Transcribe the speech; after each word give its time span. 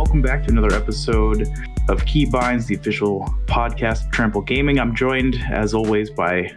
welcome 0.00 0.22
back 0.22 0.42
to 0.42 0.50
another 0.50 0.74
episode 0.74 1.42
of 1.90 2.02
Keybinds, 2.06 2.66
the 2.66 2.74
official 2.74 3.20
podcast 3.44 4.06
of 4.06 4.10
Trample 4.10 4.40
Gaming. 4.40 4.80
I'm 4.80 4.96
joined, 4.96 5.36
as 5.52 5.74
always, 5.74 6.08
by 6.08 6.50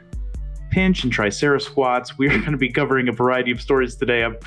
Pinch 0.72 1.04
and 1.04 1.12
Tricerasquats. 1.12 2.18
We're 2.18 2.30
going 2.30 2.54
to 2.54 2.58
be 2.58 2.72
covering 2.72 3.10
a 3.10 3.12
variety 3.12 3.52
of 3.52 3.60
stories 3.60 3.98
today. 3.98 4.24
I'm, 4.24 4.38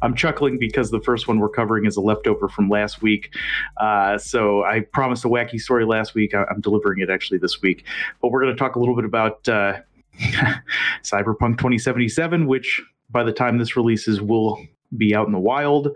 I'm 0.00 0.14
chuckling 0.14 0.58
because 0.58 0.90
the 0.90 1.02
first 1.02 1.28
one 1.28 1.38
we're 1.38 1.50
covering 1.50 1.84
is 1.84 1.98
a 1.98 2.00
leftover 2.00 2.48
from 2.48 2.70
last 2.70 3.02
week. 3.02 3.34
Uh, 3.76 4.16
so 4.16 4.64
I 4.64 4.80
promised 4.90 5.26
a 5.26 5.28
wacky 5.28 5.60
story 5.60 5.84
last 5.84 6.14
week. 6.14 6.34
I, 6.34 6.46
am 6.50 6.62
delivering 6.62 7.00
it 7.00 7.10
actually 7.10 7.36
this 7.36 7.60
week. 7.60 7.84
But 8.22 8.30
we're 8.30 8.40
going 8.40 8.54
to 8.54 8.58
talk 8.58 8.76
a 8.76 8.78
little 8.78 8.96
bit 8.96 9.04
about 9.04 9.46
uh, 9.46 9.80
Cyberpunk 11.02 11.58
2077, 11.58 12.46
which 12.46 12.80
by 13.10 13.22
the 13.22 13.32
time 13.32 13.58
this 13.58 13.76
releases 13.76 14.22
will 14.22 14.66
be 14.96 15.14
out 15.14 15.26
in 15.26 15.32
the 15.32 15.38
wild. 15.38 15.88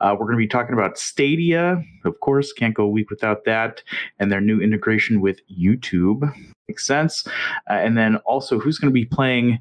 Uh, 0.00 0.14
we're 0.18 0.26
going 0.26 0.36
to 0.36 0.44
be 0.44 0.48
talking 0.48 0.74
about 0.74 0.98
Stadia, 0.98 1.82
of 2.04 2.20
course, 2.20 2.52
can't 2.52 2.74
go 2.74 2.84
a 2.84 2.88
week 2.88 3.10
without 3.10 3.44
that, 3.44 3.82
and 4.18 4.30
their 4.30 4.40
new 4.40 4.60
integration 4.60 5.20
with 5.20 5.40
YouTube. 5.48 6.32
Makes 6.68 6.86
sense. 6.86 7.26
Uh, 7.70 7.74
and 7.74 7.96
then 7.96 8.16
also, 8.18 8.58
who's 8.58 8.78
going 8.78 8.90
to 8.90 8.94
be 8.94 9.04
playing 9.04 9.58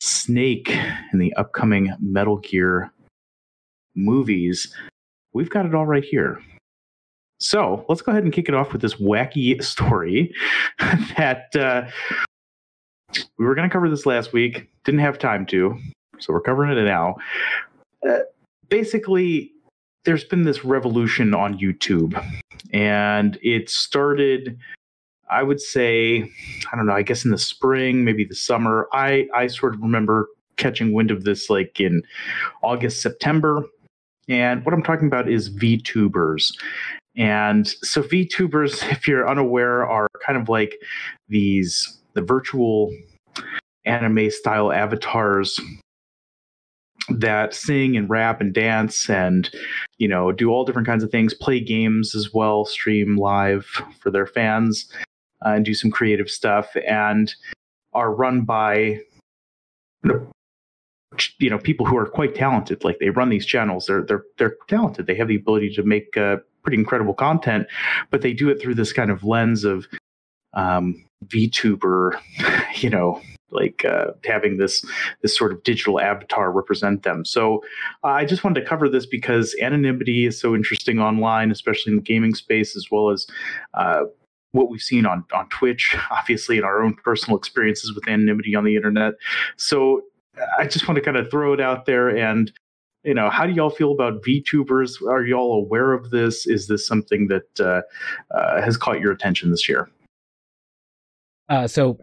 Snake 0.00 0.70
in 1.12 1.18
the 1.18 1.32
upcoming 1.34 1.92
Metal 2.00 2.38
Gear 2.38 2.92
movies? 3.94 4.74
We've 5.32 5.50
got 5.50 5.66
it 5.66 5.74
all 5.74 5.86
right 5.86 6.04
here. 6.04 6.40
So 7.40 7.84
let's 7.88 8.02
go 8.02 8.10
ahead 8.10 8.24
and 8.24 8.32
kick 8.32 8.48
it 8.48 8.54
off 8.54 8.72
with 8.72 8.82
this 8.82 8.94
wacky 8.94 9.62
story 9.62 10.34
that 11.16 11.54
uh, 11.54 11.88
we 13.38 13.44
were 13.44 13.54
going 13.54 13.68
to 13.68 13.72
cover 13.72 13.88
this 13.88 14.06
last 14.06 14.32
week, 14.32 14.68
didn't 14.84 15.00
have 15.00 15.18
time 15.18 15.46
to, 15.46 15.78
so 16.18 16.32
we're 16.32 16.40
covering 16.40 16.76
it 16.76 16.82
now. 16.84 17.16
Uh, 18.08 18.18
basically, 18.68 19.52
there's 20.04 20.24
been 20.24 20.44
this 20.44 20.64
revolution 20.64 21.34
on 21.34 21.58
YouTube, 21.58 22.22
and 22.72 23.38
it 23.42 23.70
started. 23.70 24.58
I 25.30 25.42
would 25.42 25.60
say, 25.60 26.22
I 26.72 26.76
don't 26.76 26.86
know. 26.86 26.94
I 26.94 27.02
guess 27.02 27.24
in 27.24 27.30
the 27.30 27.38
spring, 27.38 28.04
maybe 28.04 28.24
the 28.24 28.34
summer. 28.34 28.88
I 28.92 29.28
I 29.34 29.46
sort 29.48 29.74
of 29.74 29.80
remember 29.80 30.28
catching 30.56 30.92
wind 30.92 31.10
of 31.10 31.24
this 31.24 31.48
like 31.50 31.80
in 31.80 32.02
August, 32.62 33.00
September. 33.00 33.64
And 34.28 34.64
what 34.64 34.74
I'm 34.74 34.82
talking 34.82 35.06
about 35.06 35.28
is 35.28 35.48
VTubers. 35.50 36.52
And 37.16 37.66
so 37.82 38.02
VTubers, 38.02 38.90
if 38.92 39.08
you're 39.08 39.28
unaware, 39.28 39.86
are 39.86 40.08
kind 40.24 40.40
of 40.40 40.48
like 40.48 40.76
these 41.28 41.98
the 42.14 42.22
virtual 42.22 42.94
anime 43.84 44.30
style 44.30 44.72
avatars 44.72 45.60
that 47.10 47.54
sing 47.54 47.96
and 47.96 48.10
rap 48.10 48.40
and 48.40 48.52
dance 48.52 49.08
and 49.08 49.50
you 49.98 50.08
know 50.08 50.32
do 50.32 50.50
all 50.50 50.64
different 50.64 50.86
kinds 50.86 51.02
of 51.02 51.10
things 51.10 51.34
play 51.34 51.60
games 51.60 52.14
as 52.14 52.32
well 52.32 52.64
stream 52.64 53.16
live 53.16 53.64
for 54.00 54.10
their 54.10 54.26
fans 54.26 54.90
uh, 55.44 55.50
and 55.50 55.64
do 55.64 55.74
some 55.74 55.90
creative 55.90 56.28
stuff 56.28 56.76
and 56.86 57.34
are 57.92 58.14
run 58.14 58.42
by 58.42 59.00
you 61.38 61.50
know 61.50 61.58
people 61.58 61.86
who 61.86 61.96
are 61.96 62.06
quite 62.06 62.34
talented. 62.34 62.84
Like 62.84 62.98
they 62.98 63.10
run 63.10 63.28
these 63.28 63.46
channels. 63.46 63.86
They're 63.86 64.02
they're 64.02 64.24
they're 64.36 64.56
talented. 64.68 65.06
They 65.06 65.14
have 65.16 65.28
the 65.28 65.36
ability 65.36 65.74
to 65.74 65.82
make 65.82 66.16
uh, 66.16 66.36
pretty 66.62 66.78
incredible 66.78 67.14
content 67.14 67.66
but 68.10 68.20
they 68.20 68.32
do 68.32 68.50
it 68.50 68.60
through 68.60 68.74
this 68.74 68.92
kind 68.92 69.10
of 69.10 69.24
lens 69.24 69.64
of 69.64 69.86
um, 70.54 71.04
VTuber, 71.26 72.18
you 72.82 72.90
know, 72.90 73.20
like 73.50 73.84
uh, 73.84 74.08
having 74.24 74.58
this 74.58 74.84
this 75.22 75.36
sort 75.36 75.52
of 75.52 75.62
digital 75.62 76.00
avatar 76.00 76.50
represent 76.50 77.02
them. 77.02 77.24
So 77.24 77.62
uh, 78.04 78.08
I 78.08 78.24
just 78.24 78.44
wanted 78.44 78.60
to 78.60 78.66
cover 78.66 78.88
this 78.88 79.06
because 79.06 79.54
anonymity 79.60 80.26
is 80.26 80.40
so 80.40 80.54
interesting 80.54 80.98
online, 80.98 81.50
especially 81.50 81.92
in 81.92 81.96
the 81.96 82.02
gaming 82.02 82.34
space, 82.34 82.76
as 82.76 82.86
well 82.90 83.10
as 83.10 83.26
uh, 83.74 84.04
what 84.52 84.70
we've 84.70 84.82
seen 84.82 85.06
on 85.06 85.24
on 85.34 85.48
Twitch, 85.48 85.96
obviously 86.10 86.58
in 86.58 86.64
our 86.64 86.82
own 86.82 86.94
personal 86.94 87.36
experiences 87.36 87.94
with 87.94 88.06
anonymity 88.08 88.54
on 88.54 88.64
the 88.64 88.76
internet. 88.76 89.14
So 89.56 90.02
I 90.58 90.66
just 90.66 90.86
want 90.86 90.96
to 90.96 91.02
kind 91.02 91.16
of 91.16 91.30
throw 91.30 91.52
it 91.52 91.60
out 91.60 91.86
there 91.86 92.08
and. 92.08 92.52
You 93.04 93.14
know, 93.14 93.30
how 93.30 93.46
do 93.46 93.52
y'all 93.52 93.70
feel 93.70 93.92
about 93.92 94.22
VTubers? 94.22 95.00
Are 95.08 95.24
y'all 95.24 95.54
aware 95.54 95.92
of 95.92 96.10
this? 96.10 96.48
Is 96.48 96.66
this 96.66 96.84
something 96.84 97.28
that 97.28 97.60
uh, 97.60 97.82
uh, 98.36 98.60
has 98.60 98.76
caught 98.76 98.98
your 98.98 99.12
attention 99.12 99.50
this 99.52 99.68
year? 99.68 99.88
Uh, 101.48 101.66
so 101.66 101.96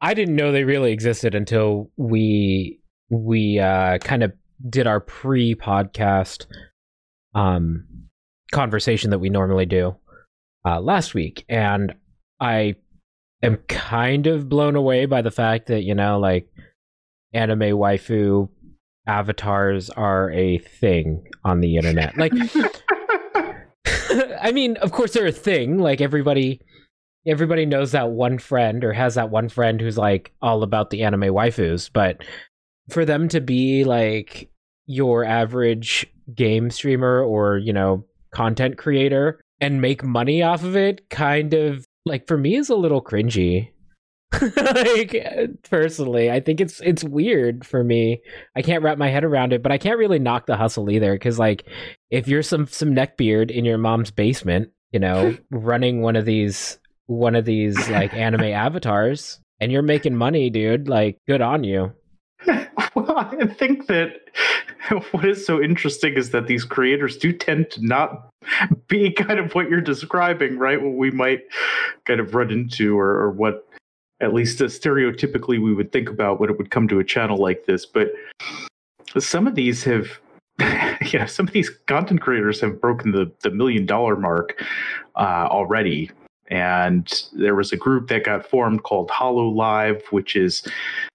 I 0.00 0.14
didn't 0.14 0.36
know 0.36 0.50
they 0.50 0.64
really 0.64 0.92
existed 0.92 1.34
until 1.34 1.90
we 1.96 2.80
we 3.10 3.58
uh, 3.58 3.98
kind 3.98 4.22
of 4.22 4.32
did 4.68 4.86
our 4.86 5.00
pre-podcast 5.00 6.46
um, 7.34 7.86
conversation 8.52 9.10
that 9.10 9.18
we 9.18 9.28
normally 9.28 9.66
do 9.66 9.96
uh, 10.64 10.80
last 10.80 11.14
week, 11.14 11.44
and 11.48 11.94
I 12.40 12.76
am 13.42 13.56
kind 13.68 14.26
of 14.26 14.48
blown 14.48 14.76
away 14.76 15.06
by 15.06 15.22
the 15.22 15.30
fact 15.30 15.66
that 15.66 15.82
you 15.82 15.94
know, 15.94 16.18
like 16.18 16.48
anime 17.32 17.60
waifu 17.60 18.48
avatars 19.06 19.90
are 19.90 20.30
a 20.30 20.58
thing 20.58 21.26
on 21.44 21.60
the 21.60 21.76
internet. 21.76 22.16
Like, 22.16 22.32
I 24.40 24.52
mean, 24.52 24.76
of 24.78 24.92
course 24.92 25.12
they're 25.12 25.26
a 25.26 25.32
thing. 25.32 25.78
Like 25.78 26.00
everybody 26.00 26.60
everybody 27.26 27.66
knows 27.66 27.92
that 27.92 28.10
one 28.10 28.38
friend 28.38 28.84
or 28.84 28.92
has 28.92 29.14
that 29.14 29.30
one 29.30 29.48
friend 29.48 29.80
who's 29.80 29.98
like 29.98 30.32
all 30.40 30.62
about 30.62 30.90
the 30.90 31.02
anime 31.02 31.22
waifus, 31.22 31.90
but 31.92 32.22
for 32.88 33.04
them 33.04 33.28
to 33.28 33.40
be 33.40 33.84
like 33.84 34.50
your 34.86 35.24
average 35.24 36.06
game 36.34 36.70
streamer 36.70 37.22
or, 37.22 37.58
you 37.58 37.72
know, 37.72 38.04
content 38.32 38.78
creator 38.78 39.40
and 39.60 39.80
make 39.80 40.02
money 40.02 40.42
off 40.42 40.64
of 40.64 40.76
it 40.76 41.08
kind 41.10 41.54
of 41.54 41.84
like 42.06 42.26
for 42.26 42.38
me 42.38 42.56
is 42.56 42.70
a 42.70 42.74
little 42.74 43.02
cringy. 43.02 43.70
like 44.56 45.16
personally, 45.68 46.30
I 46.30 46.38
think 46.38 46.60
it's 46.60 46.80
it's 46.80 47.02
weird 47.02 47.66
for 47.66 47.82
me. 47.82 48.22
I 48.54 48.62
can't 48.62 48.82
wrap 48.82 48.96
my 48.96 49.08
head 49.08 49.24
around 49.24 49.52
it, 49.52 49.62
but 49.62 49.72
I 49.72 49.78
can't 49.78 49.98
really 49.98 50.20
knock 50.20 50.46
the 50.46 50.56
hustle 50.56 50.88
either 50.88 51.18
cuz 51.18 51.38
like 51.38 51.64
if 52.10 52.28
you're 52.28 52.42
some 52.42 52.66
some 52.66 52.94
neckbeard 52.94 53.50
in 53.50 53.64
your 53.64 53.76
mom's 53.76 54.12
basement, 54.12 54.70
you 54.92 55.00
know, 55.00 55.36
running 55.50 56.00
one 56.00 56.14
of 56.14 56.26
these 56.26 56.78
one 57.10 57.34
of 57.34 57.44
these 57.44 57.88
like 57.90 58.14
anime 58.14 58.42
avatars 58.42 59.40
and 59.60 59.70
you're 59.70 59.82
making 59.82 60.16
money, 60.16 60.48
dude. 60.48 60.88
Like, 60.88 61.18
good 61.28 61.42
on 61.42 61.64
you. 61.64 61.92
well, 62.46 63.18
I 63.18 63.46
think 63.46 63.86
that 63.88 64.12
what 65.10 65.26
is 65.26 65.44
so 65.44 65.60
interesting 65.60 66.14
is 66.14 66.30
that 66.30 66.46
these 66.46 66.64
creators 66.64 67.18
do 67.18 67.32
tend 67.32 67.70
to 67.72 67.84
not 67.84 68.30
be 68.88 69.10
kind 69.10 69.38
of 69.38 69.54
what 69.54 69.68
you're 69.68 69.82
describing, 69.82 70.58
right? 70.58 70.80
What 70.80 70.94
we 70.94 71.10
might 71.10 71.42
kind 72.06 72.20
of 72.20 72.34
run 72.34 72.50
into, 72.50 72.98
or, 72.98 73.10
or 73.10 73.30
what 73.30 73.66
at 74.20 74.32
least 74.32 74.62
uh, 74.62 74.66
stereotypically 74.66 75.62
we 75.62 75.74
would 75.74 75.92
think 75.92 76.08
about 76.08 76.40
when 76.40 76.48
it 76.48 76.56
would 76.56 76.70
come 76.70 76.88
to 76.88 77.00
a 77.00 77.04
channel 77.04 77.36
like 77.36 77.66
this. 77.66 77.84
But 77.84 78.12
some 79.18 79.46
of 79.46 79.54
these 79.54 79.84
have 79.84 80.20
you 81.10 81.18
know, 81.18 81.26
some 81.26 81.46
of 81.46 81.52
these 81.54 81.70
content 81.86 82.20
creators 82.20 82.60
have 82.60 82.80
broken 82.80 83.12
the, 83.12 83.32
the 83.42 83.50
million 83.50 83.86
dollar 83.86 84.16
mark 84.16 84.62
uh, 85.16 85.48
already 85.50 86.10
and 86.50 87.24
there 87.32 87.54
was 87.54 87.72
a 87.72 87.76
group 87.76 88.08
that 88.08 88.24
got 88.24 88.46
formed 88.46 88.82
called 88.82 89.08
Hololive, 89.08 90.02
which 90.10 90.34
is 90.34 90.66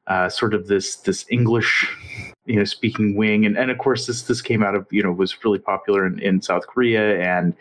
uh, 0.08 0.30
sort 0.30 0.54
of 0.54 0.68
this 0.68 0.98
this 0.98 1.26
English 1.30 1.88
you 2.46 2.56
know 2.56 2.64
speaking 2.64 3.16
wing. 3.16 3.46
And 3.46 3.58
and 3.58 3.72
of 3.72 3.78
course 3.78 4.08
this 4.08 4.24
this 4.24 4.42
came 4.42 4.64
out 4.64 4.76
of 4.76 4.86
you 4.92 5.04
know 5.04 5.12
was 5.12 5.44
really 5.44 5.60
popular 5.60 6.06
in, 6.06 6.20
in 6.20 6.42
south 6.42 6.68
korea 6.68 7.20
and 7.22 7.54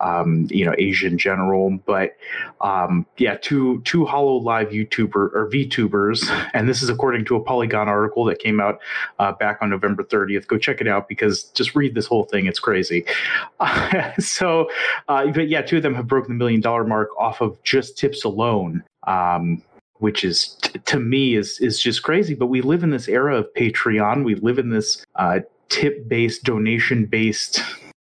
um, 0.00 0.46
you 0.50 0.64
know 0.64 0.74
asia 0.78 1.06
in 1.06 1.18
general. 1.18 1.78
But 1.86 2.16
um, 2.60 3.06
yeah 3.16 3.36
two 3.40 3.80
two 3.82 4.04
Hololive 4.04 4.70
youtuber 4.70 5.32
or 5.34 5.48
vtubers 5.52 6.28
and 6.54 6.68
this 6.68 6.82
is 6.82 6.88
according 6.88 7.24
to 7.26 7.36
a 7.36 7.40
polygon 7.40 7.88
article 7.88 8.24
that 8.24 8.38
came 8.38 8.60
out 8.60 8.80
uh, 9.18 9.32
back 9.32 9.58
on 9.60 9.70
november 9.70 10.04
30th 10.04 10.46
go 10.46 10.58
check 10.58 10.80
it 10.80 10.88
out 10.88 11.08
because 11.08 11.44
just 11.44 11.74
read 11.74 11.94
this 11.94 12.06
whole 12.06 12.24
thing. 12.24 12.46
It's 12.46 12.60
crazy. 12.60 13.04
Uh, 13.60 14.12
so 14.18 14.68
but 15.06 15.48
yeah 15.48 15.62
two 15.62 15.78
of 15.78 15.82
them 15.82 15.94
have 15.94 16.06
broken 16.06 16.32
the 16.32 16.38
million 16.38 16.60
dollar 16.60 16.84
mark 16.84 17.08
off 17.18 17.40
of 17.40 17.60
just 17.64 17.98
tips 17.98 18.24
alone. 18.24 18.82
Um, 19.06 19.62
which 19.98 20.24
is 20.24 20.56
t- 20.62 20.78
to 20.78 20.98
me 20.98 21.34
is 21.34 21.58
is 21.60 21.78
just 21.80 22.02
crazy. 22.02 22.34
But 22.34 22.46
we 22.46 22.60
live 22.60 22.82
in 22.82 22.90
this 22.90 23.08
era 23.08 23.36
of 23.36 23.52
Patreon. 23.54 24.24
We 24.24 24.34
live 24.36 24.58
in 24.58 24.70
this 24.70 25.04
uh, 25.16 25.40
tip 25.68 26.08
based, 26.08 26.44
donation 26.44 27.06
based, 27.06 27.62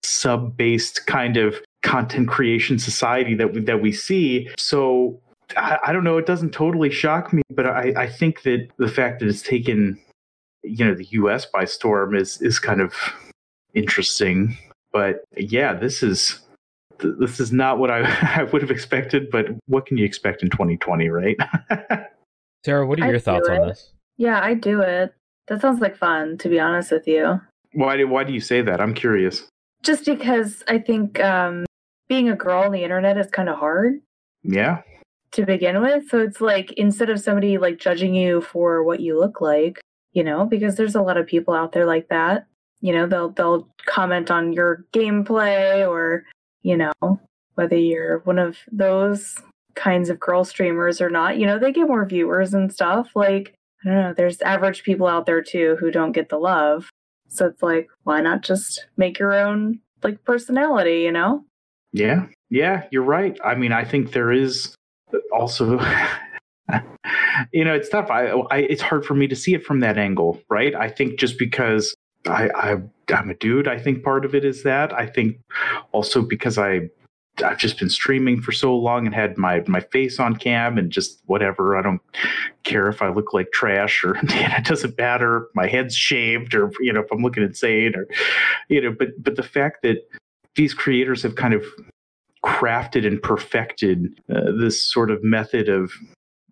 sub 0.03 0.55
based 0.57 1.05
kind 1.07 1.37
of 1.37 1.61
content 1.81 2.27
creation 2.27 2.77
society 2.77 3.35
that 3.35 3.53
we, 3.53 3.61
that 3.61 3.81
we 3.81 3.91
see. 3.91 4.49
So 4.57 5.19
I, 5.55 5.77
I, 5.87 5.93
don't 5.93 6.03
know. 6.03 6.17
It 6.17 6.25
doesn't 6.25 6.51
totally 6.51 6.89
shock 6.89 7.31
me, 7.31 7.41
but 7.49 7.65
I, 7.65 7.93
I 7.95 8.07
think 8.07 8.43
that 8.43 8.67
the 8.77 8.89
fact 8.89 9.19
that 9.19 9.29
it's 9.29 9.41
taken 9.41 9.99
you 10.63 10.85
know 10.85 10.93
the 10.93 11.07
U.S. 11.11 11.45
by 11.45 11.65
storm 11.65 12.15
is 12.15 12.41
is 12.41 12.59
kind 12.59 12.81
of 12.81 12.93
interesting. 13.73 14.57
But 14.91 15.23
yeah, 15.37 15.73
this 15.73 16.03
is 16.03 16.39
this 17.01 17.39
is 17.39 17.51
not 17.51 17.79
what 17.79 17.89
I, 17.91 18.01
I 18.39 18.43
would 18.43 18.61
have 18.61 18.71
expected, 18.71 19.29
but 19.31 19.47
what 19.67 19.85
can 19.85 19.97
you 19.97 20.05
expect 20.05 20.43
in 20.43 20.49
2020, 20.49 21.09
right? 21.09 21.37
Sarah, 22.65 22.85
what 22.85 22.99
are 22.99 23.05
your 23.05 23.15
I'd 23.15 23.23
thoughts 23.23 23.47
on 23.49 23.67
this? 23.67 23.91
Yeah, 24.17 24.41
I 24.43 24.53
do 24.53 24.81
it. 24.81 25.13
That 25.47 25.61
sounds 25.61 25.79
like 25.81 25.97
fun, 25.97 26.37
to 26.39 26.49
be 26.49 26.59
honest 26.59 26.91
with 26.91 27.07
you. 27.07 27.39
Why 27.73 27.97
do, 27.97 28.07
why 28.07 28.23
do 28.23 28.33
you 28.33 28.41
say 28.41 28.61
that? 28.61 28.81
I'm 28.81 28.93
curious. 28.93 29.47
Just 29.81 30.05
because 30.05 30.63
I 30.67 30.77
think 30.79 31.19
um, 31.21 31.65
being 32.09 32.29
a 32.29 32.35
girl 32.35 32.63
on 32.63 32.71
the 32.71 32.83
internet 32.83 33.17
is 33.17 33.27
kind 33.27 33.47
of 33.49 33.57
hard 33.57 34.01
Yeah. 34.43 34.81
to 35.31 35.45
begin 35.45 35.81
with. 35.81 36.09
So 36.09 36.19
it's 36.19 36.41
like 36.41 36.73
instead 36.73 37.09
of 37.09 37.19
somebody 37.21 37.57
like 37.57 37.79
judging 37.79 38.13
you 38.13 38.41
for 38.41 38.83
what 38.83 38.99
you 38.99 39.17
look 39.17 39.39
like, 39.41 39.79
you 40.11 40.23
know, 40.23 40.45
because 40.45 40.75
there's 40.75 40.95
a 40.95 41.01
lot 41.01 41.17
of 41.17 41.27
people 41.27 41.53
out 41.53 41.71
there 41.71 41.85
like 41.85 42.09
that. 42.09 42.45
You 42.81 42.93
know, 42.93 43.07
they'll 43.07 43.29
they'll 43.29 43.67
comment 43.85 44.31
on 44.31 44.53
your 44.53 44.85
gameplay 44.93 45.87
or, 45.87 46.23
you 46.61 46.77
know, 46.77 47.19
whether 47.55 47.75
you're 47.75 48.19
one 48.19 48.39
of 48.39 48.57
those 48.71 49.35
kinds 49.75 50.09
of 50.09 50.19
girl 50.19 50.43
streamers 50.43 51.01
or 51.01 51.09
not. 51.09 51.37
You 51.37 51.45
know, 51.45 51.57
they 51.57 51.71
get 51.71 51.87
more 51.87 52.05
viewers 52.05 52.53
and 52.53 52.71
stuff. 52.71 53.09
Like, 53.15 53.55
I 53.85 53.89
don't 53.89 54.01
know, 54.01 54.13
there's 54.13 54.41
average 54.41 54.83
people 54.83 55.07
out 55.07 55.25
there 55.25 55.41
too 55.41 55.77
who 55.79 55.91
don't 55.91 56.11
get 56.11 56.29
the 56.29 56.37
love. 56.37 56.89
So 57.29 57.45
it's 57.45 57.63
like, 57.63 57.87
why 58.03 58.21
not 58.21 58.41
just 58.41 58.85
make 58.97 59.19
your 59.19 59.33
own 59.33 59.79
like 60.03 60.23
personality, 60.23 61.01
you 61.01 61.11
know? 61.11 61.45
Yeah. 61.93 62.25
Yeah, 62.49 62.83
you're 62.91 63.03
right. 63.03 63.37
I 63.43 63.55
mean, 63.55 63.71
I 63.71 63.85
think 63.85 64.11
there 64.11 64.31
is 64.31 64.75
also 65.31 65.79
you 67.53 67.63
know, 67.63 67.73
it's 67.73 67.89
tough. 67.89 68.09
I, 68.09 68.27
I 68.51 68.57
it's 68.57 68.81
hard 68.81 69.05
for 69.05 69.13
me 69.13 69.27
to 69.27 69.35
see 69.35 69.53
it 69.53 69.63
from 69.63 69.79
that 69.79 69.97
angle, 69.97 70.41
right? 70.49 70.75
I 70.75 70.89
think 70.89 71.19
just 71.19 71.37
because 71.37 71.95
I, 72.27 72.49
I 72.55 72.77
I'm 73.13 73.29
a 73.29 73.35
dude, 73.35 73.67
I 73.67 73.79
think 73.79 74.03
part 74.03 74.25
of 74.25 74.35
it 74.35 74.45
is 74.45 74.63
that. 74.63 74.93
I 74.93 75.05
think 75.05 75.39
also 75.91 76.21
because 76.21 76.57
I 76.57 76.89
I've 77.43 77.57
just 77.57 77.79
been 77.79 77.89
streaming 77.89 78.41
for 78.41 78.51
so 78.51 78.75
long 78.75 79.05
and 79.05 79.15
had 79.15 79.37
my 79.37 79.63
my 79.67 79.79
face 79.79 80.19
on 80.19 80.35
cam 80.35 80.77
and 80.77 80.91
just 80.91 81.21
whatever. 81.25 81.77
I 81.77 81.81
don't 81.81 82.01
care 82.63 82.87
if 82.87 83.01
I 83.01 83.09
look 83.09 83.33
like 83.33 83.51
trash 83.51 84.03
or 84.03 84.17
it 84.23 84.65
doesn't 84.65 84.97
matter. 84.97 85.47
My 85.55 85.67
head's 85.67 85.95
shaved 85.95 86.53
or 86.53 86.71
you 86.79 86.93
know 86.93 87.01
if 87.01 87.11
I'm 87.11 87.21
looking 87.21 87.43
insane 87.43 87.95
or 87.95 88.07
you 88.67 88.81
know. 88.81 88.95
But 88.97 89.09
but 89.21 89.35
the 89.35 89.43
fact 89.43 89.81
that 89.83 90.09
these 90.55 90.73
creators 90.73 91.23
have 91.23 91.35
kind 91.35 91.53
of 91.53 91.63
crafted 92.43 93.05
and 93.05 93.21
perfected 93.21 94.19
uh, 94.33 94.51
this 94.59 94.81
sort 94.81 95.11
of 95.11 95.23
method 95.23 95.69
of 95.69 95.91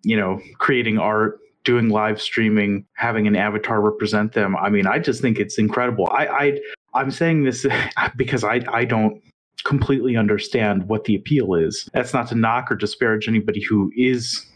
you 0.02 0.16
know 0.16 0.40
creating 0.58 0.98
art 0.98 1.38
doing 1.68 1.90
live 1.90 2.18
streaming 2.18 2.86
having 2.94 3.26
an 3.26 3.36
avatar 3.36 3.78
represent 3.82 4.32
them 4.32 4.56
i 4.56 4.70
mean 4.70 4.86
i 4.86 4.98
just 4.98 5.20
think 5.20 5.38
it's 5.38 5.58
incredible. 5.58 6.08
I 6.10 6.26
i 6.26 6.58
i'm 6.94 7.10
saying 7.10 7.44
this 7.44 7.66
because 8.16 8.42
i 8.42 8.62
i 8.72 8.86
don't 8.86 9.20
completely 9.64 10.16
understand 10.16 10.88
what 10.88 11.04
the 11.04 11.14
appeal 11.14 11.54
is. 11.54 11.88
That's 11.92 12.14
not 12.14 12.26
to 12.28 12.34
knock 12.34 12.72
or 12.72 12.74
disparage 12.74 13.28
anybody 13.28 13.62
who 13.62 13.90
is 13.94 14.46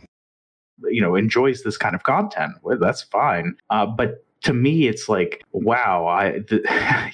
you 0.85 1.03
know 1.03 1.14
enjoys 1.14 1.62
this 1.62 1.76
kind 1.76 1.94
of 1.94 2.03
content. 2.03 2.53
Well, 2.62 2.79
that's 2.81 3.03
fine. 3.03 3.56
Uh, 3.69 3.87
but 3.87 4.25
to 4.43 4.53
me 4.53 4.88
it's 4.88 5.09
like 5.09 5.41
wow 5.53 6.05
i 6.05 6.32
the, 6.49 6.61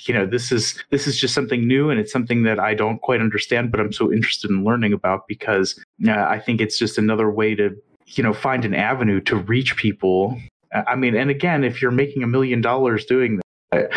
you 0.06 0.14
know 0.14 0.24
this 0.24 0.50
is 0.50 0.82
this 0.88 1.06
is 1.06 1.20
just 1.20 1.34
something 1.34 1.68
new 1.68 1.90
and 1.90 2.00
it's 2.00 2.10
something 2.10 2.42
that 2.44 2.58
i 2.58 2.72
don't 2.72 3.02
quite 3.02 3.20
understand 3.20 3.70
but 3.70 3.80
i'm 3.80 3.92
so 3.92 4.10
interested 4.10 4.50
in 4.50 4.64
learning 4.64 4.94
about 4.94 5.28
because 5.28 5.78
uh, 6.08 6.12
i 6.12 6.38
think 6.38 6.58
it's 6.58 6.78
just 6.78 6.96
another 6.96 7.30
way 7.30 7.54
to 7.54 7.76
you 8.16 8.22
know 8.22 8.32
find 8.32 8.64
an 8.64 8.74
avenue 8.74 9.20
to 9.22 9.36
reach 9.36 9.76
people. 9.76 10.38
I 10.72 10.96
mean 10.96 11.16
and 11.16 11.30
again 11.30 11.64
if 11.64 11.80
you're 11.80 11.90
making 11.90 12.22
a 12.22 12.26
million 12.26 12.60
dollars 12.60 13.04
doing 13.04 13.40
that 13.70 13.90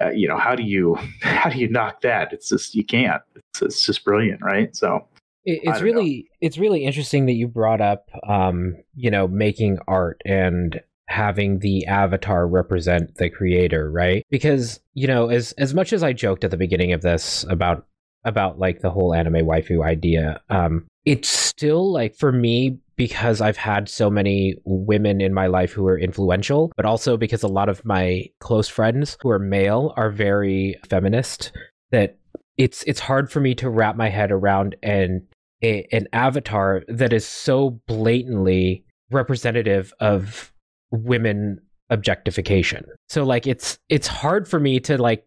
uh, 0.00 0.10
you 0.10 0.28
know 0.28 0.36
how 0.36 0.54
do 0.54 0.62
you 0.62 0.96
how 1.22 1.50
do 1.50 1.58
you 1.58 1.68
knock 1.68 2.02
that? 2.02 2.32
It's 2.32 2.48
just 2.48 2.74
you 2.74 2.84
can't. 2.84 3.22
It's, 3.34 3.62
it's 3.62 3.86
just 3.86 4.04
brilliant 4.04 4.42
right? 4.42 4.74
So 4.74 5.06
it's 5.44 5.80
really 5.80 6.16
know. 6.16 6.36
it's 6.42 6.58
really 6.58 6.84
interesting 6.84 7.26
that 7.26 7.32
you 7.32 7.48
brought 7.48 7.80
up 7.80 8.10
um 8.28 8.76
you 8.94 9.10
know 9.10 9.26
making 9.26 9.78
art 9.88 10.20
and 10.26 10.80
having 11.08 11.58
the 11.58 11.86
avatar 11.86 12.46
represent 12.46 13.14
the 13.16 13.30
creator 13.30 13.90
right? 13.90 14.24
Because 14.30 14.80
you 14.94 15.06
know 15.06 15.28
as 15.28 15.52
as 15.52 15.72
much 15.74 15.92
as 15.92 16.02
i 16.02 16.12
joked 16.12 16.44
at 16.44 16.50
the 16.50 16.56
beginning 16.56 16.92
of 16.92 17.00
this 17.00 17.44
about 17.48 17.86
about 18.24 18.58
like 18.58 18.80
the 18.80 18.90
whole 18.90 19.14
anime 19.14 19.46
waifu 19.46 19.82
idea 19.82 20.40
um 20.50 20.86
it's 21.06 21.28
still 21.28 21.90
like 21.90 22.14
for 22.14 22.32
me 22.32 22.78
because 23.00 23.40
I've 23.40 23.56
had 23.56 23.88
so 23.88 24.10
many 24.10 24.56
women 24.66 25.22
in 25.22 25.32
my 25.32 25.46
life 25.46 25.72
who 25.72 25.86
are 25.86 25.98
influential, 25.98 26.70
but 26.76 26.84
also 26.84 27.16
because 27.16 27.42
a 27.42 27.48
lot 27.48 27.70
of 27.70 27.82
my 27.82 28.26
close 28.40 28.68
friends 28.68 29.16
who 29.22 29.30
are 29.30 29.38
male 29.38 29.94
are 29.96 30.10
very 30.10 30.78
feminist 30.86 31.50
that 31.92 32.18
it's 32.58 32.82
it's 32.82 33.00
hard 33.00 33.32
for 33.32 33.40
me 33.40 33.54
to 33.54 33.70
wrap 33.70 33.96
my 33.96 34.10
head 34.10 34.30
around 34.30 34.76
an 34.82 35.26
a, 35.62 35.88
an 35.92 36.08
avatar 36.12 36.82
that 36.88 37.14
is 37.14 37.26
so 37.26 37.80
blatantly 37.86 38.84
representative 39.10 39.94
of 40.00 40.52
women 40.90 41.58
objectification. 41.88 42.84
So 43.08 43.24
like 43.24 43.46
it's 43.46 43.78
it's 43.88 44.08
hard 44.08 44.46
for 44.46 44.60
me 44.60 44.78
to 44.80 45.00
like 45.00 45.24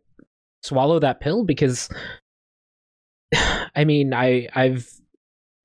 swallow 0.62 1.00
that 1.00 1.22
pill 1.22 1.44
because 1.44 1.90
I 3.76 3.84
mean 3.84 4.14
I 4.14 4.48
I've 4.54 4.88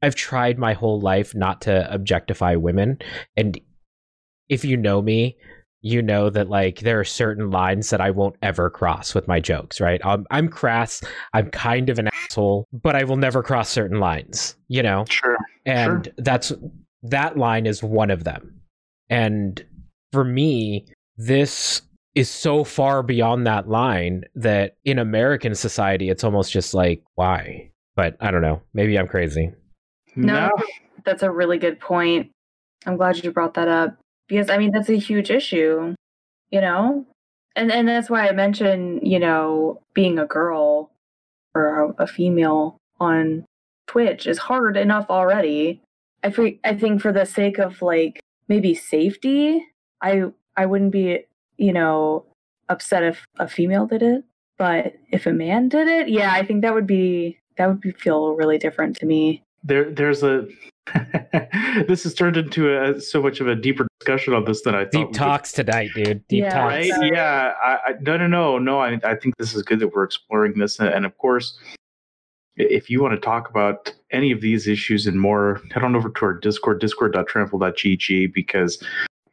I've 0.02 0.14
tried 0.14 0.58
my 0.58 0.74
whole 0.74 1.00
life 1.00 1.34
not 1.34 1.60
to 1.62 1.92
objectify 1.92 2.54
women. 2.54 2.98
And 3.36 3.58
if 4.48 4.64
you 4.64 4.76
know 4.76 5.02
me, 5.02 5.36
you 5.80 6.02
know 6.02 6.28
that 6.30 6.48
like 6.48 6.80
there 6.80 6.98
are 6.98 7.04
certain 7.04 7.50
lines 7.50 7.90
that 7.90 8.00
I 8.00 8.10
won't 8.10 8.36
ever 8.42 8.68
cross 8.68 9.14
with 9.14 9.28
my 9.28 9.40
jokes, 9.40 9.80
right? 9.80 10.00
I'm, 10.04 10.26
I'm 10.30 10.48
crass. 10.48 11.02
I'm 11.32 11.50
kind 11.50 11.88
of 11.88 11.98
an 11.98 12.08
asshole, 12.08 12.66
but 12.72 12.96
I 12.96 13.04
will 13.04 13.16
never 13.16 13.42
cross 13.42 13.68
certain 13.68 14.00
lines, 14.00 14.56
you 14.68 14.82
know? 14.82 15.04
Sure. 15.08 15.36
And 15.66 16.06
sure. 16.06 16.14
that's 16.18 16.52
that 17.04 17.36
line 17.36 17.66
is 17.66 17.82
one 17.82 18.10
of 18.10 18.24
them. 18.24 18.60
And 19.08 19.64
for 20.12 20.24
me, 20.24 20.86
this 21.16 21.82
is 22.14 22.28
so 22.28 22.64
far 22.64 23.02
beyond 23.02 23.46
that 23.46 23.68
line 23.68 24.24
that 24.34 24.76
in 24.84 24.98
American 24.98 25.54
society, 25.54 26.08
it's 26.08 26.24
almost 26.24 26.52
just 26.52 26.74
like, 26.74 27.02
why? 27.14 27.70
But 27.94 28.16
I 28.20 28.30
don't 28.32 28.42
know. 28.42 28.60
Maybe 28.74 28.98
I'm 28.98 29.06
crazy. 29.06 29.52
No, 30.18 30.48
no, 30.48 30.64
that's 31.04 31.22
a 31.22 31.30
really 31.30 31.58
good 31.58 31.80
point. 31.80 32.30
I'm 32.86 32.96
glad 32.96 33.22
you 33.22 33.30
brought 33.30 33.54
that 33.54 33.68
up 33.68 33.96
because 34.28 34.50
I 34.50 34.58
mean 34.58 34.72
that's 34.72 34.88
a 34.88 34.98
huge 34.98 35.30
issue, 35.30 35.94
you 36.50 36.60
know, 36.60 37.06
and 37.56 37.70
and 37.72 37.88
that's 37.88 38.10
why 38.10 38.28
I 38.28 38.32
mentioned 38.32 39.00
you 39.02 39.18
know 39.18 39.80
being 39.94 40.18
a 40.18 40.26
girl 40.26 40.90
or 41.54 41.94
a, 41.98 42.02
a 42.04 42.06
female 42.06 42.76
on 43.00 43.44
Twitch 43.86 44.26
is 44.26 44.38
hard 44.38 44.76
enough 44.76 45.06
already. 45.08 45.80
I 46.24 46.58
I 46.64 46.74
think 46.74 47.00
for 47.00 47.12
the 47.12 47.24
sake 47.24 47.58
of 47.58 47.80
like 47.80 48.20
maybe 48.48 48.74
safety, 48.74 49.64
I 50.02 50.24
I 50.56 50.66
wouldn't 50.66 50.92
be 50.92 51.24
you 51.56 51.72
know 51.72 52.24
upset 52.68 53.02
if 53.02 53.24
a 53.38 53.48
female 53.48 53.86
did 53.86 54.02
it, 54.02 54.24
but 54.58 54.94
if 55.10 55.26
a 55.26 55.32
man 55.32 55.68
did 55.68 55.88
it, 55.88 56.08
yeah, 56.08 56.32
I 56.32 56.44
think 56.44 56.62
that 56.62 56.74
would 56.74 56.86
be 56.86 57.38
that 57.56 57.66
would 57.66 57.80
be, 57.80 57.92
feel 57.92 58.34
really 58.34 58.58
different 58.58 58.96
to 58.96 59.06
me 59.06 59.42
there 59.68 59.90
there's 59.90 60.22
a 60.22 60.46
this 61.86 62.02
has 62.02 62.14
turned 62.14 62.36
into 62.36 62.74
a, 62.74 63.00
so 63.00 63.22
much 63.22 63.40
of 63.40 63.48
a 63.48 63.54
deeper 63.54 63.86
discussion 64.00 64.32
on 64.32 64.44
this 64.44 64.62
than 64.62 64.74
I 64.74 64.84
thought. 64.84 64.92
Deep 64.92 65.12
talks 65.12 65.52
tonight, 65.52 65.90
dude. 65.94 66.26
Deep 66.28 66.44
yeah, 66.44 66.50
talks. 66.50 66.72
Right? 66.72 67.12
Yeah. 67.12 67.52
I, 67.62 67.72
I, 67.72 67.92
no, 68.00 68.16
no, 68.16 68.26
no, 68.26 68.58
no. 68.58 68.80
I, 68.80 68.98
I 69.04 69.14
think 69.14 69.36
this 69.36 69.54
is 69.54 69.62
good 69.62 69.80
that 69.80 69.88
we're 69.88 70.04
exploring 70.04 70.58
this, 70.58 70.78
and, 70.78 70.88
and 70.88 71.04
of 71.04 71.16
course, 71.18 71.58
if 72.56 72.88
you 72.88 73.02
want 73.02 73.14
to 73.14 73.20
talk 73.20 73.50
about 73.50 73.92
any 74.10 74.32
of 74.32 74.40
these 74.40 74.66
issues 74.66 75.06
and 75.06 75.20
more, 75.20 75.60
head 75.72 75.84
on 75.84 75.94
over 75.94 76.08
to 76.08 76.24
our 76.24 76.32
Discord, 76.32 76.80
discord.trample.gg, 76.80 78.32
because 78.32 78.82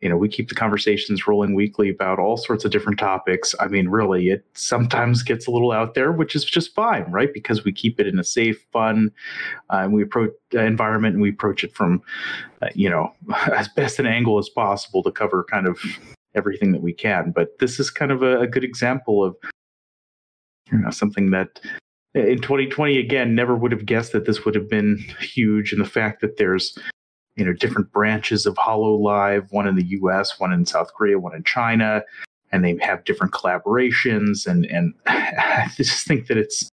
you 0.06 0.10
know, 0.10 0.18
we 0.18 0.30
keep 0.30 0.50
the 0.50 0.54
conversations 0.54 1.26
rolling 1.26 1.56
weekly 1.56 1.90
about 1.90 2.20
all 2.20 2.38
sorts 2.38 2.64
of 2.64 2.70
different 2.70 3.00
topics. 3.00 3.56
I 3.60 3.68
mean, 3.68 3.88
really, 3.88 4.30
it 4.30 4.46
sometimes 4.54 5.24
gets 5.24 5.48
a 5.48 5.52
little 5.52 5.72
out 5.72 5.96
there, 5.96 6.12
which 6.12 6.36
is 6.36 6.46
just 6.46 6.76
fine, 6.76 7.06
right? 7.10 7.34
Because 7.34 7.64
we 7.64 7.72
keep 7.72 8.00
it 8.00 8.06
in 8.06 8.20
a 8.20 8.24
safe, 8.24 8.64
fun, 8.72 9.10
uh, 9.72 9.88
we 9.90 10.04
approach 10.04 10.30
uh, 10.54 10.60
environment 10.60 11.16
and 11.16 11.24
we 11.24 11.32
approach 11.32 11.64
it 11.64 11.74
from, 11.74 12.04
uh, 12.62 12.68
you 12.76 12.88
know, 12.88 13.12
as 13.52 13.68
best 13.70 13.98
an 13.98 14.06
angle 14.06 14.38
as 14.38 14.48
possible 14.48 15.02
to 15.02 15.12
cover 15.12 15.44
kind 15.44 15.68
of 15.68 15.80
everything 16.36 16.72
that 16.72 16.84
we 16.84 16.94
can. 16.94 17.32
But 17.32 17.58
this 17.58 17.80
is 17.80 17.90
kind 17.90 18.12
of 18.12 18.22
a, 18.22 18.42
a 18.42 18.48
good 18.48 18.64
example 18.64 19.24
of, 19.24 19.36
you 20.72 20.78
know, 20.78 20.92
something 20.92 21.32
that 21.32 21.60
in 22.14 22.42
2020 22.42 23.00
again 23.00 23.34
never 23.34 23.56
would 23.56 23.72
have 23.72 23.88
guessed 23.88 24.12
that 24.12 24.28
this 24.28 24.46
would 24.46 24.54
have 24.54 24.70
been 24.70 25.04
huge 25.20 25.72
and 25.74 25.82
the 25.82 25.90
fact 25.90 26.22
that 26.22 26.38
there's 26.38 26.78
you 27.36 27.46
know 27.46 27.54
different 27.54 27.92
branches 27.92 28.46
of 28.46 28.56
Hololive, 28.56 29.52
one 29.52 29.68
in 29.68 29.76
the 29.76 29.86
U.S., 29.86 30.40
one 30.40 30.54
in 30.54 30.66
South 30.66 30.94
Korea, 30.94 31.20
one 31.20 31.36
in 31.36 31.44
China, 31.44 32.04
and 32.52 32.64
they 32.64 32.78
have 32.82 33.04
different 33.04 33.34
collaborations. 33.34 34.48
And 34.48 34.66
and 34.66 34.94
I 35.08 35.70
just 35.76 36.08
think 36.08 36.28
that 36.28 36.38
it's 36.38 36.70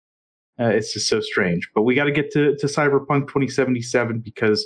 uh, 0.60 0.66
it's 0.66 0.94
just 0.94 1.08
so 1.08 1.22
strange. 1.22 1.70
But 1.74 1.84
we 1.84 1.96
got 1.96 2.06
to 2.06 2.12
get 2.12 2.32
to 2.32 2.56
Cyberpunk 2.64 3.28
2077 3.28 4.20
because 4.20 4.66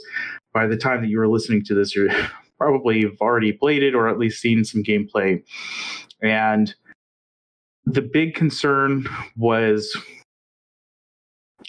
by 0.54 0.68
the 0.68 0.78
time 0.78 1.02
that 1.02 1.10
you 1.10 1.20
are 1.22 1.28
listening 1.28 1.64
to 1.66 1.74
this, 1.74 1.96
you're 1.96 2.10
probably 2.58 3.02
have 3.02 3.20
already 3.20 3.52
played 3.52 3.84
it 3.84 3.94
or 3.94 4.08
at 4.08 4.18
least 4.18 4.42
seen 4.42 4.64
some 4.64 4.82
gameplay. 4.82 5.44
And 6.22 6.74
the 7.86 8.02
big 8.02 8.34
concern 8.34 9.08
was 9.38 9.96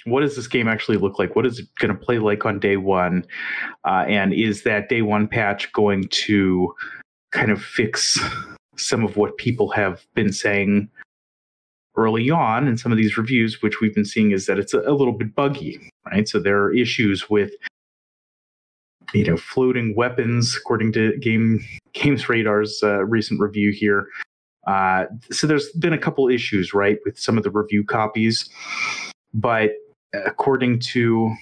what 0.05 0.21
does 0.21 0.37
this 0.37 0.47
game 0.47 0.69
actually 0.69 0.99
look 0.99 1.19
like? 1.19 1.35
What 1.35 1.47
is 1.47 1.59
it 1.59 1.69
going 1.79 1.97
to 1.97 2.01
play 2.01 2.19
like 2.19 2.45
on 2.45 2.59
day 2.59 2.77
one? 2.77 3.25
Uh, 3.85 4.05
and 4.09 4.33
is 4.33 4.63
that 4.63 4.89
day 4.89 5.03
one 5.03 5.27
patch 5.29 5.73
going 5.73 6.09
to 6.09 6.75
kind 7.33 7.51
of 7.51 7.63
fix 7.63 8.19
some 8.77 9.05
of 9.05 9.17
what 9.17 9.37
people 9.37 9.71
have 9.71 10.07
been 10.15 10.33
saying 10.33 10.89
early 11.97 12.31
on 12.31 12.69
in 12.69 12.77
some 12.77 12.93
of 12.93 12.99
these 12.99 13.17
reviews, 13.17 13.63
which 13.63 13.81
we've 13.81 13.95
been 13.95 14.05
seeing 14.05 14.31
is 14.31 14.47
that 14.47 14.59
it's 14.59 14.75
a, 14.75 14.81
a 14.81 14.93
little 14.93 15.13
bit 15.13 15.35
buggy, 15.35 15.91
right? 16.11 16.29
So 16.29 16.39
there 16.39 16.63
are 16.63 16.75
issues 16.75 17.29
with 17.31 17.53
you 19.15 19.25
know 19.25 19.37
floating 19.37 19.95
weapons, 19.97 20.57
according 20.57 20.93
to 20.93 21.17
Game 21.19 21.65
Games 21.95 22.29
Radar's 22.29 22.81
uh, 22.83 23.05
recent 23.05 23.41
review 23.41 23.73
here. 23.73 24.09
Uh, 24.67 25.07
so 25.31 25.47
there's 25.47 25.71
been 25.73 25.93
a 25.93 25.99
couple 25.99 26.29
issues, 26.29 26.75
right, 26.75 26.99
with 27.05 27.19
some 27.19 27.39
of 27.39 27.45
the 27.45 27.51
review 27.51 27.85
copies, 27.85 28.51
but 29.33 29.71
according 30.25 30.81
to 30.81 31.35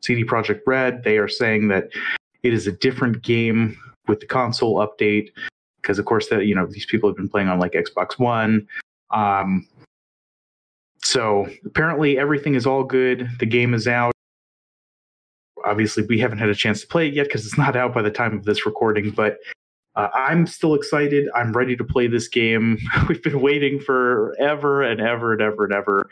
CD 0.00 0.24
Projekt 0.24 0.60
Red, 0.66 1.04
they 1.04 1.18
are 1.18 1.28
saying 1.28 1.68
that 1.68 1.90
it 2.42 2.52
is 2.52 2.66
a 2.66 2.72
different 2.72 3.22
game 3.22 3.76
with 4.08 4.20
the 4.20 4.26
console 4.26 4.76
update 4.76 5.30
because, 5.80 5.98
of 5.98 6.04
course, 6.04 6.28
that 6.28 6.46
you 6.46 6.54
know 6.54 6.66
these 6.66 6.86
people 6.86 7.08
have 7.08 7.16
been 7.16 7.28
playing 7.28 7.48
on 7.48 7.58
like 7.58 7.72
Xbox 7.72 8.18
One. 8.18 8.66
Um, 9.10 9.66
so 11.02 11.48
apparently 11.64 12.18
everything 12.18 12.54
is 12.54 12.66
all 12.66 12.84
good. 12.84 13.28
The 13.38 13.46
game 13.46 13.74
is 13.74 13.88
out. 13.88 14.12
Obviously, 15.64 16.04
we 16.06 16.18
haven't 16.18 16.38
had 16.38 16.48
a 16.48 16.54
chance 16.54 16.80
to 16.80 16.86
play 16.86 17.08
it 17.08 17.14
yet 17.14 17.24
because 17.24 17.44
it's 17.44 17.58
not 17.58 17.76
out 17.76 17.94
by 17.94 18.02
the 18.02 18.10
time 18.10 18.36
of 18.36 18.44
this 18.44 18.64
recording, 18.64 19.10
but 19.10 19.38
uh, 20.00 20.08
I'm 20.14 20.46
still 20.46 20.74
excited. 20.74 21.28
I'm 21.34 21.52
ready 21.52 21.76
to 21.76 21.84
play 21.84 22.06
this 22.06 22.26
game. 22.26 22.78
We've 23.08 23.22
been 23.22 23.40
waiting 23.40 23.78
for 23.78 24.34
ever 24.40 24.82
and 24.82 25.00
ever 25.00 25.32
and 25.32 25.42
ever 25.42 25.64
and 25.64 25.74
ever. 25.74 26.08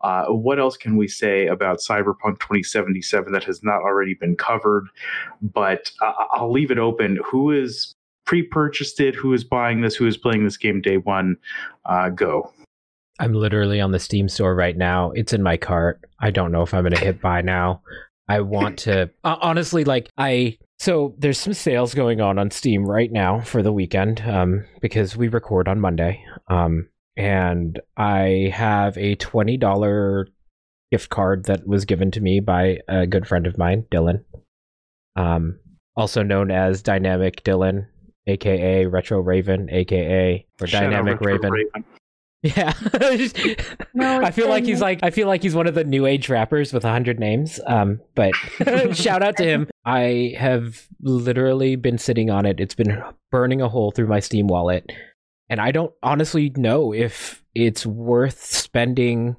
Uh, 0.00 0.26
what 0.26 0.58
else 0.58 0.76
can 0.76 0.96
we 0.96 1.06
say 1.06 1.46
about 1.46 1.78
Cyberpunk 1.78 2.40
2077 2.40 3.32
that 3.32 3.44
has 3.44 3.62
not 3.62 3.80
already 3.82 4.14
been 4.14 4.34
covered? 4.34 4.88
But 5.40 5.92
uh, 6.02 6.12
I'll 6.32 6.50
leave 6.50 6.72
it 6.72 6.78
open. 6.78 7.20
Who 7.24 7.52
is 7.52 7.94
pre-purchased 8.26 8.98
it? 9.00 9.14
Who 9.14 9.32
is 9.32 9.44
buying 9.44 9.82
this? 9.82 9.94
Who 9.94 10.06
is 10.06 10.16
playing 10.16 10.42
this 10.42 10.56
game 10.56 10.80
day 10.80 10.96
one? 10.96 11.36
Uh, 11.84 12.08
go. 12.08 12.52
I'm 13.20 13.34
literally 13.34 13.80
on 13.80 13.92
the 13.92 14.00
Steam 14.00 14.28
store 14.28 14.56
right 14.56 14.76
now. 14.76 15.12
It's 15.12 15.32
in 15.32 15.44
my 15.44 15.56
cart. 15.56 16.00
I 16.18 16.32
don't 16.32 16.50
know 16.50 16.62
if 16.62 16.74
I'm 16.74 16.82
going 16.82 16.92
to 16.94 17.04
hit 17.04 17.20
buy 17.20 17.42
now. 17.42 17.82
I 18.28 18.40
want 18.40 18.80
to 18.80 19.10
honestly 19.24 19.84
like 19.84 20.10
I 20.18 20.58
so 20.78 21.14
there's 21.18 21.38
some 21.38 21.54
sales 21.54 21.94
going 21.94 22.20
on 22.20 22.38
on 22.38 22.50
Steam 22.50 22.84
right 22.84 23.10
now 23.10 23.40
for 23.40 23.62
the 23.62 23.72
weekend 23.72 24.20
um, 24.22 24.64
because 24.80 25.16
we 25.16 25.28
record 25.28 25.68
on 25.68 25.80
Monday. 25.80 26.24
Um, 26.48 26.88
and 27.16 27.80
I 27.96 28.52
have 28.54 28.96
a 28.96 29.16
twenty 29.16 29.56
dollar 29.56 30.28
gift 30.92 31.10
card 31.10 31.44
that 31.46 31.66
was 31.66 31.84
given 31.84 32.10
to 32.12 32.20
me 32.20 32.40
by 32.40 32.78
a 32.88 33.06
good 33.06 33.26
friend 33.26 33.46
of 33.46 33.58
mine, 33.58 33.84
Dylan, 33.90 34.24
um, 35.16 35.58
also 35.96 36.22
known 36.22 36.50
as 36.50 36.80
Dynamic 36.80 37.42
Dylan, 37.42 37.86
aka 38.28 38.86
Retro 38.86 39.20
Raven, 39.20 39.68
aka 39.70 40.46
or 40.60 40.66
Shout 40.66 40.82
Dynamic 40.84 41.20
Raven. 41.20 41.50
Raven. 41.50 41.84
Yeah. 42.42 42.72
No, 43.94 44.20
I 44.20 44.28
it's 44.28 44.36
feel 44.36 44.48
like 44.48 44.64
he's 44.64 44.80
like 44.80 45.00
I 45.02 45.10
feel 45.10 45.26
like 45.26 45.42
he's 45.42 45.56
one 45.56 45.66
of 45.66 45.74
the 45.74 45.82
new 45.82 46.06
age 46.06 46.28
rappers 46.28 46.72
with 46.72 46.84
a 46.84 46.88
hundred 46.88 47.18
names. 47.18 47.58
Um, 47.66 48.00
but 48.14 48.32
shout 48.94 49.24
out 49.24 49.36
to 49.38 49.44
him. 49.44 49.68
I 49.88 50.34
have 50.36 50.86
literally 51.00 51.74
been 51.74 51.96
sitting 51.96 52.28
on 52.28 52.44
it. 52.44 52.60
It's 52.60 52.74
been 52.74 53.02
burning 53.30 53.62
a 53.62 53.70
hole 53.70 53.90
through 53.90 54.08
my 54.08 54.20
Steam 54.20 54.46
wallet, 54.46 54.92
and 55.48 55.58
I 55.62 55.70
don't 55.70 55.94
honestly 56.02 56.52
know 56.56 56.92
if 56.92 57.42
it's 57.54 57.86
worth 57.86 58.44
spending 58.44 59.36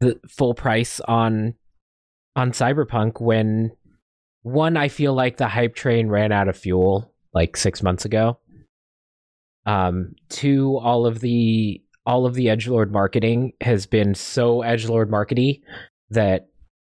the 0.00 0.18
full 0.28 0.52
price 0.52 0.98
on 0.98 1.54
on 2.34 2.50
Cyberpunk 2.50 3.20
when 3.20 3.70
one 4.42 4.76
I 4.76 4.88
feel 4.88 5.14
like 5.14 5.36
the 5.36 5.46
hype 5.46 5.76
train 5.76 6.08
ran 6.08 6.32
out 6.32 6.48
of 6.48 6.56
fuel 6.56 7.14
like 7.32 7.56
6 7.56 7.84
months 7.84 8.04
ago. 8.04 8.38
Um 9.64 10.16
two 10.28 10.76
all 10.78 11.06
of 11.06 11.20
the 11.20 11.80
all 12.04 12.26
of 12.26 12.34
the 12.34 12.46
edgelord 12.46 12.90
marketing 12.90 13.52
has 13.60 13.86
been 13.86 14.16
so 14.16 14.58
edgelord 14.58 15.06
markety 15.06 15.62
that 16.10 16.48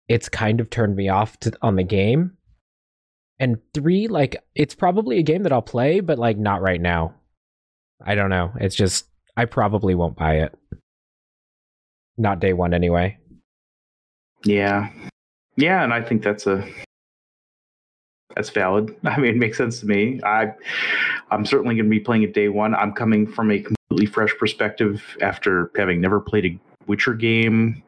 it's 0.09 0.27
kind 0.27 0.59
of 0.59 0.69
turned 0.69 0.97
me 0.97 1.07
off 1.07 1.39
to, 1.39 1.53
on 1.61 1.77
the 1.77 1.83
game. 1.83 2.37
And 3.41 3.57
three, 3.73 4.07
like 4.07 4.37
it's 4.53 4.75
probably 4.75 5.17
a 5.17 5.23
game 5.23 5.41
that 5.43 5.51
I'll 5.51 5.63
play, 5.63 5.99
but 5.99 6.19
like 6.19 6.37
not 6.37 6.61
right 6.61 6.79
now. 6.79 7.15
I 8.05 8.13
don't 8.13 8.29
know. 8.29 8.51
It's 8.59 8.75
just 8.75 9.07
I 9.35 9.45
probably 9.45 9.95
won't 9.95 10.15
buy 10.15 10.35
it. 10.35 10.55
Not 12.19 12.39
day 12.39 12.53
one 12.53 12.75
anyway. 12.75 13.17
Yeah, 14.45 14.89
yeah, 15.55 15.83
and 15.83 15.91
I 15.91 16.03
think 16.03 16.21
that's 16.21 16.45
a 16.45 16.63
that's 18.35 18.51
valid. 18.51 18.95
I 19.05 19.17
mean, 19.17 19.31
it 19.31 19.37
makes 19.37 19.57
sense 19.57 19.79
to 19.79 19.87
me. 19.87 20.21
I 20.23 20.53
I'm 21.31 21.43
certainly 21.43 21.73
going 21.73 21.85
to 21.85 21.89
be 21.89 21.99
playing 21.99 22.21
it 22.21 22.35
day 22.35 22.49
one. 22.49 22.75
I'm 22.75 22.93
coming 22.93 23.25
from 23.25 23.49
a 23.49 23.59
completely 23.59 24.05
fresh 24.05 24.37
perspective 24.37 25.17
after 25.19 25.71
having 25.75 25.99
never 25.99 26.19
played 26.19 26.45
a 26.45 26.59
Witcher 26.85 27.15
game, 27.15 27.81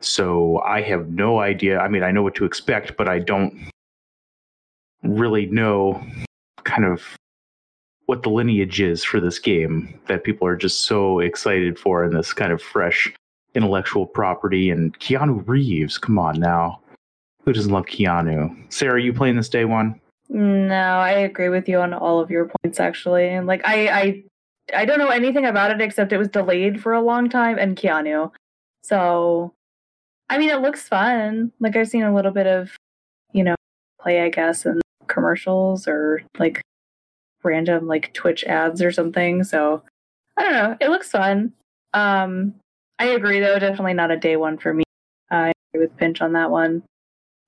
so 0.00 0.58
I 0.58 0.82
have 0.82 1.08
no 1.08 1.40
idea. 1.40 1.78
I 1.78 1.88
mean, 1.88 2.02
I 2.02 2.10
know 2.10 2.22
what 2.22 2.34
to 2.34 2.44
expect, 2.44 2.98
but 2.98 3.08
I 3.08 3.18
don't 3.18 3.70
really 5.04 5.46
know 5.46 6.02
kind 6.64 6.84
of 6.84 7.02
what 8.06 8.22
the 8.22 8.30
lineage 8.30 8.80
is 8.80 9.02
for 9.02 9.20
this 9.20 9.38
game 9.38 9.98
that 10.08 10.24
people 10.24 10.46
are 10.46 10.56
just 10.56 10.82
so 10.82 11.20
excited 11.20 11.78
for 11.78 12.04
in 12.04 12.14
this 12.14 12.32
kind 12.32 12.52
of 12.52 12.60
fresh 12.60 13.12
intellectual 13.54 14.06
property 14.06 14.70
and 14.70 14.98
Keanu 14.98 15.46
Reeves. 15.46 15.96
Come 15.98 16.18
on 16.18 16.38
now. 16.38 16.80
Who 17.44 17.52
doesn't 17.52 17.72
love 17.72 17.86
Keanu? 17.86 18.54
Sarah, 18.72 19.02
you 19.02 19.12
playing 19.12 19.36
this 19.36 19.48
day 19.48 19.64
one? 19.64 20.00
No, 20.28 20.98
I 20.98 21.10
agree 21.10 21.48
with 21.50 21.68
you 21.68 21.78
on 21.80 21.92
all 21.92 22.18
of 22.20 22.30
your 22.30 22.50
points 22.62 22.80
actually. 22.80 23.28
And 23.28 23.46
like 23.46 23.62
I 23.64 23.88
I 23.88 24.22
I 24.74 24.84
don't 24.84 24.98
know 24.98 25.10
anything 25.10 25.44
about 25.44 25.70
it 25.70 25.80
except 25.80 26.12
it 26.12 26.18
was 26.18 26.28
delayed 26.28 26.82
for 26.82 26.92
a 26.92 27.02
long 27.02 27.28
time 27.28 27.58
and 27.58 27.76
Keanu. 27.76 28.32
So 28.82 29.52
I 30.28 30.38
mean 30.38 30.50
it 30.50 30.60
looks 30.60 30.88
fun. 30.88 31.52
Like 31.60 31.76
I've 31.76 31.88
seen 31.88 32.02
a 32.02 32.14
little 32.14 32.32
bit 32.32 32.46
of, 32.46 32.72
you 33.32 33.44
know, 33.44 33.54
play 34.00 34.22
I 34.22 34.30
guess 34.30 34.64
and 34.64 34.80
commercials 35.08 35.86
or 35.88 36.22
like 36.38 36.60
random 37.42 37.86
like 37.86 38.12
Twitch 38.14 38.44
ads 38.44 38.82
or 38.82 38.90
something. 38.92 39.44
So 39.44 39.82
I 40.36 40.42
don't 40.42 40.52
know. 40.52 40.76
It 40.80 40.90
looks 40.90 41.10
fun. 41.10 41.52
Um 41.92 42.54
I 42.98 43.06
agree 43.06 43.40
though, 43.40 43.58
definitely 43.58 43.94
not 43.94 44.10
a 44.10 44.16
day 44.16 44.36
one 44.36 44.58
for 44.58 44.72
me. 44.72 44.84
I 45.30 45.52
agree 45.72 45.86
with 45.86 45.96
Pinch 45.96 46.20
on 46.20 46.32
that 46.34 46.50
one 46.50 46.82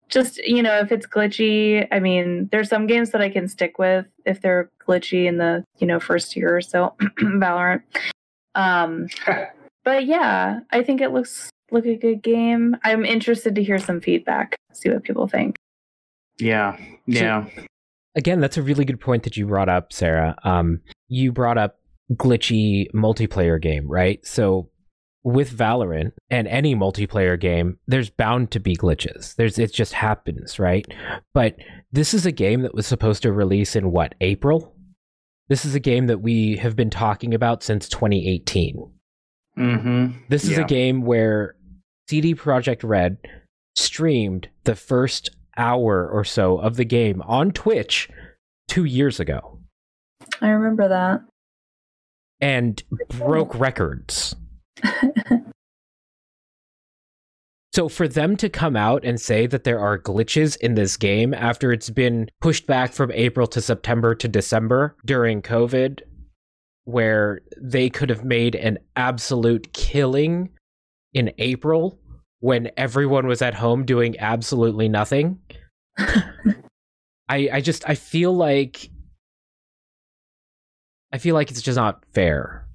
just 0.09 0.39
you 0.39 0.63
know 0.63 0.79
if 0.79 0.93
it's 0.93 1.07
glitchy 1.07 1.87
i 1.91 1.99
mean 1.99 2.49
there's 2.53 2.69
some 2.69 2.87
games 2.87 3.11
that 3.11 3.21
i 3.21 3.29
can 3.29 3.49
stick 3.49 3.79
with 3.79 4.07
if 4.25 4.41
they're 4.41 4.71
glitchy 4.87 5.27
in 5.27 5.39
the 5.39 5.65
you 5.79 5.87
know 5.87 5.99
first 5.99 6.37
year 6.37 6.57
or 6.57 6.61
so 6.61 6.95
valorant 7.21 7.83
um 8.55 9.07
but 9.85 10.07
yeah 10.07 10.61
i 10.71 10.83
think 10.83 11.01
it 11.01 11.13
looks 11.13 11.51
look 11.71 11.87
a 11.87 11.97
good 11.97 12.23
game 12.23 12.77
i'm 12.85 13.05
interested 13.05 13.55
to 13.55 13.63
hear 13.63 13.79
some 13.79 14.01
feedback 14.01 14.57
see 14.73 14.91
what 14.91 15.03
people 15.03 15.27
think 15.27 15.57
Yeah, 16.39 16.77
yeah. 17.07 17.47
Again, 18.15 18.41
that's 18.41 18.57
a 18.57 18.63
really 18.63 18.85
good 18.85 19.01
point 19.01 19.25
that 19.25 19.37
you 19.37 19.47
brought 19.47 19.69
up, 19.69 19.93
Sarah. 19.93 20.37
Um, 20.43 20.81
you 21.09 21.33
brought 21.33 21.59
up 21.59 21.79
glitchy 22.13 22.91
multiplayer 22.93 23.61
game, 23.61 23.89
right? 23.89 24.25
So 24.25 24.71
with 25.23 25.51
Valorant 25.51 26.13
and 26.31 26.47
any 26.47 26.75
multiplayer 26.75 27.39
game, 27.39 27.79
there's 27.87 28.11
bound 28.11 28.53
to 28.53 28.61
be 28.61 28.77
glitches. 28.77 29.35
There's 29.35 29.59
it 29.59 29.73
just 29.73 29.93
happens, 29.93 30.59
right? 30.59 30.87
But 31.35 31.57
this 31.91 32.15
is 32.15 32.27
a 32.27 32.33
game 32.33 32.63
that 32.63 32.75
was 32.75 32.87
supposed 32.87 33.23
to 33.23 33.33
release 33.33 33.75
in 33.75 33.91
what, 33.91 34.15
April? 34.21 34.73
This 35.49 35.65
is 35.65 35.75
a 35.75 35.81
game 35.81 36.07
that 36.07 36.21
we 36.21 36.57
have 36.59 36.77
been 36.77 36.91
talking 36.91 37.35
about 37.35 37.63
since 37.63 37.89
2018. 37.89 38.91
Mm-hmm. 39.59 40.19
This 40.29 40.45
is 40.45 40.59
a 40.59 40.65
game 40.65 41.03
where 41.03 41.57
CD 42.09 42.35
Projekt 42.35 42.83
Red 42.83 43.19
streamed 43.75 44.49
the 44.65 44.75
first 44.75 45.31
hour 45.57 46.09
or 46.09 46.25
so 46.25 46.59
of 46.59 46.77
the 46.77 46.85
game 46.85 47.23
on 47.23 47.51
Twitch 47.51 48.09
2 48.69 48.85
years 48.85 49.21
ago 49.21 49.59
i 50.41 50.49
remember 50.49 50.89
that 50.89 51.21
and 52.41 52.83
broke 53.09 53.55
records. 53.59 54.37
So 57.73 57.91
for 57.91 58.09
them 58.09 58.39
to 58.39 58.49
come 58.49 58.75
out 58.75 59.05
and 59.05 59.21
say 59.21 59.47
that 59.49 59.65
there 59.65 59.79
are 59.79 59.99
glitches 59.99 60.57
in 60.57 60.77
this 60.77 60.97
game 60.97 61.35
after 61.35 61.75
it's 61.75 61.91
been 61.91 62.31
pushed 62.41 62.67
back 62.67 62.95
from 62.95 63.13
April 63.13 63.47
to 63.49 63.61
September 63.61 64.15
to 64.15 64.27
December 64.27 64.97
during 65.05 65.43
COVID, 65.43 66.01
where 66.85 67.43
they 67.61 67.91
could 67.91 68.09
have 68.09 68.25
made 68.25 68.55
an 68.55 68.79
absolute 68.97 69.75
killing 69.75 70.49
in 71.13 71.35
April 71.37 71.99
when 72.41 72.71
everyone 72.77 73.27
was 73.27 73.43
at 73.43 73.55
home 73.55 73.85
doing 73.85 74.19
absolutely 74.19 74.89
nothing. 74.89 75.39
I 75.99 77.49
I 77.53 77.61
just 77.61 77.89
I 77.89 77.95
feel 77.95 78.33
like 78.33 78.91
I 81.13 81.19
feel 81.19 81.35
like 81.35 81.51
it's 81.51 81.63
just 81.63 81.77
not 81.77 82.05
fair. 82.15 82.67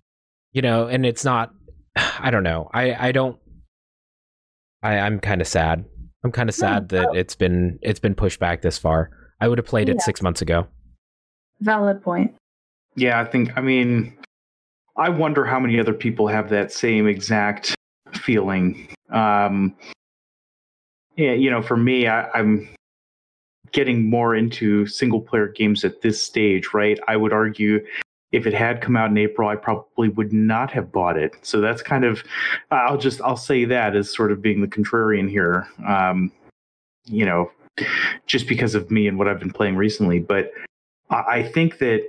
You 0.53 0.61
know, 0.61 0.87
and 0.87 1.05
it's 1.05 1.23
not 1.23 1.53
I 1.95 2.31
don't 2.31 2.43
know. 2.43 2.69
I 2.73 3.07
I 3.09 3.11
don't 3.11 3.37
I 4.83 4.99
I'm 4.99 5.19
kind 5.19 5.41
of 5.41 5.47
sad. 5.47 5.85
I'm 6.23 6.31
kind 6.31 6.49
of 6.49 6.55
sad 6.55 6.89
that 6.89 7.09
it's 7.15 7.35
been 7.35 7.79
it's 7.81 7.99
been 7.99 8.15
pushed 8.15 8.39
back 8.39 8.61
this 8.61 8.77
far. 8.77 9.09
I 9.39 9.47
would 9.47 9.57
have 9.57 9.65
played 9.67 9.89
it 9.89 9.95
Yeah. 9.97 10.03
6 10.03 10.21
months 10.21 10.41
ago. 10.41 10.67
valid 11.61 12.01
point 12.03 12.35
Yeah, 12.95 13.19
I 13.19 13.25
think. 13.25 13.51
I 13.57 13.61
mean, 13.61 14.15
I 14.97 15.09
wonder 15.09 15.45
how 15.45 15.59
many 15.59 15.79
other 15.79 15.93
people 15.93 16.27
have 16.27 16.49
that 16.49 16.71
same 16.71 17.07
exact 17.07 17.73
feeling. 18.13 18.87
Um, 19.11 19.75
you 21.15 21.51
know, 21.51 21.61
for 21.61 21.77
me, 21.77 22.07
I, 22.07 22.29
I'm 22.31 22.67
getting 23.71 24.09
more 24.09 24.35
into 24.35 24.85
single 24.87 25.21
player 25.21 25.47
games 25.47 25.85
at 25.85 26.01
this 26.01 26.21
stage, 26.21 26.73
right? 26.73 26.99
I 27.07 27.17
would 27.17 27.33
argue 27.33 27.85
if 28.31 28.47
it 28.47 28.53
had 28.53 28.81
come 28.81 28.95
out 28.95 29.09
in 29.09 29.17
April, 29.17 29.49
I 29.49 29.55
probably 29.55 30.09
would 30.09 30.31
not 30.31 30.71
have 30.71 30.91
bought 30.91 31.17
it. 31.17 31.35
So 31.41 31.59
that's 31.59 31.81
kind 31.81 32.05
of, 32.05 32.23
I'll 32.71 32.97
just, 32.97 33.21
I'll 33.21 33.37
say 33.37 33.65
that 33.65 33.95
as 33.95 34.13
sort 34.13 34.31
of 34.31 34.41
being 34.41 34.61
the 34.61 34.67
contrarian 34.67 35.29
here. 35.29 35.67
Um, 35.85 36.31
you 37.05 37.25
know, 37.25 37.51
just 38.27 38.47
because 38.47 38.75
of 38.75 38.91
me 38.91 39.07
and 39.07 39.17
what 39.17 39.27
I've 39.27 39.39
been 39.39 39.51
playing 39.51 39.75
recently. 39.75 40.19
But 40.19 40.51
I 41.09 41.43
think 41.43 41.79
that 41.79 42.07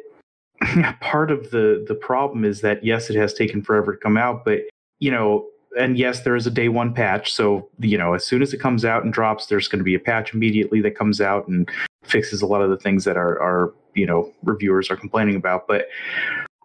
part 1.01 1.31
of 1.31 1.51
the 1.51 1.85
the 1.89 1.95
problem 1.95 2.45
is 2.45 2.61
that 2.61 2.85
yes, 2.85 3.11
it 3.11 3.17
has 3.17 3.35
taken 3.35 3.63
forever 3.63 3.93
to 3.93 3.99
come 3.99 4.17
out, 4.17 4.45
but 4.45 4.61
you 5.01 5.11
know, 5.11 5.47
and 5.79 5.99
yes, 5.99 6.23
there 6.23 6.37
is 6.37 6.47
a 6.47 6.51
day 6.51 6.69
one 6.69 6.93
patch. 6.95 7.33
So 7.33 7.69
you 7.79 7.99
know, 7.99 8.15
as 8.15 8.25
soon 8.25 8.43
as 8.43 8.53
it 8.53 8.61
comes 8.61 8.85
out 8.85 9.05
and 9.05 9.13
drops, 9.13 9.47
there's 9.47 9.69
going 9.69 9.81
to 9.81 9.85
be 9.85 9.95
a 9.95 10.01
patch 10.01 10.35
immediately 10.35 10.81
that 10.83 10.97
comes 10.97 11.21
out 11.21 11.49
and 11.49 11.69
fixes 12.05 12.43
a 12.43 12.47
lot 12.47 12.63
of 12.63 12.71
the 12.71 12.77
things 12.77 13.05
that 13.05 13.17
our 13.17 13.41
our 13.41 13.73
you 13.95 14.07
know 14.07 14.33
reviewers 14.43 14.91
are 14.91 14.97
complaining 14.97 15.37
about. 15.37 15.67
But 15.67 15.87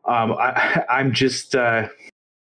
um, 0.05 0.33
I, 0.33 0.83
I'm 0.89 1.13
just. 1.13 1.55
Uh, 1.55 1.87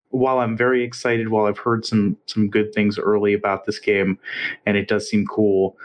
while 0.09 0.39
I'm 0.39 0.55
very 0.55 0.83
excited, 0.83 1.29
while 1.29 1.45
I've 1.45 1.57
heard 1.57 1.85
some 1.85 2.17
some 2.27 2.49
good 2.49 2.73
things 2.73 2.97
early 2.97 3.33
about 3.33 3.65
this 3.65 3.77
game, 3.77 4.17
and 4.65 4.77
it 4.77 4.87
does 4.87 5.09
seem 5.09 5.27
cool, 5.27 5.77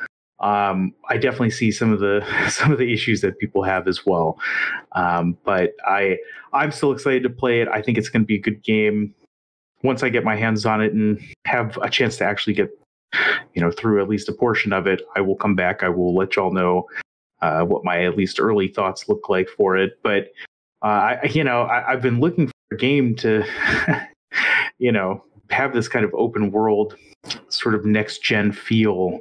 um, 0.42 0.92
I 1.08 1.16
definitely 1.16 1.50
see 1.50 1.70
some 1.70 1.92
of 1.92 2.00
the 2.00 2.24
some 2.48 2.72
of 2.72 2.78
the 2.78 2.92
issues 2.92 3.20
that 3.22 3.38
people 3.38 3.62
have 3.62 3.88
as 3.88 4.04
well. 4.04 4.38
Um, 4.92 5.36
but 5.44 5.72
I 5.86 6.18
I'm 6.52 6.72
still 6.72 6.92
excited 6.92 7.22
to 7.22 7.30
play 7.30 7.60
it. 7.60 7.68
I 7.68 7.80
think 7.80 7.98
it's 7.98 8.08
going 8.08 8.22
to 8.22 8.26
be 8.26 8.36
a 8.36 8.40
good 8.40 8.62
game. 8.62 9.14
Once 9.82 10.02
I 10.02 10.08
get 10.08 10.24
my 10.24 10.36
hands 10.36 10.64
on 10.66 10.80
it 10.80 10.92
and 10.92 11.20
have 11.46 11.78
a 11.82 11.90
chance 11.90 12.16
to 12.18 12.24
actually 12.24 12.54
get 12.54 12.70
you 13.54 13.60
know 13.60 13.70
through 13.70 14.00
at 14.00 14.08
least 14.08 14.28
a 14.28 14.32
portion 14.32 14.72
of 14.72 14.86
it, 14.86 15.02
I 15.16 15.20
will 15.20 15.36
come 15.36 15.54
back. 15.54 15.82
I 15.82 15.88
will 15.88 16.14
let 16.14 16.36
y'all 16.36 16.52
know 16.52 16.88
uh, 17.40 17.64
what 17.64 17.84
my 17.84 18.04
at 18.04 18.16
least 18.16 18.40
early 18.40 18.68
thoughts 18.68 19.08
look 19.08 19.28
like 19.28 19.48
for 19.48 19.76
it. 19.76 19.98
But 20.02 20.32
uh, 20.82 21.16
I 21.22 21.30
you 21.32 21.44
know 21.44 21.62
I, 21.62 21.92
I've 21.92 22.02
been 22.02 22.20
looking 22.20 22.46
for 22.46 22.74
a 22.74 22.76
game 22.76 23.14
to 23.16 23.44
you 24.78 24.92
know 24.92 25.24
have 25.50 25.74
this 25.74 25.88
kind 25.88 26.04
of 26.04 26.14
open 26.14 26.50
world 26.50 26.96
sort 27.48 27.74
of 27.74 27.84
next 27.84 28.22
gen 28.22 28.50
feel 28.50 29.20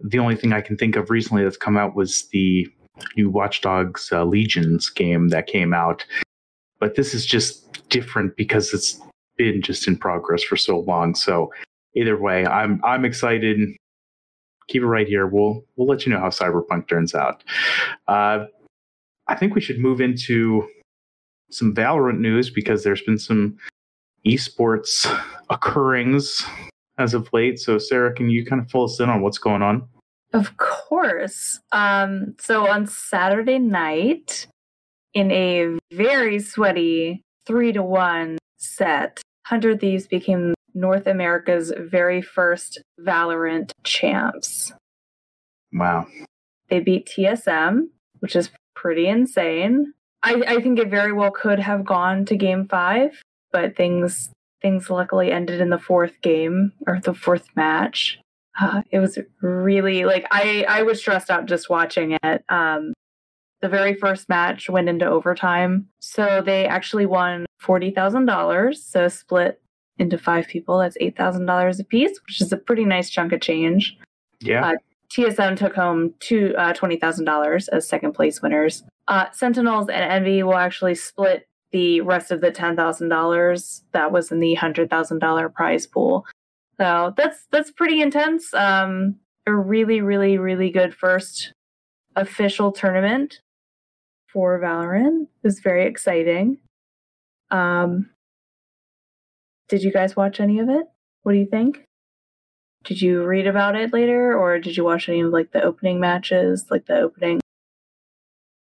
the 0.00 0.18
only 0.18 0.36
thing 0.36 0.52
I 0.52 0.60
can 0.60 0.76
think 0.76 0.96
of 0.96 1.10
recently 1.10 1.42
that's 1.42 1.56
come 1.56 1.76
out 1.76 1.94
was 1.94 2.28
the 2.28 2.68
new 3.16 3.30
Watch 3.30 3.60
Dogs 3.60 4.10
uh, 4.12 4.24
Legions 4.24 4.90
game 4.90 5.28
that 5.28 5.46
came 5.46 5.72
out. 5.72 6.04
But 6.78 6.94
this 6.94 7.14
is 7.14 7.26
just 7.26 7.88
different 7.88 8.36
because 8.36 8.72
it's 8.72 9.00
been 9.38 9.62
just 9.62 9.88
in 9.88 9.96
progress 9.96 10.42
for 10.42 10.56
so 10.56 10.80
long. 10.80 11.14
So 11.14 11.52
either 11.96 12.20
way, 12.20 12.44
I'm 12.46 12.80
I'm 12.84 13.04
excited. 13.04 13.58
Keep 14.68 14.82
it 14.82 14.86
right 14.86 15.08
here. 15.08 15.26
We'll 15.26 15.64
we'll 15.76 15.88
let 15.88 16.04
you 16.04 16.12
know 16.12 16.20
how 16.20 16.28
Cyberpunk 16.28 16.88
turns 16.88 17.14
out. 17.14 17.42
Uh, 18.06 18.46
I 19.28 19.34
think 19.34 19.54
we 19.54 19.60
should 19.60 19.78
move 19.78 20.00
into 20.00 20.68
some 21.50 21.74
Valorant 21.74 22.18
news 22.18 22.50
because 22.50 22.84
there's 22.84 23.02
been 23.02 23.18
some 23.18 23.56
esports 24.26 25.06
occurrings 25.50 26.44
as 26.98 27.14
of 27.14 27.32
late. 27.32 27.58
So, 27.58 27.78
Sarah, 27.78 28.12
can 28.12 28.28
you 28.28 28.44
kind 28.44 28.60
of 28.60 28.70
fill 28.70 28.84
us 28.84 29.00
in 29.00 29.08
on 29.08 29.22
what's 29.22 29.38
going 29.38 29.62
on? 29.62 29.88
Of 30.34 30.56
course. 30.58 31.58
Um, 31.72 32.34
so 32.38 32.68
on 32.68 32.86
Saturday 32.86 33.58
night, 33.58 34.46
in 35.14 35.30
a 35.30 35.78
very 35.92 36.38
sweaty 36.38 37.22
three 37.46 37.72
to 37.72 37.82
one 37.82 38.36
set, 38.58 39.22
Hundred 39.48 39.80
Thieves 39.80 40.06
became 40.06 40.52
North 40.74 41.06
America's 41.06 41.72
very 41.78 42.20
first 42.20 42.82
Valorant 43.00 43.70
champs. 43.82 44.74
Wow. 45.72 46.06
They 46.68 46.80
beat 46.80 47.08
TSM, 47.08 47.88
which 48.18 48.36
is 48.36 48.50
pretty 48.74 49.08
insane. 49.08 49.94
I, 50.22 50.42
I 50.46 50.60
think 50.60 50.78
it 50.78 50.90
very 50.90 51.14
well 51.14 51.30
could 51.30 51.60
have 51.60 51.86
gone 51.86 52.26
to 52.26 52.36
game 52.36 52.68
five, 52.68 53.22
but 53.50 53.74
things 53.74 54.30
things 54.60 54.90
luckily 54.90 55.32
ended 55.32 55.62
in 55.62 55.70
the 55.70 55.78
fourth 55.78 56.20
game 56.20 56.72
or 56.86 57.00
the 57.00 57.14
fourth 57.14 57.48
match. 57.56 58.18
Uh, 58.60 58.82
it 58.90 58.98
was 58.98 59.18
really 59.40 60.04
like 60.04 60.26
I 60.30 60.66
I 60.68 60.82
was 60.82 60.98
stressed 60.98 61.30
out 61.30 61.46
just 61.46 61.70
watching 61.70 62.18
it. 62.22 62.44
Um, 62.50 62.92
the 63.60 63.68
very 63.68 63.94
first 63.94 64.28
match 64.28 64.68
went 64.68 64.88
into 64.88 65.06
overtime, 65.06 65.88
so 66.00 66.42
they 66.44 66.66
actually 66.66 67.06
won 67.06 67.46
forty 67.58 67.90
thousand 67.90 68.26
dollars. 68.26 68.84
So 68.84 69.08
split 69.08 69.60
into 69.98 70.16
five 70.18 70.46
people, 70.46 70.78
that's 70.78 70.96
eight 71.00 71.16
thousand 71.16 71.46
dollars 71.46 71.80
a 71.80 71.84
piece, 71.84 72.18
which 72.26 72.40
is 72.40 72.52
a 72.52 72.56
pretty 72.56 72.84
nice 72.84 73.10
chunk 73.10 73.32
of 73.32 73.40
change. 73.40 73.96
Yeah. 74.40 74.64
Uh, 74.64 74.74
TSM 75.10 75.56
took 75.56 75.74
home 75.74 76.14
two 76.20 76.54
uh, 76.56 76.72
twenty 76.72 76.96
thousand 76.96 77.24
dollars 77.24 77.68
as 77.68 77.88
second 77.88 78.12
place 78.12 78.40
winners. 78.42 78.84
Uh, 79.08 79.26
Sentinels 79.32 79.88
and 79.88 80.12
Envy 80.12 80.42
will 80.42 80.56
actually 80.56 80.94
split 80.94 81.48
the 81.70 82.00
rest 82.02 82.30
of 82.30 82.40
the 82.40 82.50
$10,000 82.50 83.80
that 83.92 84.12
was 84.12 84.30
in 84.30 84.38
the 84.38 84.56
$100,000 84.56 85.54
prize 85.54 85.86
pool. 85.86 86.24
So 86.78 87.12
that's 87.16 87.46
that's 87.50 87.70
pretty 87.70 88.00
intense. 88.00 88.54
Um, 88.54 89.16
a 89.46 89.54
really, 89.54 90.00
really, 90.00 90.38
really 90.38 90.70
good 90.70 90.94
first 90.94 91.52
official 92.14 92.70
tournament 92.70 93.40
for 94.32 94.58
Valorant. 94.60 95.22
It 95.22 95.28
was 95.42 95.60
very 95.60 95.86
exciting. 95.86 96.58
Um, 97.50 98.10
did 99.68 99.82
you 99.82 99.92
guys 99.92 100.16
watch 100.16 100.40
any 100.40 100.58
of 100.58 100.68
it? 100.68 100.86
What 101.22 101.32
do 101.32 101.38
you 101.38 101.46
think? 101.46 101.84
Did 102.84 103.02
you 103.02 103.24
read 103.24 103.46
about 103.46 103.76
it 103.76 103.92
later, 103.92 104.36
or 104.36 104.58
did 104.58 104.76
you 104.76 104.84
watch 104.84 105.08
any 105.08 105.20
of 105.20 105.30
like 105.30 105.52
the 105.52 105.62
opening 105.62 106.00
matches, 106.00 106.66
like 106.70 106.86
the 106.86 106.98
opening 107.00 107.40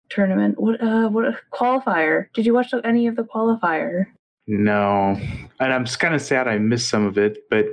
tournament. 0.10 0.60
What 0.60 0.82
uh 0.82 1.10
what 1.10 1.25
a 1.25 1.38
qualifier? 1.51 2.28
Did 2.34 2.45
you 2.45 2.54
watch 2.54 2.73
any 2.84 3.08
of 3.08 3.15
the 3.15 3.23
qualifier? 3.23 4.06
No. 4.47 5.19
And 5.60 5.73
I'm 5.73 5.86
just 5.86 5.99
kind 5.99 6.15
of 6.15 6.21
sad 6.21 6.47
I 6.47 6.58
missed 6.58 6.89
some 6.89 7.06
of 7.06 7.17
it, 7.17 7.39
but 7.49 7.65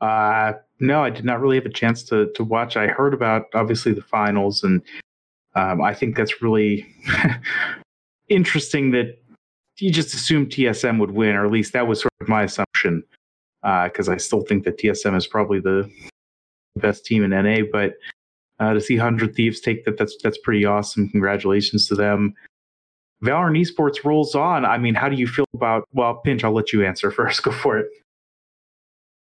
uh 0.00 0.54
no, 0.80 1.02
I 1.02 1.10
did 1.10 1.24
not 1.24 1.40
really 1.40 1.56
have 1.56 1.66
a 1.66 1.70
chance 1.70 2.02
to 2.04 2.30
to 2.34 2.44
watch. 2.44 2.76
I 2.76 2.86
heard 2.86 3.14
about 3.14 3.46
obviously 3.54 3.92
the 3.92 4.02
finals 4.02 4.62
and 4.62 4.82
um, 5.54 5.82
I 5.82 5.94
think 5.94 6.16
that's 6.16 6.42
really 6.42 6.86
interesting 8.28 8.90
that 8.92 9.18
you 9.78 9.90
just 9.90 10.14
assumed 10.14 10.50
TSM 10.50 10.98
would 11.00 11.12
win, 11.12 11.34
or 11.34 11.44
at 11.44 11.52
least 11.52 11.72
that 11.72 11.86
was 11.86 12.00
sort 12.00 12.12
of 12.20 12.28
my 12.28 12.44
assumption. 12.44 13.02
Because 13.62 14.08
uh, 14.08 14.12
I 14.12 14.16
still 14.18 14.42
think 14.42 14.64
that 14.64 14.78
TSM 14.78 15.16
is 15.16 15.26
probably 15.26 15.58
the 15.58 15.90
best 16.76 17.06
team 17.06 17.24
in 17.24 17.30
NA, 17.30 17.64
but 17.72 17.94
uh, 18.60 18.72
to 18.74 18.80
see 18.80 18.96
Hundred 18.96 19.34
Thieves 19.34 19.60
take 19.60 19.84
that, 19.84 19.96
that's 19.98 20.16
that's 20.22 20.38
pretty 20.38 20.64
awesome. 20.64 21.08
Congratulations 21.08 21.88
to 21.88 21.94
them. 21.94 22.34
Valorant 23.24 23.58
Esports 23.58 24.04
rolls 24.04 24.34
on. 24.34 24.64
I 24.64 24.76
mean, 24.78 24.94
how 24.94 25.08
do 25.08 25.16
you 25.16 25.26
feel 25.26 25.46
about? 25.54 25.88
Well, 25.92 26.16
Pinch, 26.16 26.44
I'll 26.44 26.52
let 26.52 26.72
you 26.72 26.84
answer 26.84 27.10
first. 27.12 27.42
Go 27.42 27.52
for 27.52 27.78
it. 27.78 27.86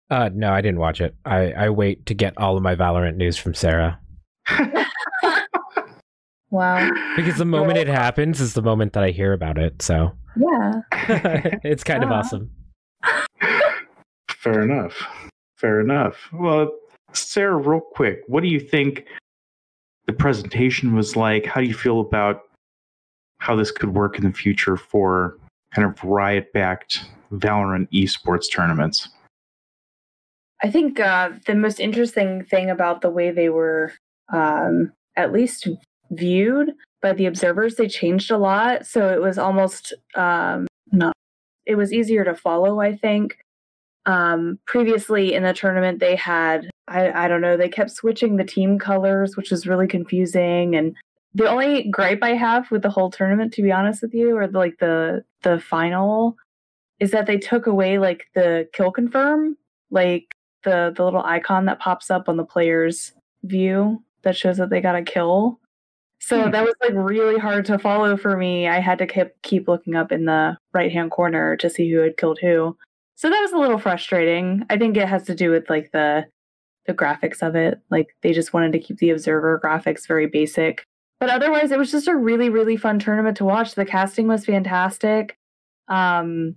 Uh, 0.10 0.30
no, 0.34 0.52
I 0.52 0.62
didn't 0.62 0.80
watch 0.80 1.02
it. 1.02 1.16
I, 1.26 1.54
I 1.54 1.70
wait 1.70 2.06
to 2.08 2.14
get 2.14 2.38
all 2.38 2.58
of 2.58 2.62
my 2.62 2.76
Valorant 2.76 3.16
news 3.16 3.38
from 3.38 3.54
Sarah. 3.54 4.00
wow. 6.54 6.90
Because 7.16 7.38
the 7.38 7.46
moment 7.46 7.78
it 7.78 7.88
happens 7.88 8.40
is 8.40 8.54
the 8.54 8.62
moment 8.62 8.94
that 8.94 9.04
I 9.04 9.12
hear 9.12 9.34
about 9.34 9.58
it. 9.58 9.82
So 9.82 10.12
yeah, 10.38 10.82
it's 11.64 11.84
kind 11.84 12.04
of 12.04 12.12
awesome. 12.12 12.50
Fair 14.30 14.62
enough. 14.62 15.06
Fair 15.58 15.82
enough. 15.82 16.30
Well, 16.32 16.72
Sarah, 17.12 17.58
real 17.58 17.82
quick, 17.82 18.22
what 18.28 18.42
do 18.42 18.50
you 18.50 18.60
think 18.60 19.06
the 20.06 20.14
presentation 20.14 20.96
was 20.96 21.16
like. 21.16 21.46
How 21.46 21.62
do 21.62 21.68
you 21.68 21.74
feel 21.74 22.00
about 22.00 22.42
how 23.40 23.56
this 23.56 23.72
could 23.72 23.94
work 23.94 24.18
in 24.18 24.24
the 24.24 24.32
future 24.32 24.78
for 24.78 25.38
kind 25.74 25.88
of 25.88 26.02
riot 26.04 26.52
backed 26.54 27.06
Valorant 27.32 27.88
esports 27.92 28.52
tournaments? 28.52 29.10
I 30.62 30.70
think 30.70 31.00
uh, 31.00 31.32
the 31.46 31.56
most 31.56 31.80
interesting 31.80 32.44
thing 32.44 32.70
about 32.70 33.02
the 33.02 33.10
way 33.10 33.32
they 33.32 33.50
were 33.50 33.92
um, 34.32 34.94
at 35.18 35.34
least 35.34 35.68
viewed 36.16 36.72
by 37.02 37.14
the 37.14 37.26
observers, 37.26 37.76
they 37.76 37.88
changed 37.88 38.32
a 38.32 38.38
lot. 38.38 38.86
So 38.86 39.10
it 39.10 39.22
was 39.22 39.38
almost 39.38 39.94
um, 40.16 40.68
not, 40.92 41.16
it 41.66 41.76
was 41.76 41.92
easier 41.92 42.24
to 42.24 42.36
follow, 42.36 42.80
I 42.80 42.96
think. 42.96 43.38
Um, 44.06 44.60
previously 44.66 45.34
in 45.34 45.44
the 45.44 45.54
tournament, 45.54 46.00
they 46.00 46.16
had 46.16 46.70
I, 46.88 47.26
I 47.26 47.28
don't 47.28 47.42
know, 47.42 47.58
they 47.58 47.70
kept 47.70 47.92
switching 47.92 48.36
the 48.36 48.44
team 48.44 48.78
colors, 48.78 49.38
which 49.38 49.52
was 49.52 49.68
really 49.68 49.88
confusing. 49.88 50.76
And 50.76 50.96
the 51.34 51.50
only 51.50 51.90
gripe 51.90 52.20
I 52.22 52.32
have 52.32 52.70
with 52.72 52.82
the 52.82 52.90
whole 52.90 53.10
tournament, 53.10 53.54
to 53.54 53.64
be 53.64 53.72
honest 53.72 54.02
with 54.02 54.14
you, 54.14 54.38
or 54.38 54.48
the, 54.48 54.58
like 54.58 54.78
the 54.80 55.24
the 55.42 55.60
final, 55.60 56.36
is 57.00 57.12
that 57.12 57.26
they 57.26 57.38
took 57.38 57.68
away 57.68 57.98
like 57.98 58.26
the 58.36 58.68
kill 58.74 58.92
confirm, 58.92 59.58
like 59.92 60.36
the 60.64 60.94
the 60.96 61.04
little 61.04 61.24
icon 61.24 61.66
that 61.66 61.80
pops 61.80 62.12
up 62.12 62.30
on 62.30 62.38
the 62.38 62.46
player's 62.46 63.14
view 63.44 64.04
that 64.24 64.38
shows 64.38 64.58
that 64.58 64.70
they 64.70 64.82
got 64.82 64.96
a 64.96 65.04
kill. 65.04 65.60
So 66.26 66.46
hmm. 66.46 66.52
that 66.52 66.64
was 66.64 66.74
like 66.82 66.94
really 66.94 67.38
hard 67.38 67.66
to 67.66 67.78
follow 67.78 68.16
for 68.16 68.38
me. 68.38 68.68
I 68.68 68.80
had 68.80 68.98
to 69.00 69.08
keep 69.08 69.28
keep 69.42 69.68
looking 69.68 69.96
up 69.96 70.12
in 70.12 70.24
the 70.24 70.58
right 70.74 70.92
hand 70.92 71.12
corner 71.12 71.58
to 71.58 71.70
see 71.70 71.92
who 71.92 72.00
had 72.00 72.16
killed 72.16 72.40
who. 72.42 72.78
So 73.16 73.30
that 73.30 73.42
was 73.42 73.52
a 73.52 73.58
little 73.58 73.78
frustrating. 73.78 74.66
I 74.70 74.78
think 74.78 74.96
it 74.96 75.08
has 75.10 75.24
to 75.24 75.36
do 75.36 75.52
with 75.52 75.70
like 75.70 75.92
the 75.92 76.26
the 76.86 76.94
graphics 76.94 77.46
of 77.46 77.56
it. 77.56 77.82
Like 77.92 78.16
they 78.22 78.32
just 78.32 78.54
wanted 78.54 78.72
to 78.72 78.80
keep 78.80 79.00
the 79.00 79.10
observer 79.10 79.60
graphics 79.64 80.08
very 80.08 80.28
basic. 80.28 80.86
But 81.20 81.30
otherwise 81.30 81.72
it 81.72 81.78
was 81.78 81.92
just 81.92 82.08
a 82.08 82.16
really, 82.16 82.50
really 82.50 82.78
fun 82.78 83.00
tournament 83.00 83.36
to 83.38 83.46
watch. 83.46 83.76
The 83.76 83.86
casting 83.86 84.28
was 84.28 84.46
fantastic. 84.46 85.36
Um 85.90 86.56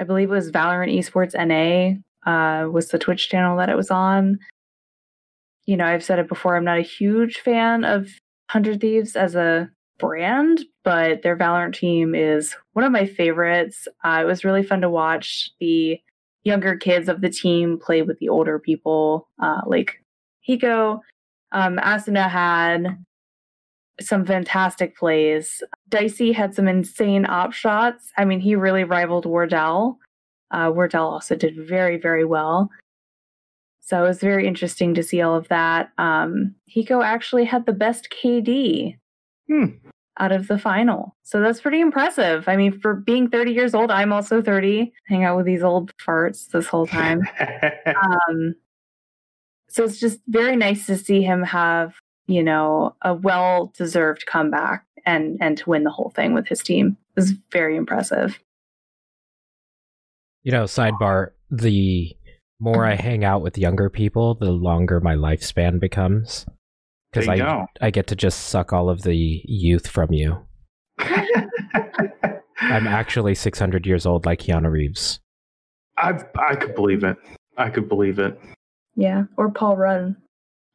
I 0.00 0.04
believe 0.04 0.30
it 0.30 0.34
was 0.34 0.50
Valorant 0.50 0.96
Esports 0.98 1.34
NA 1.34 2.00
uh 2.28 2.68
was 2.68 2.88
the 2.88 2.98
Twitch 2.98 3.28
channel 3.28 3.56
that 3.58 3.68
it 3.68 3.76
was 3.76 3.92
on. 3.92 4.40
You 5.66 5.76
know, 5.76 5.86
I've 5.86 6.02
said 6.02 6.18
it 6.18 6.28
before, 6.28 6.56
I'm 6.56 6.64
not 6.64 6.78
a 6.78 6.82
huge 6.82 7.38
fan 7.38 7.84
of 7.84 8.08
Hundred 8.48 8.80
Thieves 8.80 9.16
as 9.16 9.34
a 9.34 9.70
brand, 9.98 10.64
but 10.84 11.22
their 11.22 11.36
Valorant 11.36 11.74
team 11.74 12.14
is 12.14 12.54
one 12.72 12.84
of 12.84 12.92
my 12.92 13.04
favorites. 13.04 13.88
Uh, 14.04 14.20
it 14.22 14.26
was 14.26 14.44
really 14.44 14.62
fun 14.62 14.80
to 14.80 14.90
watch 14.90 15.50
the 15.60 16.00
younger 16.44 16.76
kids 16.76 17.08
of 17.08 17.20
the 17.20 17.28
team 17.28 17.78
play 17.78 18.02
with 18.02 18.18
the 18.18 18.28
older 18.28 18.58
people, 18.58 19.28
uh, 19.42 19.60
like 19.66 20.02
Hiko. 20.48 21.00
Um, 21.52 21.76
Asuna 21.76 22.28
had 22.28 23.04
some 24.00 24.24
fantastic 24.24 24.96
plays. 24.96 25.62
Dicey 25.88 26.32
had 26.32 26.54
some 26.54 26.68
insane 26.68 27.26
op 27.26 27.52
shots. 27.52 28.12
I 28.16 28.24
mean, 28.24 28.40
he 28.40 28.54
really 28.54 28.84
rivaled 28.84 29.26
Wardell. 29.26 29.98
Uh, 30.50 30.70
Wardell 30.74 31.08
also 31.08 31.34
did 31.34 31.56
very, 31.56 31.98
very 31.98 32.24
well. 32.24 32.70
So 33.88 34.04
it 34.04 34.06
was 34.06 34.20
very 34.20 34.46
interesting 34.46 34.92
to 34.94 35.02
see 35.02 35.22
all 35.22 35.34
of 35.34 35.48
that. 35.48 35.92
Um, 35.96 36.54
Hiko 36.76 37.02
actually 37.02 37.46
had 37.46 37.64
the 37.64 37.72
best 37.72 38.10
KD 38.10 38.98
Hmm. 39.48 39.64
out 40.20 40.30
of 40.30 40.46
the 40.46 40.58
final. 40.58 41.16
So 41.22 41.40
that's 41.40 41.62
pretty 41.62 41.80
impressive. 41.80 42.46
I 42.50 42.56
mean, 42.56 42.78
for 42.78 42.92
being 42.92 43.30
30 43.30 43.52
years 43.52 43.74
old, 43.74 43.90
I'm 43.90 44.12
also 44.12 44.42
30. 44.42 44.92
Hang 45.06 45.24
out 45.24 45.38
with 45.38 45.46
these 45.46 45.62
old 45.62 45.90
farts 46.06 46.48
this 46.48 46.66
whole 46.66 46.86
time. 46.86 47.22
um, 47.86 48.54
so 49.70 49.84
it's 49.84 49.98
just 49.98 50.20
very 50.26 50.54
nice 50.54 50.84
to 50.84 50.98
see 50.98 51.22
him 51.22 51.42
have, 51.42 51.94
you 52.26 52.42
know, 52.42 52.94
a 53.00 53.14
well 53.14 53.72
deserved 53.74 54.26
comeback 54.26 54.84
and 55.06 55.38
and 55.40 55.56
to 55.56 55.70
win 55.70 55.84
the 55.84 55.90
whole 55.90 56.12
thing 56.14 56.34
with 56.34 56.46
his 56.46 56.60
team. 56.62 56.98
It 57.16 57.20
was 57.20 57.30
very 57.52 57.74
impressive. 57.74 58.38
You 60.42 60.52
know, 60.52 60.64
sidebar, 60.64 61.30
the 61.50 62.14
more 62.60 62.84
I 62.84 62.94
hang 62.94 63.24
out 63.24 63.42
with 63.42 63.58
younger 63.58 63.88
people, 63.88 64.34
the 64.34 64.50
longer 64.50 65.00
my 65.00 65.14
lifespan 65.14 65.80
becomes. 65.80 66.46
Because 67.12 67.28
I, 67.28 67.38
go. 67.38 67.66
I 67.80 67.90
get 67.90 68.06
to 68.08 68.16
just 68.16 68.48
suck 68.48 68.72
all 68.72 68.90
of 68.90 69.02
the 69.02 69.42
youth 69.44 69.86
from 69.86 70.12
you. 70.12 70.46
I'm 72.60 72.86
actually 72.86 73.34
600 73.34 73.86
years 73.86 74.04
old 74.04 74.26
like 74.26 74.40
Keanu 74.40 74.70
Reeves. 74.70 75.20
I 75.96 76.20
I 76.36 76.54
could 76.54 76.74
believe 76.74 77.02
it. 77.02 77.16
I 77.56 77.70
could 77.70 77.88
believe 77.88 78.18
it. 78.18 78.38
Yeah. 78.94 79.24
Or 79.36 79.50
Paul 79.50 79.76
Rudd. 79.76 80.16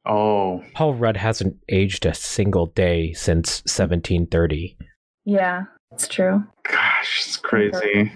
Oh, 0.06 0.64
Paul 0.74 0.96
Rudd 0.96 1.18
hasn't 1.18 1.56
aged 1.70 2.06
a 2.06 2.14
single 2.14 2.68
day 2.68 3.14
since 3.14 3.62
1730. 3.62 4.78
Yeah, 5.24 5.64
it's 5.94 6.08
true. 6.10 6.44
gosh, 6.70 7.24
it's 7.26 7.38
crazy. 7.38 8.12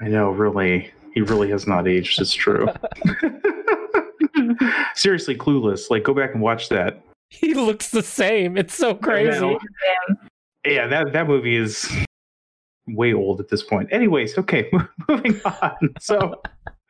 I 0.00 0.08
know, 0.08 0.28
really. 0.30 0.92
He 1.14 1.22
really 1.22 1.48
has 1.50 1.66
not 1.66 1.86
aged. 1.86 2.20
It's 2.20 2.34
true. 2.34 2.68
Seriously, 4.94 5.36
clueless. 5.36 5.90
Like, 5.90 6.02
go 6.02 6.12
back 6.12 6.32
and 6.34 6.42
watch 6.42 6.68
that. 6.68 7.02
He 7.30 7.54
looks 7.54 7.90
the 7.90 8.02
same. 8.02 8.56
It's 8.58 8.74
so 8.74 8.94
crazy. 8.94 9.56
Yeah, 10.66 10.86
that 10.86 11.12
that 11.12 11.26
movie 11.26 11.56
is 11.56 11.88
way 12.88 13.12
old 13.12 13.40
at 13.40 13.48
this 13.48 13.62
point. 13.62 13.88
Anyways, 13.92 14.36
okay, 14.38 14.70
moving 15.08 15.40
on. 15.44 15.94
So, 16.00 16.40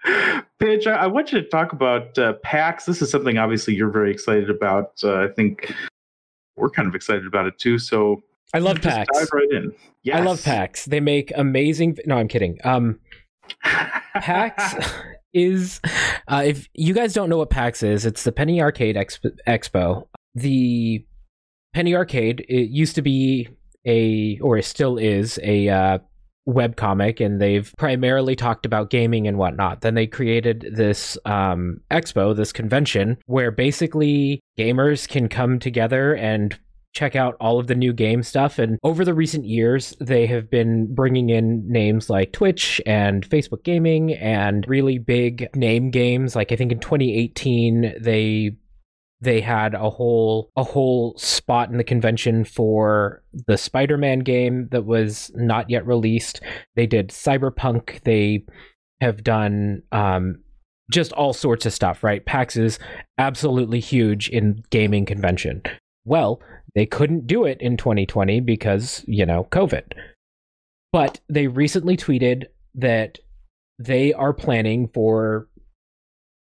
Paige, 0.59 0.87
I, 0.87 0.95
I 0.97 1.07
want 1.07 1.33
you 1.33 1.41
to 1.41 1.49
talk 1.49 1.73
about 1.73 2.17
uh, 2.19 2.35
PAX. 2.43 2.85
This 2.85 3.03
is 3.03 3.11
something 3.11 3.39
obviously 3.39 3.75
you're 3.75 3.91
very 3.91 4.11
excited 4.11 4.51
about. 4.51 4.93
Uh, 5.03 5.25
I 5.25 5.29
think 5.29 5.73
we're 6.57 6.71
kind 6.71 6.89
of 6.89 6.95
excited 6.95 7.27
about 7.27 7.47
it 7.47 7.59
too. 7.59 7.79
So, 7.79 8.23
I 8.53 8.59
love 8.59 8.81
just 8.81 8.97
PAX. 8.97 9.19
Dive 9.19 9.29
right 9.33 9.51
in. 9.51 9.73
Yes. 10.03 10.17
I 10.17 10.21
love 10.21 10.45
PAX. 10.45 10.85
They 10.85 11.01
make 11.01 11.33
amazing. 11.35 11.99
No, 12.07 12.17
I'm 12.17 12.29
kidding. 12.29 12.59
Um, 12.65 13.01
PAX 13.63 14.75
is 15.33 15.81
uh, 16.29 16.43
if 16.45 16.69
you 16.75 16.95
guys 16.95 17.13
don't 17.13 17.29
know 17.29 17.39
what 17.39 17.51
PAX 17.51 17.83
is, 17.83 18.07
it's 18.07 18.25
the 18.25 18.33
Penny 18.33 18.61
Arcade 18.61 18.97
Exp- 18.97 19.39
Expo. 19.47 20.07
The 20.35 21.05
Penny 21.73 21.95
Arcade 21.95 22.45
it 22.49 22.71
used 22.71 22.95
to 22.95 23.03
be 23.03 23.49
a 23.87 24.39
or 24.41 24.59
it 24.59 24.65
still 24.65 24.97
is 24.97 25.39
a 25.43 25.69
uh, 25.69 25.99
web 26.47 26.77
comic, 26.77 27.21
and 27.21 27.41
they've 27.41 27.73
primarily 27.79 28.37
talked 28.37 28.67
about 28.67 28.91
gaming 28.91 29.27
and 29.27 29.39
whatnot. 29.39 29.81
Then 29.81 29.95
they 29.95 30.07
created 30.07 30.67
this 30.73 31.19
um, 31.25 31.81
expo, 31.91 32.37
this 32.37 32.53
convention, 32.53 33.19
where 33.27 33.51
basically 33.51 34.41
gamers 34.59 35.09
can 35.09 35.29
come 35.29 35.59
together 35.59 36.15
and 36.15 36.59
check 36.95 37.17
out 37.17 37.37
all 37.41 37.59
of 37.59 37.67
the 37.67 37.75
new 37.75 37.93
game 37.93 38.23
stuff. 38.23 38.59
And 38.59 38.79
over 38.83 39.05
the 39.05 39.15
recent 39.15 39.45
years, 39.45 39.95
they 40.01 40.27
have 40.27 40.49
been 40.49 40.95
bringing 40.95 41.29
in 41.29 41.67
names 41.71 42.09
like 42.09 42.33
Twitch 42.33 42.81
and 42.87 43.29
Facebook 43.29 43.65
Gaming 43.65 44.13
and 44.15 44.67
really 44.69 44.99
big 44.99 45.49
name 45.55 45.91
games. 45.91 46.35
Like 46.37 46.53
I 46.53 46.57
think 46.57 46.73
in 46.73 46.79
2018, 46.79 47.97
they 48.01 48.57
they 49.21 49.41
had 49.41 49.75
a 49.75 49.91
whole 49.91 50.51
a 50.57 50.63
whole 50.63 51.17
spot 51.17 51.71
in 51.71 51.79
the 51.79 51.85
convention 51.85 52.45
for 52.45 53.23
the 53.47 53.57
Spider-Man 53.57 54.21
game 54.21 54.69
that 54.71 54.85
was 54.85 55.31
not 55.35 55.71
yet 55.71 55.87
released. 55.87 56.41
They 56.77 56.87
did 56.87 57.09
Cyberpunk. 57.09 58.03
They 58.03 58.45
have 59.01 59.25
done 59.25 59.83
um, 59.93 60.43
just 60.91 61.13
all 61.13 61.33
sorts 61.33 61.67
of 61.67 61.73
stuff. 61.73 62.05
Right? 62.05 62.25
PAX 62.25 62.57
is 62.57 62.79
absolutely 63.19 63.81
huge 63.81 64.29
in 64.29 64.63
gaming 64.71 65.07
convention. 65.07 65.63
Well, 66.05 66.41
they 66.75 66.87
couldn't 66.87 67.27
do 67.27 67.45
it 67.45 67.61
in 67.61 67.77
2020 67.77 68.41
because, 68.41 69.05
you 69.07 69.25
know, 69.27 69.47
COVID. 69.51 69.93
But 70.93 71.21
they 71.29 71.47
recently 71.47 71.97
tweeted 71.97 72.45
that 72.75 73.19
they 73.79 74.13
are 74.13 74.33
planning 74.33 74.89
for 74.89 75.49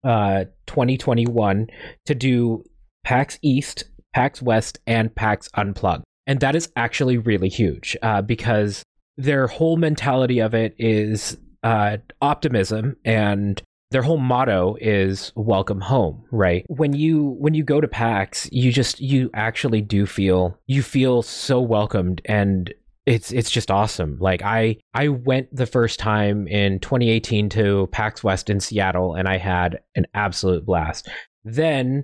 uh 0.03 0.45
2021 0.67 1.67
to 2.06 2.15
do 2.15 2.63
PAX 3.03 3.39
East, 3.41 3.86
PAX 4.13 4.41
West, 4.41 4.80
and 4.86 5.13
PAX 5.15 5.49
Unplugged. 5.56 6.03
And 6.27 6.41
that 6.41 6.56
is 6.56 6.69
actually 6.75 7.17
really 7.17 7.47
huge 7.47 7.95
uh, 8.01 8.21
because 8.21 8.84
their 9.15 9.47
whole 9.47 9.77
mentality 9.77 10.39
of 10.39 10.53
it 10.53 10.75
is 10.77 11.38
uh, 11.63 11.97
optimism 12.21 12.97
and 13.06 13.62
their 13.91 14.02
whole 14.02 14.17
motto 14.17 14.76
is 14.82 15.32
welcome 15.36 15.82
home 15.82 16.23
right? 16.32 16.65
When 16.67 16.93
you 16.93 17.36
when 17.39 17.54
you 17.54 17.63
go 17.63 17.82
to 17.82 17.88
pax 17.88 18.50
you 18.52 18.71
just 18.71 19.00
you 19.00 19.30
actually 19.34 19.82
do 19.82 20.06
feel 20.06 20.60
you 20.67 20.84
feel 20.84 21.21
so 21.21 21.62
welcomed 21.62 22.21
and 22.26 22.73
it's 23.06 23.32
it's 23.32 23.50
just 23.50 23.71
awesome. 23.71 24.17
Like 24.19 24.41
i 24.43 24.78
i 24.93 25.08
went 25.08 25.56
the 25.56 25.65
first 25.65 26.00
time 26.00 26.47
in 26.47 26.80
2018 26.80 27.50
to 27.50 27.88
pax 27.91 28.23
west 28.23 28.50
in 28.50 28.60
seattle 28.60 29.15
and 29.15 29.28
i 29.28 29.38
had 29.38 29.80
an 29.95 30.06
absolute 30.13 30.65
blast. 30.65 31.08
Then 31.45 32.04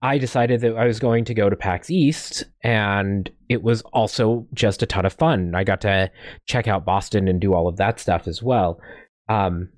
i 0.00 0.18
decided 0.18 0.60
that 0.60 0.76
i 0.76 0.86
was 0.86 1.00
going 1.00 1.24
to 1.24 1.34
go 1.34 1.50
to 1.50 1.56
pax 1.56 1.90
east 1.90 2.44
and 2.62 3.30
it 3.48 3.62
was 3.62 3.82
also 3.92 4.46
just 4.54 4.82
a 4.82 4.86
ton 4.86 5.04
of 5.04 5.12
fun. 5.12 5.54
I 5.54 5.64
got 5.64 5.80
to 5.80 6.10
check 6.46 6.68
out 6.68 6.84
boston 6.84 7.26
and 7.26 7.40
do 7.40 7.52
all 7.52 7.66
of 7.66 7.78
that 7.78 7.98
stuff 7.98 8.28
as 8.28 8.40
well. 8.40 8.80
Um 9.28 9.70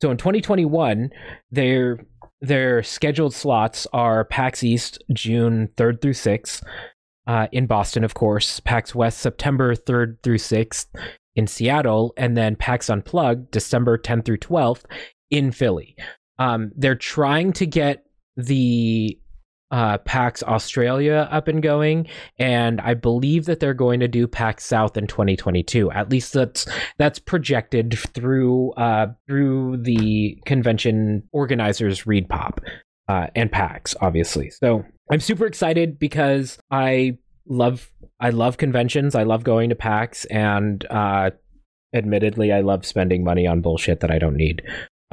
so 0.00 0.10
in 0.10 0.16
2021, 0.16 1.10
their 1.50 2.04
their 2.40 2.82
scheduled 2.82 3.34
slots 3.34 3.86
are 3.92 4.24
PAX 4.24 4.64
East 4.64 5.02
June 5.12 5.68
3rd 5.76 6.00
through 6.00 6.14
6th 6.14 6.62
uh, 7.26 7.48
in 7.52 7.66
Boston, 7.66 8.02
of 8.02 8.14
course. 8.14 8.60
PAX 8.60 8.94
West 8.94 9.18
September 9.18 9.74
3rd 9.74 10.22
through 10.22 10.38
6th 10.38 10.86
in 11.36 11.46
Seattle, 11.46 12.14
and 12.16 12.36
then 12.36 12.56
PAX 12.56 12.88
Unplugged 12.88 13.50
December 13.50 13.98
10th 13.98 14.24
through 14.24 14.38
12th 14.38 14.84
in 15.30 15.52
Philly. 15.52 15.96
Um, 16.38 16.72
they're 16.74 16.94
trying 16.94 17.52
to 17.52 17.66
get 17.66 18.04
the 18.38 19.19
uh, 19.70 19.98
PAX 19.98 20.42
Australia 20.42 21.28
up 21.30 21.48
and 21.48 21.62
going, 21.62 22.08
and 22.38 22.80
I 22.80 22.94
believe 22.94 23.44
that 23.46 23.60
they're 23.60 23.74
going 23.74 24.00
to 24.00 24.08
do 24.08 24.26
PAX 24.26 24.64
South 24.64 24.96
in 24.96 25.06
2022. 25.06 25.90
At 25.92 26.10
least 26.10 26.32
that's 26.32 26.66
that's 26.98 27.18
projected 27.18 27.98
through 27.98 28.72
uh, 28.72 29.08
through 29.26 29.78
the 29.78 30.40
convention 30.44 31.22
organizers 31.32 32.04
ReedPop 32.04 32.58
uh, 33.08 33.26
and 33.34 33.50
PAX, 33.50 33.94
obviously. 34.00 34.50
So 34.50 34.84
I'm 35.10 35.20
super 35.20 35.46
excited 35.46 35.98
because 35.98 36.58
I 36.70 37.18
love 37.46 37.90
I 38.20 38.30
love 38.30 38.56
conventions. 38.56 39.14
I 39.14 39.22
love 39.24 39.44
going 39.44 39.70
to 39.70 39.74
PAX, 39.74 40.24
and 40.26 40.84
uh, 40.90 41.30
admittedly, 41.94 42.52
I 42.52 42.60
love 42.60 42.84
spending 42.86 43.24
money 43.24 43.46
on 43.46 43.60
bullshit 43.60 44.00
that 44.00 44.10
I 44.10 44.18
don't 44.18 44.36
need. 44.36 44.62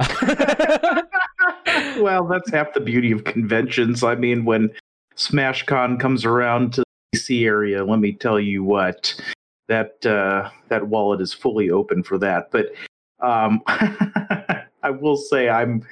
well, 2.00 2.26
that's 2.26 2.50
half 2.50 2.72
the 2.74 2.80
beauty 2.80 3.12
of 3.12 3.24
conventions. 3.24 4.02
I 4.02 4.14
mean, 4.14 4.44
when 4.44 4.70
SmashCon 5.16 6.00
comes 6.00 6.24
around 6.24 6.74
to 6.74 6.84
the 7.12 7.18
DC 7.18 7.44
area, 7.44 7.84
let 7.84 7.98
me 7.98 8.12
tell 8.12 8.38
you 8.40 8.64
what 8.64 9.20
that 9.68 10.04
uh, 10.06 10.50
that 10.68 10.88
wallet 10.88 11.20
is 11.20 11.32
fully 11.32 11.70
open 11.70 12.02
for 12.02 12.18
that. 12.18 12.50
But 12.50 12.72
um, 13.20 13.62
I 13.66 14.90
will 14.90 15.16
say 15.16 15.48
I'm 15.48 15.86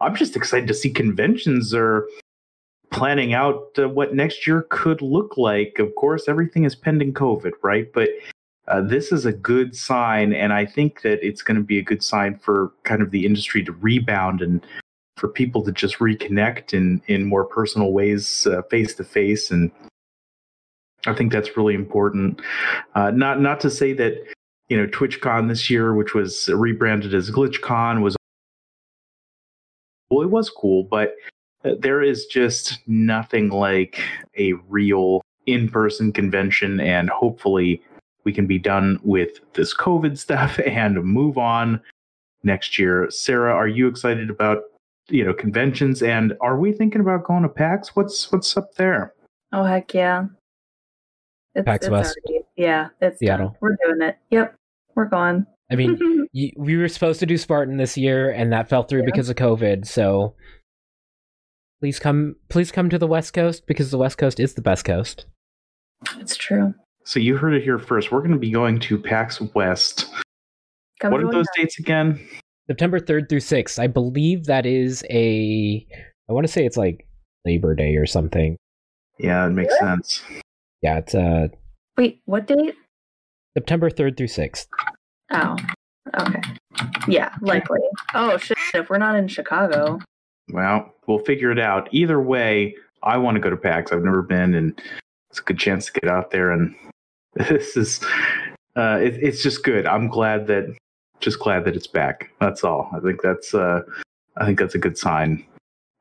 I'm 0.00 0.14
just 0.14 0.36
excited 0.36 0.68
to 0.68 0.74
see 0.74 0.90
conventions 0.90 1.74
are 1.74 2.08
planning 2.90 3.34
out 3.34 3.70
uh, 3.78 3.88
what 3.88 4.14
next 4.14 4.46
year 4.46 4.66
could 4.70 5.02
look 5.02 5.36
like. 5.36 5.78
Of 5.78 5.94
course, 5.96 6.28
everything 6.28 6.64
is 6.64 6.74
pending 6.74 7.14
COVID, 7.14 7.52
right? 7.62 7.92
But 7.92 8.10
uh, 8.68 8.80
this 8.80 9.12
is 9.12 9.26
a 9.26 9.32
good 9.32 9.76
sign, 9.76 10.32
and 10.32 10.52
I 10.52 10.66
think 10.66 11.02
that 11.02 11.24
it's 11.26 11.42
going 11.42 11.56
to 11.56 11.62
be 11.62 11.78
a 11.78 11.82
good 11.82 12.02
sign 12.02 12.36
for 12.38 12.72
kind 12.84 13.00
of 13.00 13.10
the 13.10 13.24
industry 13.24 13.62
to 13.64 13.72
rebound 13.72 14.42
and 14.42 14.64
for 15.16 15.28
people 15.28 15.62
to 15.64 15.72
just 15.72 15.98
reconnect 15.98 16.74
in 16.74 17.00
in 17.06 17.24
more 17.24 17.44
personal 17.44 17.92
ways, 17.92 18.46
face 18.70 18.94
to 18.94 19.04
face, 19.04 19.50
and 19.50 19.70
I 21.06 21.14
think 21.14 21.32
that's 21.32 21.56
really 21.56 21.74
important. 21.74 22.40
Uh, 22.94 23.10
not 23.10 23.40
not 23.40 23.60
to 23.60 23.70
say 23.70 23.92
that 23.94 24.24
you 24.68 24.76
know 24.76 24.86
TwitchCon 24.86 25.48
this 25.48 25.70
year, 25.70 25.94
which 25.94 26.14
was 26.14 26.48
rebranded 26.48 27.14
as 27.14 27.30
GlitchCon, 27.30 28.02
was 28.02 28.16
well, 30.10 30.22
it 30.22 30.30
was 30.30 30.50
cool, 30.50 30.84
but 30.84 31.14
uh, 31.64 31.72
there 31.78 32.02
is 32.02 32.26
just 32.26 32.78
nothing 32.86 33.48
like 33.50 34.00
a 34.38 34.52
real 34.68 35.22
in-person 35.46 36.12
convention, 36.12 36.80
and 36.80 37.08
hopefully 37.08 37.82
we 38.24 38.32
can 38.32 38.46
be 38.46 38.58
done 38.58 38.98
with 39.02 39.38
this 39.54 39.74
COVID 39.74 40.18
stuff 40.18 40.58
and 40.66 41.02
move 41.04 41.38
on 41.38 41.80
next 42.42 42.78
year. 42.78 43.08
Sarah, 43.10 43.54
are 43.54 43.68
you 43.68 43.88
excited 43.88 44.30
about 44.30 44.64
you 45.08 45.24
know 45.24 45.32
conventions, 45.32 46.02
and 46.02 46.34
are 46.40 46.58
we 46.58 46.72
thinking 46.72 47.00
about 47.00 47.24
going 47.24 47.42
to 47.42 47.48
PAX? 47.48 47.94
What's 47.94 48.30
what's 48.32 48.56
up 48.56 48.74
there? 48.74 49.14
Oh 49.52 49.64
heck 49.64 49.94
yeah! 49.94 50.26
It's, 51.54 51.64
PAX 51.64 51.86
it's 51.86 51.90
West. 51.90 52.18
Already, 52.26 52.44
yeah, 52.56 52.88
it's 53.00 53.18
Seattle. 53.18 53.48
Done. 53.48 53.56
We're 53.60 53.76
doing 53.84 54.08
it. 54.08 54.18
Yep, 54.30 54.56
we're 54.94 55.06
going. 55.06 55.46
I 55.70 55.76
mean, 55.76 56.26
you, 56.32 56.52
we 56.56 56.76
were 56.76 56.88
supposed 56.88 57.20
to 57.20 57.26
do 57.26 57.38
Spartan 57.38 57.76
this 57.76 57.96
year, 57.96 58.30
and 58.30 58.52
that 58.52 58.68
fell 58.68 58.82
through 58.82 59.00
yeah. 59.00 59.06
because 59.06 59.28
of 59.28 59.36
COVID. 59.36 59.86
So 59.86 60.34
please 61.80 61.98
come, 61.98 62.36
please 62.48 62.72
come 62.72 62.90
to 62.90 62.98
the 62.98 63.06
West 63.06 63.32
Coast 63.32 63.66
because 63.66 63.90
the 63.90 63.98
West 63.98 64.18
Coast 64.18 64.40
is 64.40 64.54
the 64.54 64.62
best 64.62 64.84
coast. 64.84 65.26
It's 66.18 66.36
true. 66.36 66.74
So 67.04 67.20
you 67.20 67.36
heard 67.36 67.54
it 67.54 67.62
here 67.62 67.78
first. 67.78 68.10
We're 68.10 68.20
going 68.20 68.32
to 68.32 68.38
be 68.38 68.50
going 68.50 68.80
to 68.80 68.98
PAX 68.98 69.40
West. 69.54 70.10
Come 71.00 71.12
what 71.12 71.22
are 71.22 71.30
those 71.30 71.44
that. 71.44 71.54
dates 71.56 71.78
again? 71.78 72.20
September 72.68 72.98
3rd 72.98 73.28
through 73.28 73.40
6th. 73.40 73.78
I 73.78 73.86
believe 73.86 74.46
that 74.46 74.66
is 74.66 75.04
a 75.10 75.86
I 76.28 76.32
want 76.32 76.46
to 76.46 76.52
say 76.52 76.66
it's 76.66 76.76
like 76.76 77.06
Labor 77.44 77.74
Day 77.74 77.96
or 77.96 78.06
something. 78.06 78.56
Yeah, 79.18 79.46
it 79.46 79.50
makes 79.50 79.74
yeah. 79.80 79.94
sense. 79.94 80.22
Yeah, 80.82 80.98
it's 80.98 81.14
uh 81.14 81.48
Wait, 81.96 82.20
what 82.26 82.46
date? 82.46 82.74
September 83.56 83.88
3rd 83.88 84.16
through 84.16 84.26
6th. 84.26 84.66
Oh. 85.30 85.56
Okay. 86.20 86.42
Yeah, 87.08 87.34
likely. 87.40 87.80
Oh 88.14 88.36
shit, 88.36 88.58
if 88.74 88.90
we're 88.90 88.98
not 88.98 89.16
in 89.16 89.28
Chicago. 89.28 90.00
Well, 90.52 90.92
we'll 91.06 91.20
figure 91.20 91.50
it 91.50 91.58
out. 91.58 91.88
Either 91.92 92.20
way, 92.20 92.74
I 93.02 93.16
want 93.16 93.36
to 93.36 93.40
go 93.40 93.50
to 93.50 93.56
PAX. 93.56 93.92
I've 93.92 94.02
never 94.02 94.22
been 94.22 94.54
and 94.54 94.80
it's 95.30 95.40
a 95.40 95.42
good 95.42 95.58
chance 95.58 95.86
to 95.86 96.00
get 96.00 96.10
out 96.10 96.30
there 96.30 96.50
and 96.50 96.74
this 97.34 97.76
is 97.76 98.04
uh 98.74 98.98
it, 99.00 99.14
it's 99.22 99.42
just 99.42 99.62
good. 99.62 99.86
I'm 99.86 100.08
glad 100.08 100.48
that 100.48 100.76
just 101.20 101.38
glad 101.38 101.64
that 101.64 101.76
it's 101.76 101.86
back. 101.86 102.30
That's 102.40 102.64
all. 102.64 102.90
I 102.94 103.00
think 103.00 103.22
that's 103.22 103.54
uh 103.54 103.82
I 104.36 104.44
think 104.44 104.58
that's 104.58 104.74
a 104.74 104.78
good 104.78 104.98
sign. 104.98 105.44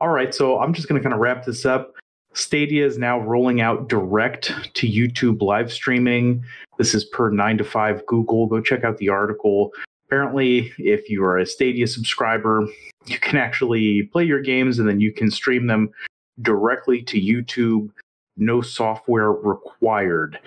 All 0.01 0.09
right, 0.09 0.33
so 0.35 0.59
I'm 0.59 0.73
just 0.73 0.89
going 0.89 1.01
to 1.01 1.03
kind 1.03 1.13
of 1.13 1.21
wrap 1.21 1.45
this 1.45 1.65
up. 1.65 1.93
Stadia 2.33 2.85
is 2.85 2.97
now 2.97 3.19
rolling 3.19 3.61
out 3.61 3.87
direct 3.87 4.51
to 4.73 4.87
YouTube 4.87 5.41
live 5.41 5.71
streaming. 5.71 6.43
This 6.77 6.93
is 6.93 7.05
per 7.05 7.29
9 7.29 7.57
to 7.59 7.63
5 7.63 8.05
Google. 8.05 8.47
Go 8.47 8.59
check 8.59 8.83
out 8.83 8.97
the 8.97 9.07
article. 9.07 9.71
Apparently, 10.07 10.71
if 10.77 11.09
you 11.09 11.23
are 11.23 11.37
a 11.37 11.45
Stadia 11.45 11.87
subscriber, 11.87 12.67
you 13.05 13.17
can 13.19 13.37
actually 13.37 14.03
play 14.03 14.25
your 14.25 14.41
games 14.41 14.79
and 14.79 14.87
then 14.87 14.99
you 14.99 15.13
can 15.13 15.31
stream 15.31 15.67
them 15.67 15.89
directly 16.41 17.01
to 17.03 17.19
YouTube. 17.19 17.89
No 18.35 18.61
software 18.61 19.31
required. 19.31 20.37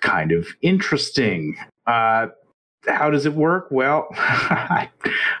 Kind 0.00 0.32
of 0.32 0.48
interesting. 0.62 1.56
Uh, 1.86 2.28
how 2.86 3.10
does 3.10 3.26
it 3.26 3.34
work? 3.34 3.68
Well, 3.70 4.08
I, 4.14 4.88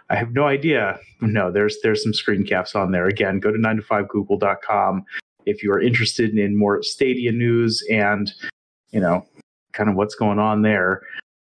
have 0.08 0.32
no 0.32 0.44
idea. 0.44 0.98
No, 1.20 1.50
there's 1.50 1.78
there's 1.82 2.02
some 2.02 2.14
screen 2.14 2.44
caps 2.44 2.74
on 2.74 2.92
there. 2.92 3.06
Again, 3.06 3.40
go 3.40 3.50
to 3.50 3.58
9to5google.com 3.58 5.04
if 5.46 5.62
you 5.62 5.72
are 5.72 5.80
interested 5.80 6.36
in 6.36 6.58
more 6.58 6.82
Stadia 6.82 7.32
news 7.32 7.82
and, 7.90 8.32
you 8.90 9.00
know, 9.00 9.26
kind 9.72 9.88
of 9.88 9.96
what's 9.96 10.14
going 10.14 10.38
on 10.38 10.62
there. 10.62 11.02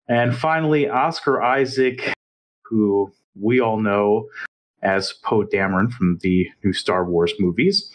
And 0.09 0.37
finally, 0.37 0.89
Oscar 0.89 1.43
Isaac, 1.43 2.13
who 2.65 3.11
we 3.41 3.61
all 3.61 3.81
know 3.81 4.29
as 4.83 5.15
Poe 5.25 5.45
Dameron 5.45 5.91
from 5.91 6.19
the 6.23 6.49
new 6.63 6.73
Star 6.73 7.05
Wars 7.05 7.33
movies. 7.39 7.91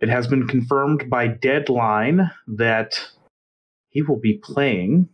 It 0.00 0.08
has 0.08 0.26
been 0.26 0.48
confirmed 0.48 1.10
by 1.10 1.26
Deadline 1.26 2.30
that 2.46 3.10
he 3.90 4.00
will 4.00 4.18
be 4.18 4.38
playing 4.38 5.08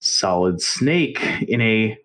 Solid 0.00 0.60
Snake 0.60 1.20
in 1.48 1.60
a 1.60 1.96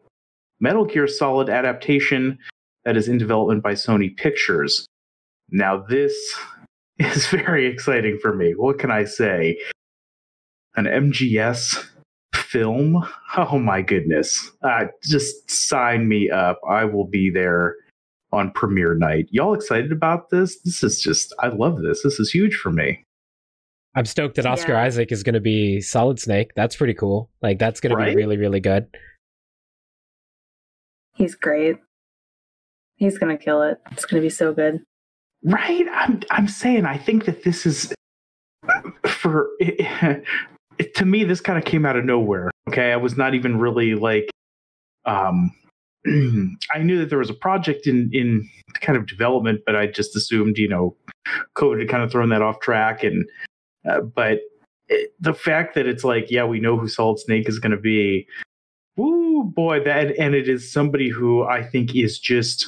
Metal 0.59 0.85
Gear 0.85 1.07
Solid 1.07 1.49
adaptation 1.49 2.37
that 2.85 2.97
is 2.97 3.07
in 3.07 3.17
development 3.17 3.63
by 3.63 3.73
Sony 3.73 4.15
Pictures. 4.15 4.87
Now, 5.49 5.77
this 5.77 6.15
is 6.99 7.27
very 7.27 7.67
exciting 7.67 8.17
for 8.21 8.33
me. 8.33 8.53
What 8.55 8.79
can 8.79 8.91
I 8.91 9.03
say? 9.03 9.57
An 10.75 10.85
MGS 10.85 11.85
film? 12.35 13.05
Oh 13.37 13.59
my 13.59 13.81
goodness. 13.81 14.51
Uh, 14.63 14.85
just 15.03 15.49
sign 15.49 16.07
me 16.07 16.29
up. 16.29 16.59
I 16.67 16.85
will 16.85 17.05
be 17.05 17.29
there 17.29 17.75
on 18.31 18.51
premiere 18.51 18.95
night. 18.95 19.27
Y'all 19.29 19.53
excited 19.53 19.91
about 19.91 20.29
this? 20.31 20.59
This 20.61 20.83
is 20.83 20.99
just, 20.99 21.33
I 21.39 21.49
love 21.49 21.81
this. 21.81 22.01
This 22.03 22.19
is 22.19 22.31
huge 22.31 22.55
for 22.55 22.71
me. 22.71 23.03
I'm 23.95 24.05
stoked 24.05 24.35
that 24.35 24.45
Oscar 24.45 24.73
yeah. 24.73 24.83
Isaac 24.83 25.11
is 25.11 25.23
going 25.23 25.35
to 25.35 25.39
be 25.39 25.79
Solid 25.79 26.19
Snake. 26.19 26.51
That's 26.55 26.75
pretty 26.75 26.95
cool. 26.95 27.29
Like, 27.41 27.59
that's 27.59 27.79
going 27.79 27.95
right? 27.95 28.05
to 28.05 28.11
be 28.11 28.15
really, 28.15 28.37
really 28.37 28.59
good. 28.59 28.87
He's 31.13 31.35
great. 31.35 31.77
He's 32.95 33.17
going 33.17 33.35
to 33.35 33.43
kill 33.43 33.61
it. 33.61 33.79
It's 33.91 34.05
going 34.05 34.21
to 34.21 34.25
be 34.25 34.31
so 34.31 34.53
good. 34.53 34.81
Right? 35.43 35.85
I'm 35.91 36.21
I'm 36.31 36.47
saying 36.47 36.85
I 36.85 36.97
think 36.97 37.25
that 37.25 37.43
this 37.43 37.65
is 37.65 37.93
for 39.05 39.49
it, 39.59 40.25
to 40.95 41.05
me 41.05 41.25
this 41.25 41.41
kind 41.41 41.59
of 41.59 41.65
came 41.65 41.85
out 41.85 41.97
of 41.97 42.05
nowhere. 42.05 42.49
Okay? 42.69 42.93
I 42.93 42.95
was 42.95 43.17
not 43.17 43.33
even 43.33 43.59
really 43.59 43.93
like 43.93 44.29
um 45.05 45.51
I 46.73 46.79
knew 46.79 46.97
that 46.99 47.09
there 47.09 47.19
was 47.19 47.29
a 47.29 47.33
project 47.33 47.87
in 47.87 48.09
in 48.13 48.47
kind 48.75 48.97
of 48.97 49.05
development, 49.05 49.61
but 49.65 49.75
I 49.75 49.87
just 49.87 50.15
assumed, 50.15 50.57
you 50.57 50.69
know, 50.69 50.95
COVID 51.57 51.79
had 51.79 51.89
kind 51.89 52.03
of 52.03 52.11
thrown 52.11 52.29
that 52.29 52.41
off 52.41 52.61
track 52.61 53.03
and 53.03 53.25
uh, 53.89 54.01
but 54.01 54.39
it, 54.89 55.13
the 55.19 55.33
fact 55.33 55.75
that 55.75 55.87
it's 55.87 56.03
like, 56.03 56.29
yeah, 56.29 56.43
we 56.43 56.59
know 56.59 56.77
who 56.77 56.87
Solid 56.87 57.19
Snake 57.19 57.47
is 57.47 57.59
going 57.59 57.71
to 57.71 57.77
be. 57.77 58.27
Woo, 58.95 59.43
boy, 59.43 59.83
that 59.83 60.15
and 60.19 60.35
it 60.35 60.47
is 60.47 60.71
somebody 60.71 61.09
who 61.09 61.43
I 61.43 61.63
think 61.63 61.95
is 61.95 62.19
just 62.19 62.67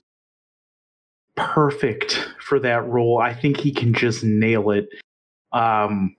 perfect 1.36 2.28
for 2.40 2.60
that 2.60 2.86
role. 2.88 3.20
I 3.20 3.34
think 3.34 3.58
he 3.58 3.72
can 3.72 3.94
just 3.94 4.24
nail 4.24 4.72
it. 4.72 4.88
Um, 5.52 6.16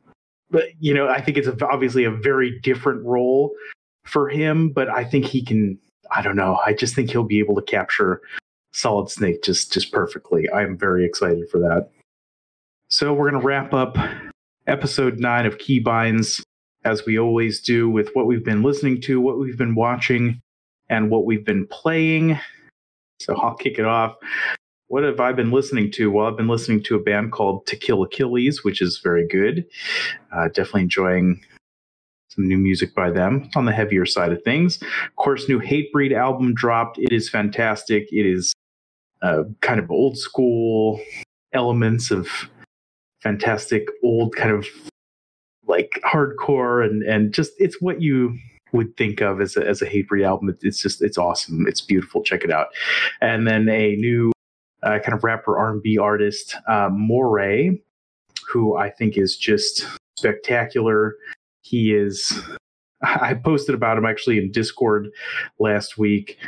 but 0.51 0.67
you 0.79 0.95
know, 0.95 1.09
I 1.09 1.21
think 1.21 1.37
it's 1.39 1.49
a, 1.49 1.67
obviously 1.67 2.05
a 2.05 2.11
very 2.11 2.59
different 2.61 3.05
role 3.05 3.53
for 4.05 4.29
him, 4.29 4.71
but 4.71 4.89
I 4.89 5.05
think 5.05 5.25
he 5.25 5.45
can. 5.45 5.79
I 6.15 6.23
don't 6.23 6.37
know. 6.37 6.61
I 6.65 6.73
just 6.73 6.95
think 6.95 7.11
he'll 7.11 7.25
be 7.25 7.41
able 7.41 7.57
to 7.57 7.63
capture 7.63 8.21
Solid 8.73 9.11
Snake 9.11 9.43
just 9.43 9.73
just 9.73 9.91
perfectly. 9.91 10.49
I'm 10.51 10.79
very 10.79 11.05
excited 11.05 11.49
for 11.51 11.59
that. 11.59 11.89
So 12.89 13.13
we're 13.13 13.29
gonna 13.31 13.43
wrap 13.43 13.75
up 13.75 13.97
episode 14.67 15.19
nine 15.19 15.47
of 15.47 15.59
Keybinds 15.59 16.43
as 16.85 17.05
we 17.05 17.19
always 17.19 17.61
do 17.61 17.91
with 17.91 18.11
what 18.15 18.27
we've 18.27 18.45
been 18.45 18.63
listening 18.63 19.01
to, 19.03 19.21
what 19.21 19.39
we've 19.39 19.59
been 19.59 19.75
watching, 19.75 20.41
and 20.89 21.11
what 21.11 21.25
we've 21.25 21.45
been 21.45 21.67
playing. 21.67 22.39
So 23.21 23.35
I'll 23.37 23.55
kick 23.55 23.79
it 23.79 23.85
off 23.85 24.17
what 24.89 25.03
have 25.03 25.21
I 25.21 25.33
been 25.33 25.51
listening 25.51 25.91
to? 25.93 26.11
Well, 26.11 26.27
I've 26.27 26.37
been 26.37 26.49
listening 26.49 26.83
to 26.85 26.97
a 26.97 27.03
band 27.03 27.33
called 27.33 27.67
To 27.67 27.77
Kill 27.77 28.03
Achilles, 28.03 28.63
which 28.63 28.81
is 28.81 29.01
very 29.03 29.27
good. 29.27 29.67
Uh, 30.33 30.49
definitely 30.49 30.83
enjoying 30.83 31.41
some 32.29 32.47
new 32.47 32.59
music 32.59 32.95
by 32.95 33.11
them 33.11 33.51
on 33.57 33.65
the 33.65 33.73
heavier 33.73 34.07
side 34.07 34.33
of 34.33 34.43
things. 34.43 34.81
Of 34.81 35.17
course, 35.17 35.49
new 35.49 35.61
Hatebreed 35.61 36.15
album 36.15 36.55
dropped. 36.55 36.99
It 36.99 37.13
is 37.13 37.29
fantastic. 37.29 38.07
It 38.13 38.27
is 38.27 38.53
uh, 39.23 39.45
kind 39.61 39.81
of 39.81 39.91
old 39.91 40.19
school 40.19 41.01
elements 41.53 42.11
of 42.11 42.29
fantastic 43.27 43.89
old 44.05 44.37
kind 44.37 44.53
of 44.53 44.67
like 45.67 46.01
hardcore 46.05 46.85
and 46.85 47.03
and 47.03 47.35
just 47.35 47.53
it's 47.59 47.81
what 47.81 48.01
you 48.01 48.39
would 48.73 48.97
think 48.97 49.21
of 49.21 49.41
as 49.41 49.57
a, 49.57 49.67
as 49.67 49.83
a 49.83 49.87
Hatebreed 49.87 50.25
album. 50.25 50.57
It's 50.63 50.81
just 50.81 51.03
it's 51.03 51.19
awesome. 51.19 51.67
It's 51.67 51.81
beautiful. 51.81 52.23
Check 52.23 52.45
it 52.45 52.53
out. 52.53 52.69
And 53.21 53.49
then 53.49 53.69
a 53.69 53.97
new 53.97 54.33
uh, 54.83 54.99
kind 55.01 55.15
of 55.15 55.25
rapper 55.25 55.59
R&B 55.59 55.99
artist 55.99 56.57
uh, 56.69 56.89
Morray, 56.91 57.81
who 58.49 58.77
I 58.77 58.91
think 58.91 59.17
is 59.17 59.37
just 59.37 59.87
spectacular. 60.17 61.17
He 61.63 61.95
is. 61.95 62.41
I 63.03 63.35
posted 63.35 63.75
about 63.75 63.99
him 63.99 64.07
actually 64.07 64.39
in 64.39 64.53
Discord 64.53 65.09
last 65.59 65.99
week. 65.99 66.39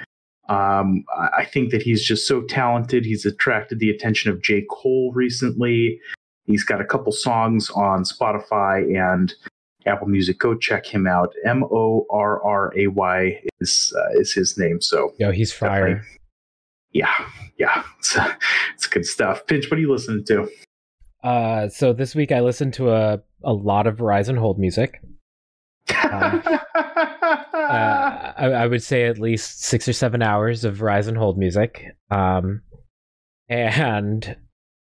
Um, 0.49 1.05
I 1.37 1.45
think 1.45 1.73
that 1.73 1.83
he's 1.83 2.03
just 2.03 2.27
so 2.27 2.43
talented. 2.43 3.05
He's 3.05 3.27
attracted 3.27 3.81
the 3.81 3.91
attention 3.91 4.31
of 4.31 4.43
J. 4.43 4.64
Cole 4.71 5.12
recently. 5.14 6.01
He's 6.49 6.65
got 6.65 6.81
a 6.81 6.85
couple 6.85 7.13
songs 7.13 7.69
on 7.71 8.05
Spotify 8.05 8.83
and 8.99 9.35
Apple 9.87 10.09
Music. 10.09 10.39
Go 10.39 10.55
check 10.57 10.87
him 10.87 11.07
out. 11.07 11.33
M 11.45 11.63
O 11.65 12.07
R 12.11 12.43
R 12.43 12.73
A 12.77 12.87
Y 12.87 13.41
is 13.61 13.93
uh, 13.95 14.19
is 14.19 14.33
his 14.33 14.57
name. 14.57 14.81
So 14.81 15.13
Yo, 15.19 15.31
he's 15.31 15.53
fire. 15.53 16.03
Yeah, 16.93 17.13
yeah, 17.59 17.85
it's, 17.99 18.17
uh, 18.17 18.35
it's 18.75 18.87
good 18.87 19.05
stuff. 19.05 19.47
Pinch, 19.47 19.71
what 19.71 19.77
are 19.77 19.81
you 19.81 19.93
listening 19.93 20.25
to? 20.25 20.49
Uh, 21.23 21.69
so 21.69 21.93
this 21.93 22.15
week 22.15 22.33
I 22.33 22.41
listened 22.41 22.73
to 22.75 22.93
a 22.93 23.21
a 23.45 23.53
lot 23.53 23.87
of 23.87 23.99
Verizon 23.99 24.39
Hold 24.39 24.59
music. 24.59 25.03
Um, 26.03 26.43
uh, 26.47 26.59
I, 27.55 28.53
I, 28.55 28.67
would 28.67 28.83
say 28.83 29.05
at 29.05 29.19
least 29.19 29.65
six 29.65 29.87
or 29.87 29.93
seven 29.93 30.23
hours 30.23 30.65
of 30.65 30.77
Verizon 30.79 31.17
Hold 31.17 31.39
music. 31.39 31.85
Um, 32.11 32.63
and 33.49 34.37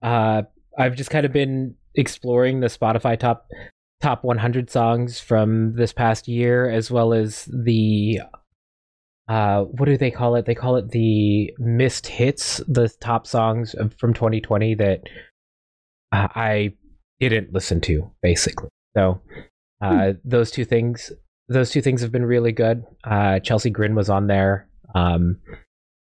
uh, 0.03 0.42
I've 0.78 0.96
just 0.96 1.10
kind 1.10 1.26
of 1.26 1.32
been 1.32 1.74
exploring 1.94 2.60
the 2.60 2.66
Spotify 2.66 3.18
top 3.18 3.46
top 4.00 4.24
100 4.24 4.70
songs 4.70 5.20
from 5.20 5.74
this 5.76 5.92
past 5.92 6.28
year, 6.28 6.68
as 6.68 6.90
well 6.90 7.12
as 7.14 7.46
the 7.46 8.20
uh, 9.28 9.62
what 9.62 9.87
do 9.87 9.96
they 9.96 10.10
call 10.10 10.37
it? 10.37 10.44
They 10.44 10.54
call 10.54 10.76
it 10.76 10.90
the 10.90 11.50
missed 11.58 12.06
hits, 12.06 12.58
the 12.68 12.88
top 13.00 13.26
songs 13.26 13.74
from 13.98 14.12
2020 14.12 14.74
that 14.74 15.00
uh, 16.12 16.28
I 16.34 16.74
didn't 17.20 17.52
listen 17.52 17.80
to, 17.82 18.10
basically. 18.22 18.68
So 18.96 19.22
uh, 19.80 20.12
hmm. 20.12 20.18
those 20.24 20.50
two 20.50 20.64
things 20.64 21.10
those 21.48 21.70
two 21.70 21.82
things 21.82 22.00
have 22.00 22.12
been 22.12 22.24
really 22.24 22.52
good. 22.52 22.84
Uh, 23.04 23.38
Chelsea 23.38 23.70
Grin 23.70 23.94
was 23.94 24.08
on 24.08 24.26
there. 24.28 24.66
Um, 24.94 25.38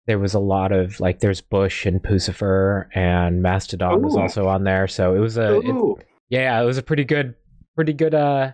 there 0.07 0.19
was 0.19 0.35
a 0.35 0.39
lot 0.39 0.73
of 0.73 1.01
like 1.01 1.21
there's 1.21 1.41
Bush 1.41 1.87
and 1.87 2.03
Puscifer 2.03 2.87
and 2.95 3.43
Mastodon 3.43 4.01
Ooh. 4.01 4.03
was 4.03 4.17
also 4.17 4.49
on 4.49 4.65
there. 4.65 4.87
So 4.87 5.15
it 5.15 5.19
was 5.19 5.39
a 5.39 5.61
it, 5.61 6.07
yeah, 6.29 6.61
it 6.61 6.65
was 6.65 6.79
a 6.79 6.83
pretty 6.83 7.05
good 7.05 7.35
pretty 7.75 7.93
good 7.93 8.15
uh 8.15 8.53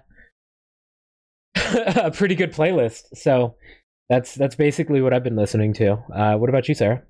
a 1.54 2.10
pretty 2.10 2.34
good 2.34 2.52
playlist. 2.52 3.16
So 3.16 3.56
that's 4.08 4.34
that's 4.34 4.54
basically 4.54 5.00
what 5.00 5.12
I've 5.12 5.24
been 5.24 5.36
listening 5.36 5.72
to. 5.74 5.92
Uh, 6.14 6.36
what 6.36 6.48
about 6.48 6.68
you, 6.68 6.74
Sarah? 6.74 7.02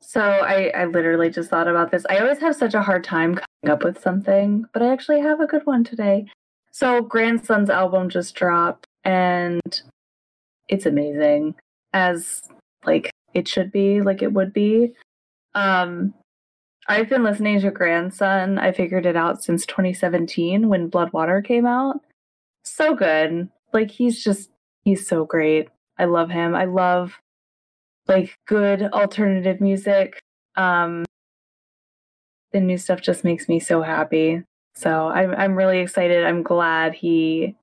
So 0.00 0.20
I, 0.20 0.70
I 0.74 0.84
literally 0.84 1.30
just 1.30 1.50
thought 1.50 1.66
about 1.66 1.90
this. 1.90 2.04
I 2.08 2.18
always 2.18 2.38
have 2.38 2.54
such 2.54 2.74
a 2.74 2.82
hard 2.82 3.02
time 3.02 3.34
coming 3.34 3.72
up 3.74 3.82
with 3.82 4.00
something, 4.00 4.64
but 4.72 4.82
I 4.82 4.92
actually 4.92 5.20
have 5.20 5.40
a 5.40 5.46
good 5.46 5.66
one 5.66 5.82
today. 5.82 6.26
So 6.70 7.00
Grandson's 7.02 7.70
album 7.70 8.08
just 8.08 8.34
dropped 8.34 8.86
and 9.02 9.82
it's 10.68 10.86
amazing 10.86 11.54
as 11.92 12.42
like 12.86 13.10
it 13.34 13.48
should 13.48 13.72
be, 13.72 14.00
like 14.00 14.22
it 14.22 14.32
would 14.32 14.52
be. 14.52 14.92
Um 15.54 16.14
I've 16.88 17.08
been 17.08 17.24
listening 17.24 17.60
to 17.60 17.70
Grandson. 17.70 18.58
I 18.58 18.70
figured 18.72 19.06
it 19.06 19.16
out 19.16 19.42
since 19.42 19.66
2017 19.66 20.68
when 20.68 20.90
Bloodwater 20.90 21.44
came 21.44 21.66
out. 21.66 22.00
So 22.62 22.94
good. 22.94 23.48
Like 23.72 23.90
he's 23.90 24.22
just 24.22 24.50
he's 24.84 25.06
so 25.06 25.24
great. 25.24 25.68
I 25.98 26.04
love 26.04 26.30
him. 26.30 26.54
I 26.54 26.64
love 26.66 27.18
like 28.06 28.36
good 28.46 28.82
alternative 28.82 29.60
music. 29.60 30.18
Um 30.56 31.04
the 32.52 32.60
new 32.60 32.78
stuff 32.78 33.00
just 33.02 33.24
makes 33.24 33.48
me 33.48 33.60
so 33.60 33.82
happy. 33.82 34.42
So 34.74 35.08
I'm 35.08 35.34
I'm 35.34 35.56
really 35.56 35.80
excited. 35.80 36.24
I'm 36.24 36.42
glad 36.42 36.94
he 36.94 37.56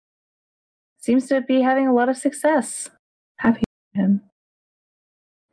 seems 0.99 1.27
to 1.27 1.41
be 1.41 1.61
having 1.61 1.87
a 1.87 1.93
lot 1.93 2.09
of 2.09 2.17
success. 2.17 2.89
Happy 3.37 3.63
for 3.93 4.01
him. 4.01 4.21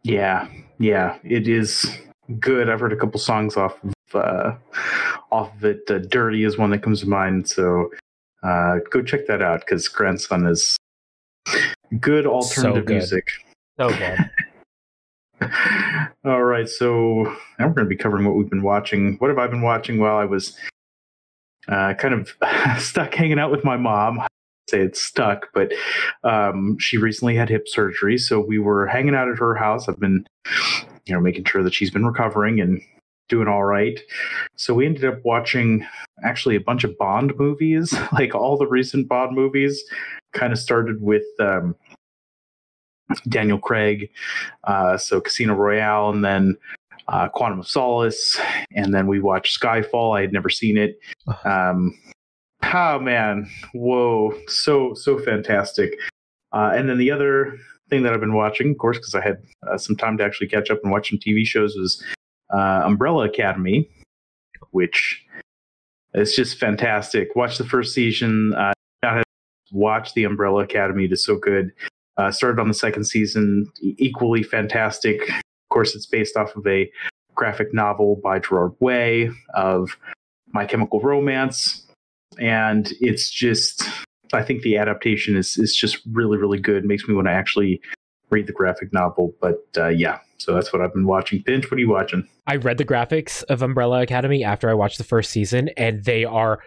Yeah, 0.02 0.48
yeah, 0.78 1.18
it 1.24 1.46
is 1.46 1.98
good. 2.38 2.68
I've 2.68 2.80
heard 2.80 2.92
a 2.92 2.96
couple 2.96 3.20
songs 3.20 3.56
off 3.56 3.76
of 3.84 3.94
uh, 4.14 4.54
off 5.30 5.54
of 5.56 5.64
it. 5.64 5.82
Uh, 5.90 5.98
"Dirty" 5.98 6.44
is 6.44 6.56
one 6.58 6.70
that 6.70 6.82
comes 6.82 7.00
to 7.00 7.08
mind. 7.08 7.48
So 7.48 7.90
uh, 8.42 8.76
go 8.90 9.02
check 9.02 9.26
that 9.26 9.42
out 9.42 9.60
because 9.60 9.88
Grandson 9.88 10.46
is 10.46 10.76
good 12.00 12.26
alternative 12.26 12.82
so 12.82 12.86
good. 12.86 12.94
music. 12.94 13.28
So 13.78 13.88
good. 13.90 14.30
All 16.24 16.42
right, 16.42 16.68
so 16.68 17.24
now 17.58 17.66
we're 17.66 17.74
going 17.74 17.86
to 17.86 17.94
be 17.94 17.96
covering 17.96 18.26
what 18.26 18.36
we've 18.36 18.50
been 18.50 18.62
watching. 18.62 19.16
What 19.18 19.28
have 19.28 19.38
I 19.38 19.46
been 19.46 19.62
watching 19.62 19.98
while 19.98 20.16
I 20.16 20.26
was 20.26 20.56
uh, 21.68 21.94
kind 21.94 22.14
of 22.14 22.34
stuck 22.82 23.14
hanging 23.14 23.38
out 23.38 23.50
with 23.50 23.64
my 23.64 23.76
mom. 23.76 24.20
Say 24.70 24.80
it's 24.80 25.00
stuck, 25.00 25.48
but 25.52 25.72
um, 26.24 26.78
she 26.78 26.96
recently 26.96 27.34
had 27.34 27.48
hip 27.48 27.66
surgery, 27.66 28.18
so 28.18 28.40
we 28.40 28.58
were 28.58 28.86
hanging 28.86 29.14
out 29.14 29.28
at 29.28 29.38
her 29.38 29.54
house. 29.54 29.88
I've 29.88 29.98
been, 29.98 30.26
you 31.06 31.14
know, 31.14 31.20
making 31.20 31.44
sure 31.44 31.62
that 31.62 31.74
she's 31.74 31.90
been 31.90 32.06
recovering 32.06 32.60
and 32.60 32.80
doing 33.28 33.48
all 33.48 33.64
right. 33.64 33.98
So 34.56 34.74
we 34.74 34.86
ended 34.86 35.04
up 35.04 35.24
watching 35.24 35.86
actually 36.22 36.56
a 36.56 36.60
bunch 36.60 36.84
of 36.84 36.96
Bond 36.98 37.32
movies, 37.38 37.94
like 38.12 38.34
all 38.34 38.56
the 38.58 38.66
recent 38.66 39.08
Bond 39.08 39.34
movies. 39.34 39.82
Kind 40.32 40.52
of 40.52 40.58
started 40.58 41.02
with 41.02 41.24
um, 41.40 41.74
Daniel 43.28 43.58
Craig, 43.58 44.10
uh, 44.64 44.96
so 44.96 45.20
Casino 45.20 45.54
Royale, 45.54 46.10
and 46.10 46.24
then 46.24 46.56
uh, 47.08 47.28
Quantum 47.28 47.60
of 47.60 47.66
Solace, 47.66 48.38
and 48.74 48.94
then 48.94 49.08
we 49.08 49.20
watched 49.20 49.60
Skyfall. 49.60 50.16
I 50.16 50.20
had 50.20 50.32
never 50.32 50.48
seen 50.48 50.76
it. 50.78 51.00
Um, 51.44 51.98
oh 52.62 52.98
man, 52.98 53.48
whoa, 53.74 54.34
so 54.48 54.94
so 54.94 55.18
fantastic! 55.18 55.94
Uh, 56.52 56.72
and 56.74 56.88
then 56.88 56.98
the 56.98 57.10
other 57.10 57.56
thing 57.88 58.02
that 58.02 58.12
I've 58.12 58.20
been 58.20 58.34
watching, 58.34 58.70
of 58.70 58.78
course, 58.78 58.98
because 58.98 59.14
I 59.14 59.22
had 59.22 59.42
uh, 59.68 59.78
some 59.78 59.96
time 59.96 60.16
to 60.18 60.24
actually 60.24 60.48
catch 60.48 60.70
up 60.70 60.80
and 60.82 60.92
watch 60.92 61.10
some 61.10 61.18
TV 61.18 61.44
shows, 61.44 61.74
was 61.76 62.02
uh, 62.52 62.82
Umbrella 62.84 63.26
Academy, 63.26 63.88
which 64.70 65.24
is 66.14 66.34
just 66.34 66.58
fantastic. 66.58 67.34
Watch 67.36 67.58
the 67.58 67.64
first 67.64 67.94
season. 67.94 68.54
Uh, 68.54 68.72
watch 69.72 70.14
the 70.14 70.24
Umbrella 70.24 70.64
Academy. 70.64 71.04
It 71.04 71.12
is 71.12 71.24
so 71.24 71.36
good. 71.36 71.72
Uh, 72.16 72.30
started 72.30 72.60
on 72.60 72.68
the 72.68 72.74
second 72.74 73.04
season, 73.04 73.66
equally 73.80 74.42
fantastic 74.42 75.22
Of 75.30 75.68
course, 75.70 75.94
it's 75.94 76.06
based 76.06 76.36
off 76.36 76.54
of 76.56 76.66
a 76.66 76.90
graphic 77.34 77.72
novel 77.72 78.20
by 78.22 78.40
Gerard 78.40 78.72
Way 78.80 79.30
of 79.54 79.96
My 80.48 80.66
Chemical 80.66 81.00
Romance, 81.00 81.86
and 82.38 82.92
it's 83.00 83.30
just 83.30 83.82
I 84.32 84.42
think 84.42 84.62
the 84.62 84.76
adaptation 84.76 85.36
is 85.36 85.56
is 85.56 85.74
just 85.74 85.98
really 86.12 86.38
really 86.38 86.60
good. 86.60 86.84
makes 86.84 87.06
me 87.08 87.14
want 87.14 87.26
to 87.26 87.32
actually 87.32 87.80
read 88.30 88.46
the 88.46 88.52
graphic 88.52 88.92
novel. 88.92 89.34
But 89.40 89.66
uh, 89.76 89.88
yeah, 89.88 90.20
so 90.38 90.54
that's 90.54 90.72
what 90.72 90.82
I've 90.82 90.94
been 90.94 91.06
watching. 91.06 91.42
Pinch, 91.42 91.70
what 91.70 91.76
are 91.76 91.80
you 91.80 91.90
watching? 91.90 92.26
I 92.46 92.56
read 92.56 92.78
the 92.78 92.84
graphics 92.84 93.42
of 93.44 93.62
Umbrella 93.62 94.02
Academy 94.02 94.44
after 94.44 94.70
I 94.70 94.74
watched 94.74 94.98
the 94.98 95.04
first 95.04 95.30
season, 95.30 95.68
and 95.76 96.04
they 96.04 96.24
are 96.24 96.60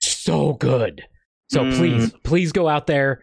so 0.00 0.54
good. 0.54 1.02
So 1.48 1.62
mm. 1.62 1.76
please, 1.76 2.12
please 2.24 2.52
go 2.52 2.68
out 2.68 2.86
there, 2.86 3.22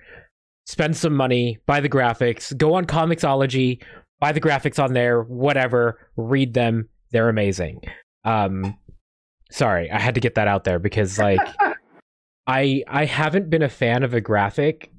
spend 0.65 0.95
some 0.95 1.13
money, 1.13 1.59
buy 1.65 1.81
the 1.81 1.89
graphics, 1.89 2.55
go 2.55 2.75
on 2.75 2.85
Comixology, 2.85 3.81
buy 4.19 4.31
the 4.31 4.41
graphics 4.41 4.81
on 4.81 4.93
there, 4.93 5.23
whatever, 5.23 5.99
read 6.15 6.53
them. 6.53 6.87
They're 7.11 7.29
amazing. 7.29 7.81
Um, 8.23 8.77
sorry, 9.53 9.89
I 9.89 9.99
had 9.99 10.15
to 10.15 10.21
get 10.21 10.35
that 10.35 10.47
out 10.47 10.65
there 10.65 10.79
because 10.79 11.17
like 11.17 11.39
I 12.47 12.83
I 12.87 13.05
haven't 13.05 13.49
been 13.49 13.61
a 13.61 13.69
fan 13.69 14.03
of 14.03 14.13
a 14.13 14.21
graphic 14.21 14.91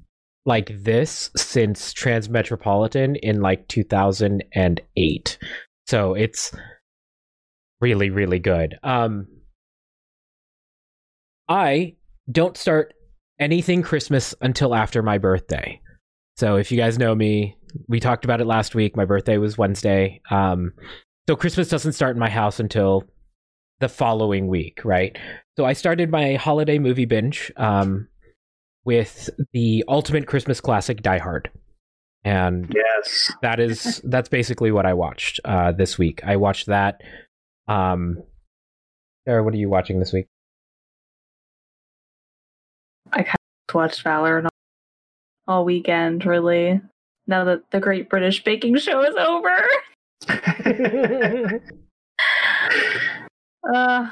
like 0.45 0.71
this 0.83 1.29
since 1.35 1.93
Transmetropolitan 1.93 3.17
in 3.21 3.41
like 3.41 3.67
2008. 3.67 5.37
So 5.87 6.13
it's 6.13 6.51
really 7.81 8.09
really 8.09 8.39
good. 8.39 8.79
Um 8.83 9.27
I 11.47 11.95
don't 12.31 12.57
start 12.57 12.93
anything 13.39 13.83
Christmas 13.83 14.33
until 14.41 14.73
after 14.73 15.03
my 15.03 15.17
birthday. 15.17 15.79
So 16.37 16.55
if 16.55 16.71
you 16.71 16.77
guys 16.77 16.97
know 16.97 17.13
me, 17.13 17.55
we 17.87 17.99
talked 17.99 18.25
about 18.25 18.41
it 18.41 18.47
last 18.47 18.73
week. 18.73 18.95
My 18.95 19.05
birthday 19.05 19.37
was 19.37 19.57
Wednesday. 19.57 20.21
Um, 20.31 20.73
so 21.27 21.35
Christmas 21.35 21.69
doesn't 21.69 21.93
start 21.93 22.15
in 22.15 22.19
my 22.19 22.29
house 22.29 22.59
until 22.59 23.03
the 23.79 23.89
following 23.89 24.47
week, 24.47 24.83
right? 24.83 25.17
So 25.57 25.65
I 25.65 25.73
started 25.73 26.09
my 26.09 26.35
holiday 26.35 26.79
movie 26.79 27.05
binge 27.05 27.51
um, 27.57 28.07
with 28.83 29.29
the 29.53 29.83
ultimate 29.87 30.27
Christmas 30.27 30.61
classic, 30.61 31.01
Die 31.01 31.17
Hard, 31.17 31.49
and 32.23 32.73
yes, 32.73 33.31
that 33.41 33.59
is 33.59 34.01
that's 34.05 34.29
basically 34.29 34.71
what 34.71 34.85
I 34.85 34.93
watched 34.93 35.39
uh, 35.45 35.71
this 35.71 35.97
week. 35.97 36.21
I 36.25 36.37
watched 36.37 36.67
that. 36.67 37.01
Um, 37.67 38.23
Sarah, 39.27 39.43
what 39.43 39.53
are 39.53 39.57
you 39.57 39.69
watching 39.69 39.99
this 39.99 40.13
week? 40.13 40.27
I 43.11 43.23
kind 43.23 43.37
of 43.69 43.75
watched 43.75 44.03
Valor 44.03 44.47
all 45.47 45.65
weekend, 45.65 46.25
really 46.25 46.81
now 47.27 47.43
that 47.45 47.71
the 47.71 47.79
Great 47.79 48.09
British 48.09 48.43
Baking 48.43 48.77
Show 48.77 49.03
is 49.03 49.15
over. 49.15 49.67
uh, 53.73 54.09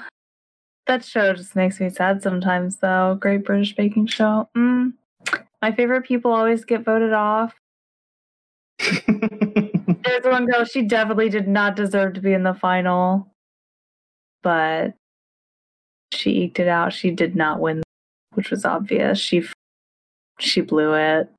that 0.87 1.05
show 1.05 1.33
just 1.33 1.55
makes 1.55 1.79
me 1.79 1.89
sad 1.89 2.21
sometimes, 2.21 2.77
though. 2.77 3.17
Great 3.19 3.45
British 3.45 3.75
Baking 3.75 4.07
Show. 4.07 4.49
Mm. 4.55 4.93
My 5.61 5.71
favorite 5.71 6.03
people 6.03 6.31
always 6.31 6.65
get 6.65 6.83
voted 6.83 7.13
off. 7.13 7.55
There's 9.07 10.25
one 10.25 10.45
girl, 10.45 10.65
she 10.65 10.81
definitely 10.81 11.29
did 11.29 11.47
not 11.47 11.75
deserve 11.75 12.13
to 12.15 12.21
be 12.21 12.33
in 12.33 12.43
the 12.43 12.53
final, 12.53 13.31
but 14.41 14.93
she 16.11 16.31
eked 16.31 16.59
it 16.59 16.67
out. 16.67 16.91
She 16.91 17.11
did 17.11 17.35
not 17.35 17.59
win, 17.61 17.81
which 18.33 18.51
was 18.51 18.65
obvious. 18.65 19.19
She 19.19 19.43
she 20.39 20.61
blew 20.61 20.93
it. 20.95 21.29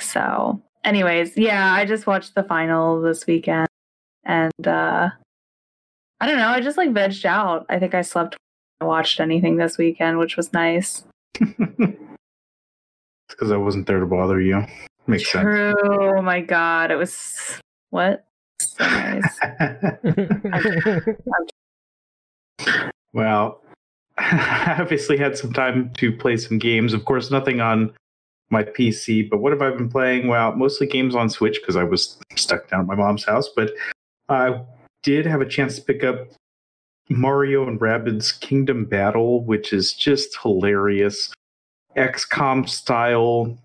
So, 0.00 0.60
anyways, 0.84 1.36
yeah, 1.36 1.72
I 1.72 1.84
just 1.84 2.06
watched 2.06 2.34
the 2.34 2.42
final 2.42 3.00
this 3.00 3.26
weekend, 3.26 3.68
and 4.24 4.66
uh 4.66 5.10
I 6.20 6.26
don't 6.26 6.38
know. 6.38 6.48
I 6.48 6.60
just 6.60 6.76
like 6.76 6.90
vegged 6.90 7.24
out. 7.24 7.66
I 7.68 7.78
think 7.78 7.94
I 7.94 8.02
slept. 8.02 8.36
I 8.80 8.84
watched 8.84 9.20
anything 9.20 9.56
this 9.56 9.78
weekend, 9.78 10.18
which 10.18 10.36
was 10.36 10.52
nice. 10.52 11.04
it's 11.40 11.96
because 13.28 13.50
I 13.50 13.56
wasn't 13.56 13.86
there 13.86 14.00
to 14.00 14.06
bother 14.06 14.40
you. 14.40 14.64
Makes 15.06 15.30
True. 15.30 15.74
sense. 15.74 15.78
Oh 15.82 16.22
my 16.22 16.40
god, 16.40 16.90
it 16.90 16.96
was 16.96 17.60
what? 17.90 18.24
So 18.60 18.84
nice. 18.84 19.38
well, 23.12 23.62
I 24.18 24.76
obviously 24.80 25.16
had 25.16 25.38
some 25.38 25.52
time 25.52 25.92
to 25.94 26.12
play 26.12 26.36
some 26.36 26.58
games. 26.58 26.92
Of 26.92 27.04
course, 27.04 27.30
nothing 27.30 27.60
on 27.60 27.92
my 28.50 28.64
PC, 28.64 29.28
but 29.28 29.38
what 29.38 29.52
have 29.52 29.62
I 29.62 29.70
been 29.70 29.88
playing? 29.88 30.28
Well, 30.28 30.54
mostly 30.56 30.86
games 30.86 31.14
on 31.14 31.30
Switch 31.30 31.60
because 31.60 31.76
I 31.76 31.84
was 31.84 32.18
stuck 32.34 32.68
down 32.68 32.80
at 32.80 32.86
my 32.86 32.94
mom's 32.94 33.24
house. 33.24 33.48
But 33.54 33.72
I 34.28 34.60
did 35.08 35.24
have 35.24 35.40
a 35.40 35.48
chance 35.48 35.76
to 35.76 35.82
pick 35.82 36.04
up 36.04 36.28
Mario 37.08 37.66
and 37.66 37.80
Rabbids 37.80 38.38
Kingdom 38.40 38.84
Battle, 38.84 39.42
which 39.42 39.72
is 39.72 39.94
just 39.94 40.36
hilarious. 40.42 41.32
XCOM 41.96 42.68
style 42.68 43.56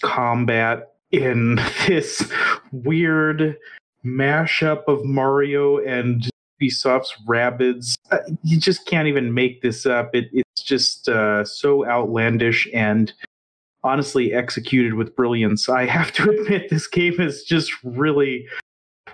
combat 0.00 0.94
in 1.10 1.56
this 1.86 2.32
weird 2.72 3.58
mashup 4.06 4.84
of 4.88 5.04
Mario 5.04 5.84
and 5.84 6.30
Ubisoft's 6.62 7.12
Rabbids. 7.28 7.96
Uh, 8.10 8.20
you 8.42 8.58
just 8.58 8.86
can't 8.86 9.06
even 9.06 9.34
make 9.34 9.60
this 9.60 9.84
up. 9.84 10.14
It, 10.14 10.30
it's 10.32 10.62
just 10.62 11.10
uh, 11.10 11.44
so 11.44 11.86
outlandish 11.86 12.66
and 12.72 13.12
honestly 13.82 14.32
executed 14.32 14.94
with 14.94 15.14
brilliance. 15.14 15.68
I 15.68 15.84
have 15.84 16.10
to 16.12 16.30
admit, 16.30 16.70
this 16.70 16.86
game 16.86 17.20
is 17.20 17.42
just 17.44 17.70
really 17.84 18.48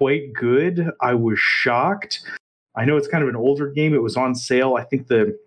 quite 0.01 0.33
good. 0.33 0.91
I 1.03 1.13
was 1.13 1.39
shocked. 1.39 2.23
I 2.75 2.87
know 2.87 2.97
it's 2.97 3.07
kind 3.07 3.23
of 3.23 3.29
an 3.29 3.37
older 3.37 3.69
game. 3.69 3.95
It 3.95 4.01
was 4.03 4.17
on 4.17 4.35
sale. 4.35 4.77
I 4.77 4.85
think 4.85 5.09
the 5.09 5.39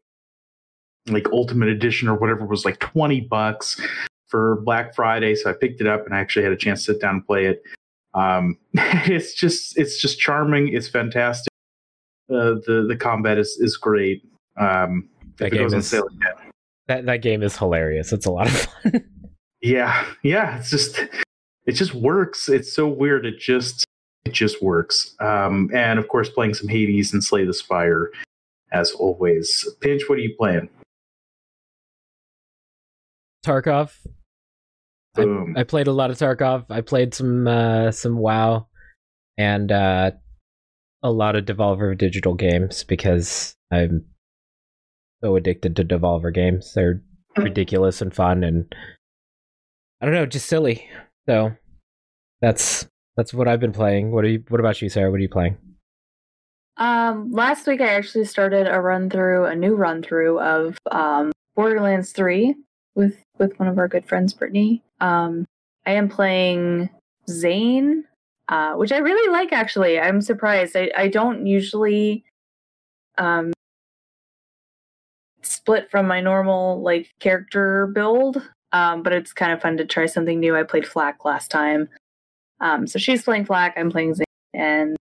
like 1.08 1.28
ultimate 1.32 1.70
edition 1.70 2.08
or 2.08 2.14
whatever 2.14 2.45
was 2.45 2.64
like 2.64 2.78
20 2.80 3.22
bucks 3.22 3.82
for 4.28 4.62
Black 4.62 4.93
Friday. 4.93 5.34
So 5.34 5.49
I 5.49 5.54
picked 5.54 5.82
it 5.82 5.88
up 5.88 6.06
and 6.06 6.14
I 6.14 6.20
actually 6.20 6.43
had 6.43 6.51
a 6.51 6.58
chance 6.58 6.86
to 6.86 6.93
sit 6.93 7.01
down 7.01 7.16
and 7.16 7.26
play 7.26 7.45
it. 7.47 7.64
Um, 8.14 8.60
it's 8.74 9.34
just 9.34 9.76
it's 9.76 9.99
just 9.99 10.20
charming. 10.20 10.68
It's 10.68 10.88
fantastic. 10.88 11.49
Uh, 12.30 12.62
the 12.68 12.86
the 12.88 12.95
combat 12.95 13.39
is 13.39 13.58
is 13.60 13.76
great. 13.76 14.24
Um, 14.60 15.10
that 15.39 15.51
game 15.51 15.74
is, 15.74 15.89
that 16.88 17.06
that 17.08 17.24
game 17.24 17.41
is 17.41 17.58
hilarious. 17.58 18.14
It's 18.14 18.28
a 18.28 18.32
lot 18.32 18.45
of 18.45 18.54
fun. 18.54 19.04
yeah, 19.64 20.06
yeah. 20.22 20.60
It's 20.60 20.70
just 20.70 20.99
it 21.66 21.72
just 21.72 21.95
works. 21.95 22.49
It's 22.49 22.72
so 22.72 22.88
weird. 22.88 23.26
It 23.26 23.39
just 23.39 23.88
it 24.26 24.34
just 24.34 24.62
works. 24.62 25.16
Um, 25.20 25.70
and 25.74 26.00
of 26.00 26.08
course, 26.08 26.30
playing 26.30 26.54
some 26.54 26.68
Hades 26.68 27.14
and 27.14 27.24
Slay 27.24 27.46
the 27.46 27.54
Spire, 27.54 28.10
as 28.72 28.92
always. 28.92 29.68
Pinch, 29.82 30.04
what 30.08 30.18
are 30.18 30.22
you 30.22 30.36
playing? 30.38 30.70
Tarkov. 33.46 33.92
I, 35.16 35.26
I, 35.58 35.64
played 35.64 35.88
a 35.88 35.92
lot 35.92 36.10
of 36.10 36.18
Tarkov. 36.18 36.66
I 36.70 36.82
played 36.82 37.14
some 37.14 37.48
uh, 37.48 37.92
some 37.92 38.18
WoW, 38.18 38.68
and 39.38 39.72
uh, 39.72 40.12
a 41.04 41.12
lot 41.12 41.36
of 41.36 41.46
Devolver 41.46 41.96
Digital 41.96 42.34
games 42.34 42.84
because 42.84 43.54
I'm 43.72 44.06
so 45.24 45.36
addicted 45.36 45.76
to 45.76 45.86
Devolver 45.86 46.34
games. 46.34 46.74
They're 46.74 47.04
mm. 47.38 47.44
ridiculous 47.44 48.02
and 48.02 48.14
fun, 48.14 48.44
and 48.44 48.74
I 50.02 50.06
don't 50.06 50.16
know, 50.16 50.26
just 50.26 50.48
silly. 50.48 50.88
So 51.28 51.52
that's 52.42 52.88
that's 53.16 53.34
what 53.34 53.47
I've 53.47 53.59
been 53.59 53.74
playing. 53.74 54.11
What 54.11 54.26
are 54.26 54.30
you? 54.30 54.43
What 54.49 54.59
about 54.59 54.82
you, 54.82 54.89
Sarah? 54.89 55.11
What 55.11 55.18
are 55.18 55.24
you 55.24 55.30
playing? 55.30 55.57
Um, 56.78 57.32
last 57.32 57.68
week 57.68 57.82
I 57.82 57.93
actually 57.93 58.26
started 58.26 58.68
a 58.68 58.82
run 58.82 59.09
through, 59.09 59.45
a 59.45 59.55
new 59.55 59.76
run 59.76 60.01
through 60.01 60.39
of 60.39 60.78
um, 60.91 61.32
Borderlands 61.55 62.11
Three 62.11 62.55
with 62.95 63.18
with 63.38 63.57
one 63.59 63.68
of 63.70 63.78
our 63.78 63.88
good 63.88 64.05
friends, 64.05 64.34
Brittany. 64.34 64.84
Um, 64.99 65.45
I 65.86 65.93
am 65.93 66.09
playing 66.09 66.89
Zane, 67.30 68.05
uh, 68.49 68.74
which 68.74 68.91
I 68.91 68.97
really 68.97 69.32
like. 69.32 69.51
Actually, 69.51 69.99
I'm 69.99 70.22
surprised. 70.22 70.76
I 70.76 70.91
I 70.97 71.07
don't 71.07 71.45
usually 71.45 72.24
um 73.18 73.53
split 75.43 75.91
from 75.91 76.07
my 76.07 76.20
normal 76.20 76.82
like 76.82 77.09
character 77.20 77.88
build. 77.88 78.41
Um, 78.72 79.03
but 79.03 79.14
it's 79.14 79.34
kind 79.34 79.51
of 79.51 79.61
fun 79.61 79.78
to 79.78 79.86
try 79.86 80.07
something 80.07 80.39
new. 80.39 80.55
I 80.55 80.64
played 80.64 80.88
Flak 80.88 81.24
last 81.26 81.51
time, 81.51 81.89
um, 82.64 82.88
so 82.88 82.97
she's 82.97 83.24
playing 83.24 83.43
Flak, 83.43 83.74
I'm 83.76 83.91
playing 83.91 84.16
Zane, 84.16 84.26
and 84.53 84.95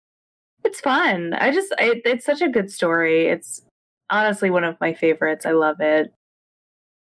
it's 0.65 0.81
fun. 0.81 1.35
I 1.35 1.51
just, 1.51 1.75
I, 1.77 2.01
it's 2.05 2.25
such 2.25 2.41
a 2.41 2.49
good 2.49 2.71
story. 2.71 3.27
It's 3.27 3.63
honestly 4.11 4.49
one 4.49 4.63
of 4.63 4.77
my 4.81 4.95
favorites. 4.95 5.45
I 5.45 5.51
love 5.51 5.81
it. 5.81 6.13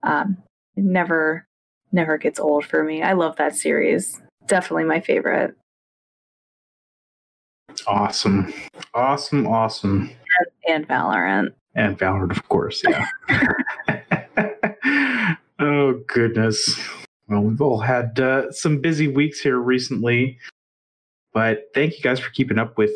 Um, 0.02 0.36
it 0.76 0.82
never, 0.82 1.46
never 1.92 2.18
gets 2.18 2.40
old 2.40 2.64
for 2.64 2.82
me. 2.82 3.04
I 3.04 3.12
love 3.12 3.36
that 3.36 3.54
series. 3.54 4.20
Definitely 4.48 4.84
my 4.84 4.98
favorite. 4.98 5.54
Awesome, 7.86 8.52
awesome, 8.94 9.46
awesome. 9.46 10.11
And, 10.66 10.74
and 10.74 10.88
Valorant. 10.88 11.52
And 11.76 11.96
Valorant, 11.96 12.32
of 12.32 12.48
course. 12.48 12.82
Yeah. 12.82 13.06
oh 15.61 16.02
goodness. 16.09 16.80
Well, 17.29 17.43
we've 17.43 17.61
all 17.61 17.81
had 17.81 18.18
uh, 18.18 18.51
some 18.53 18.81
busy 18.81 19.07
weeks 19.07 19.41
here 19.41 19.59
recently, 19.59 20.39
but 21.35 21.64
thank 21.74 21.97
you 21.97 22.03
guys 22.03 22.18
for 22.18 22.31
keeping 22.31 22.59
up 22.59 22.79
with 22.79 22.93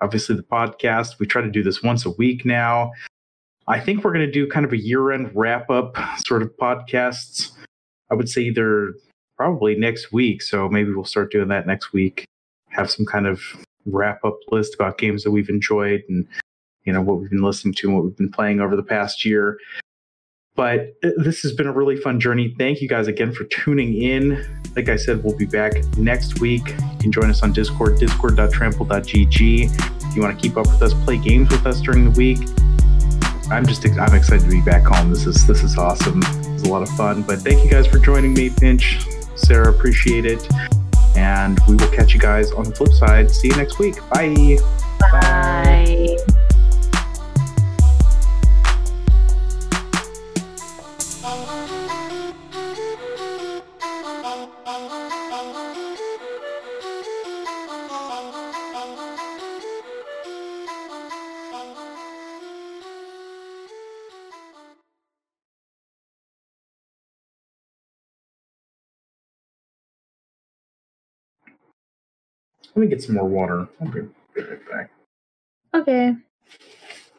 obviously 0.00 0.36
the 0.36 0.42
podcast. 0.42 1.18
We 1.18 1.26
try 1.26 1.42
to 1.42 1.50
do 1.50 1.62
this 1.62 1.82
once 1.82 2.06
a 2.06 2.10
week 2.10 2.46
now. 2.46 2.92
I 3.68 3.80
think 3.80 4.04
we're 4.04 4.12
going 4.12 4.24
to 4.24 4.32
do 4.32 4.48
kind 4.48 4.64
of 4.64 4.72
a 4.72 4.78
year 4.78 5.10
end 5.10 5.30
wrap 5.34 5.68
up 5.70 5.96
sort 6.24 6.42
of 6.42 6.56
podcasts. 6.56 7.50
I 8.10 8.14
would 8.14 8.28
say 8.28 8.42
either 8.42 8.94
probably 9.36 9.74
next 9.74 10.12
week. 10.12 10.40
So 10.40 10.68
maybe 10.68 10.92
we'll 10.92 11.04
start 11.04 11.30
doing 11.30 11.48
that 11.48 11.66
next 11.66 11.92
week. 11.92 12.24
Have 12.70 12.90
some 12.90 13.04
kind 13.04 13.26
of 13.26 13.42
wrap 13.84 14.24
up 14.24 14.38
list 14.50 14.74
about 14.74 14.98
games 14.98 15.24
that 15.24 15.30
we've 15.30 15.48
enjoyed 15.48 16.02
and 16.08 16.26
you 16.84 16.92
know 16.92 17.02
what 17.02 17.18
we've 17.18 17.30
been 17.30 17.42
listening 17.42 17.74
to 17.74 17.88
and 17.88 17.96
what 17.96 18.04
we've 18.04 18.16
been 18.16 18.30
playing 18.30 18.60
over 18.60 18.76
the 18.76 18.82
past 18.82 19.24
year. 19.24 19.58
But 20.56 20.96
uh, 21.04 21.10
this 21.18 21.42
has 21.42 21.52
been 21.52 21.66
a 21.66 21.72
really 21.72 21.96
fun 21.96 22.18
journey. 22.18 22.54
Thank 22.58 22.80
you 22.80 22.88
guys 22.88 23.06
again 23.06 23.32
for 23.32 23.44
tuning 23.44 24.02
in. 24.02 24.44
Like 24.74 24.88
I 24.88 24.96
said, 24.96 25.22
we'll 25.22 25.36
be 25.36 25.46
back 25.46 25.74
next 25.96 26.40
week. 26.40 26.68
You 26.68 26.98
can 26.98 27.12
join 27.12 27.30
us 27.30 27.42
on 27.42 27.52
Discord, 27.52 27.98
discord.trample.gg. 27.98 30.08
If 30.08 30.16
you 30.16 30.22
want 30.22 30.38
to 30.38 30.42
keep 30.42 30.56
up 30.56 30.66
with 30.66 30.82
us, 30.82 30.94
play 31.04 31.18
games 31.18 31.50
with 31.50 31.66
us 31.66 31.80
during 31.80 32.04
the 32.04 32.10
week. 32.10 32.38
I'm 33.50 33.66
just 33.66 33.86
I'm 33.86 34.14
excited 34.14 34.44
to 34.44 34.50
be 34.50 34.62
back 34.62 34.84
home. 34.84 35.10
This 35.10 35.26
is 35.26 35.46
this 35.46 35.62
is 35.62 35.78
awesome. 35.78 36.22
It's 36.26 36.64
a 36.64 36.68
lot 36.68 36.82
of 36.82 36.88
fun. 36.90 37.22
But 37.22 37.40
thank 37.40 37.64
you 37.64 37.70
guys 37.70 37.86
for 37.86 37.98
joining 37.98 38.34
me, 38.34 38.50
Pinch, 38.50 39.06
Sarah. 39.36 39.70
Appreciate 39.70 40.24
it. 40.24 40.46
And 41.16 41.58
we 41.68 41.76
will 41.76 41.90
catch 41.90 42.12
you 42.12 42.20
guys 42.20 42.50
on 42.52 42.64
the 42.64 42.74
flip 42.74 42.92
side. 42.92 43.30
See 43.30 43.48
you 43.48 43.56
next 43.56 43.78
week. 43.78 43.96
Bye. 44.10 44.58
Bye. 45.00 46.16
Let 72.76 72.82
me 72.82 72.88
get 72.88 73.02
some 73.02 73.14
more 73.14 73.26
water. 73.26 73.66
I'll 73.80 73.88
be 73.88 74.00
right 74.36 74.70
back. 74.70 74.90
Okay. 75.72 76.14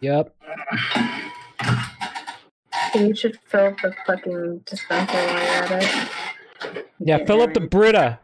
Yep. 0.02 0.36
You 2.94 3.16
should 3.16 3.40
fill 3.48 3.66
up 3.66 3.78
the 3.82 3.92
fucking 4.06 4.60
dispenser 4.66 5.14
while 5.14 5.24
you're 5.26 5.64
at 5.64 5.84
it. 5.84 6.10
Yeah, 7.00 7.26
fill 7.26 7.42
up 7.42 7.56
the 7.56 7.62
Brita. 7.62 8.20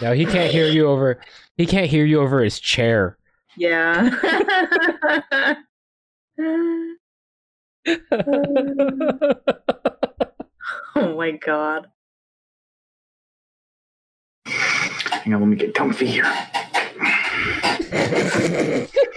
No, 0.00 0.14
he 0.14 0.24
can't 0.24 0.50
hear 0.50 0.66
you 0.66 0.86
over. 0.86 1.20
He 1.58 1.66
can't 1.66 1.90
hear 1.90 2.06
you 2.06 2.22
over 2.22 2.42
his 2.42 2.58
chair. 2.58 3.18
Yeah. 3.54 4.08
oh 10.96 11.16
my 11.16 11.32
god. 11.32 11.88
Hang 15.22 15.34
on, 15.34 15.40
let 15.40 15.48
me 15.48 15.56
get 15.56 15.74
comfy 15.74 16.06
here. 16.06 16.24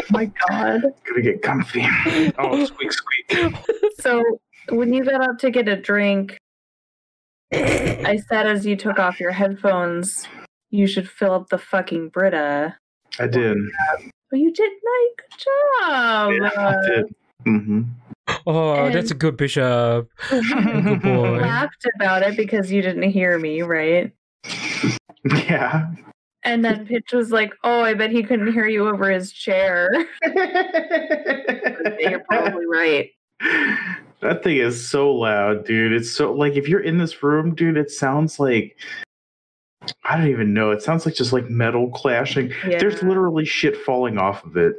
my 0.10 0.26
god. 0.50 0.82
Gotta 1.08 1.22
get 1.22 1.42
comfy. 1.42 1.86
Oh, 2.38 2.66
squeak, 2.66 2.92
squeak. 2.92 3.56
So 4.00 4.24
when 4.70 4.94
you 4.94 5.04
got 5.04 5.22
up 5.22 5.38
to 5.40 5.52
get 5.52 5.68
a 5.68 5.76
drink, 5.76 6.38
I 7.54 8.20
said 8.30 8.48
as 8.48 8.66
you 8.66 8.76
took 8.76 9.00
off 9.00 9.20
your 9.20 9.32
headphones, 9.32 10.28
you 10.70 10.88
should 10.88 11.10
fill 11.10 11.34
up 11.34 11.50
the 11.50 11.58
fucking 11.58 12.10
Brita. 12.10 12.76
I 13.20 13.28
did. 13.28 13.58
But 14.30 14.40
you 14.40 14.52
did 14.54 14.72
nice. 14.72 15.16
Good 15.18 15.38
job. 15.40 16.32
Yeah, 16.34 16.50
I 16.58 16.88
did. 16.88 17.06
Mm-hmm. 17.46 17.82
Oh, 18.48 18.86
And- 18.86 18.96
that's 18.96 19.12
a 19.12 19.16
good 19.16 19.36
bishop. 19.38 20.10
Good 20.30 21.02
boy. 21.04 21.40
laughed 21.40 21.86
about 21.96 22.24
it 22.24 22.38
because 22.38 22.72
you 22.72 22.82
didn't 22.82 23.12
hear 23.12 23.38
me, 23.38 23.62
right? 23.62 24.12
Yeah. 25.48 25.92
And 26.44 26.66
then 26.66 26.88
Pinch 26.88 27.14
was 27.14 27.32
like, 27.32 27.54
"Oh, 27.64 27.82
I 27.82 27.94
bet 27.94 28.10
he 28.10 28.24
couldn't 28.24 28.52
hear 28.52 28.68
you 28.68 28.88
over 28.88 29.12
his 29.12 29.32
chair." 29.32 29.92
You're 32.00 32.24
probably 32.28 32.66
right. 32.66 33.12
That 34.22 34.42
thing 34.44 34.58
is 34.58 34.90
so 34.90 35.14
loud, 35.14 35.66
dude. 35.66 35.94
It's 35.94 36.12
so 36.12 36.34
like 36.34 36.54
if 36.54 36.68
you're 36.68 36.82
in 36.82 36.98
this 36.98 37.22
room, 37.22 37.54
dude, 37.54 37.78
it 37.78 37.92
sounds 37.92 38.40
like 38.40 38.76
I 40.04 40.18
don't 40.18 40.30
even 40.30 40.54
know. 40.54 40.72
It 40.72 40.82
sounds 40.82 41.06
like 41.06 41.16
just 41.16 41.34
like 41.34 41.50
metal 41.50 41.90
clashing. 41.90 42.52
Yeah. 42.68 42.80
There's 42.80 43.02
literally 43.04 43.46
shit 43.46 43.78
falling 43.78 44.18
off 44.18 44.44
of 44.44 44.58
it. 44.58 44.76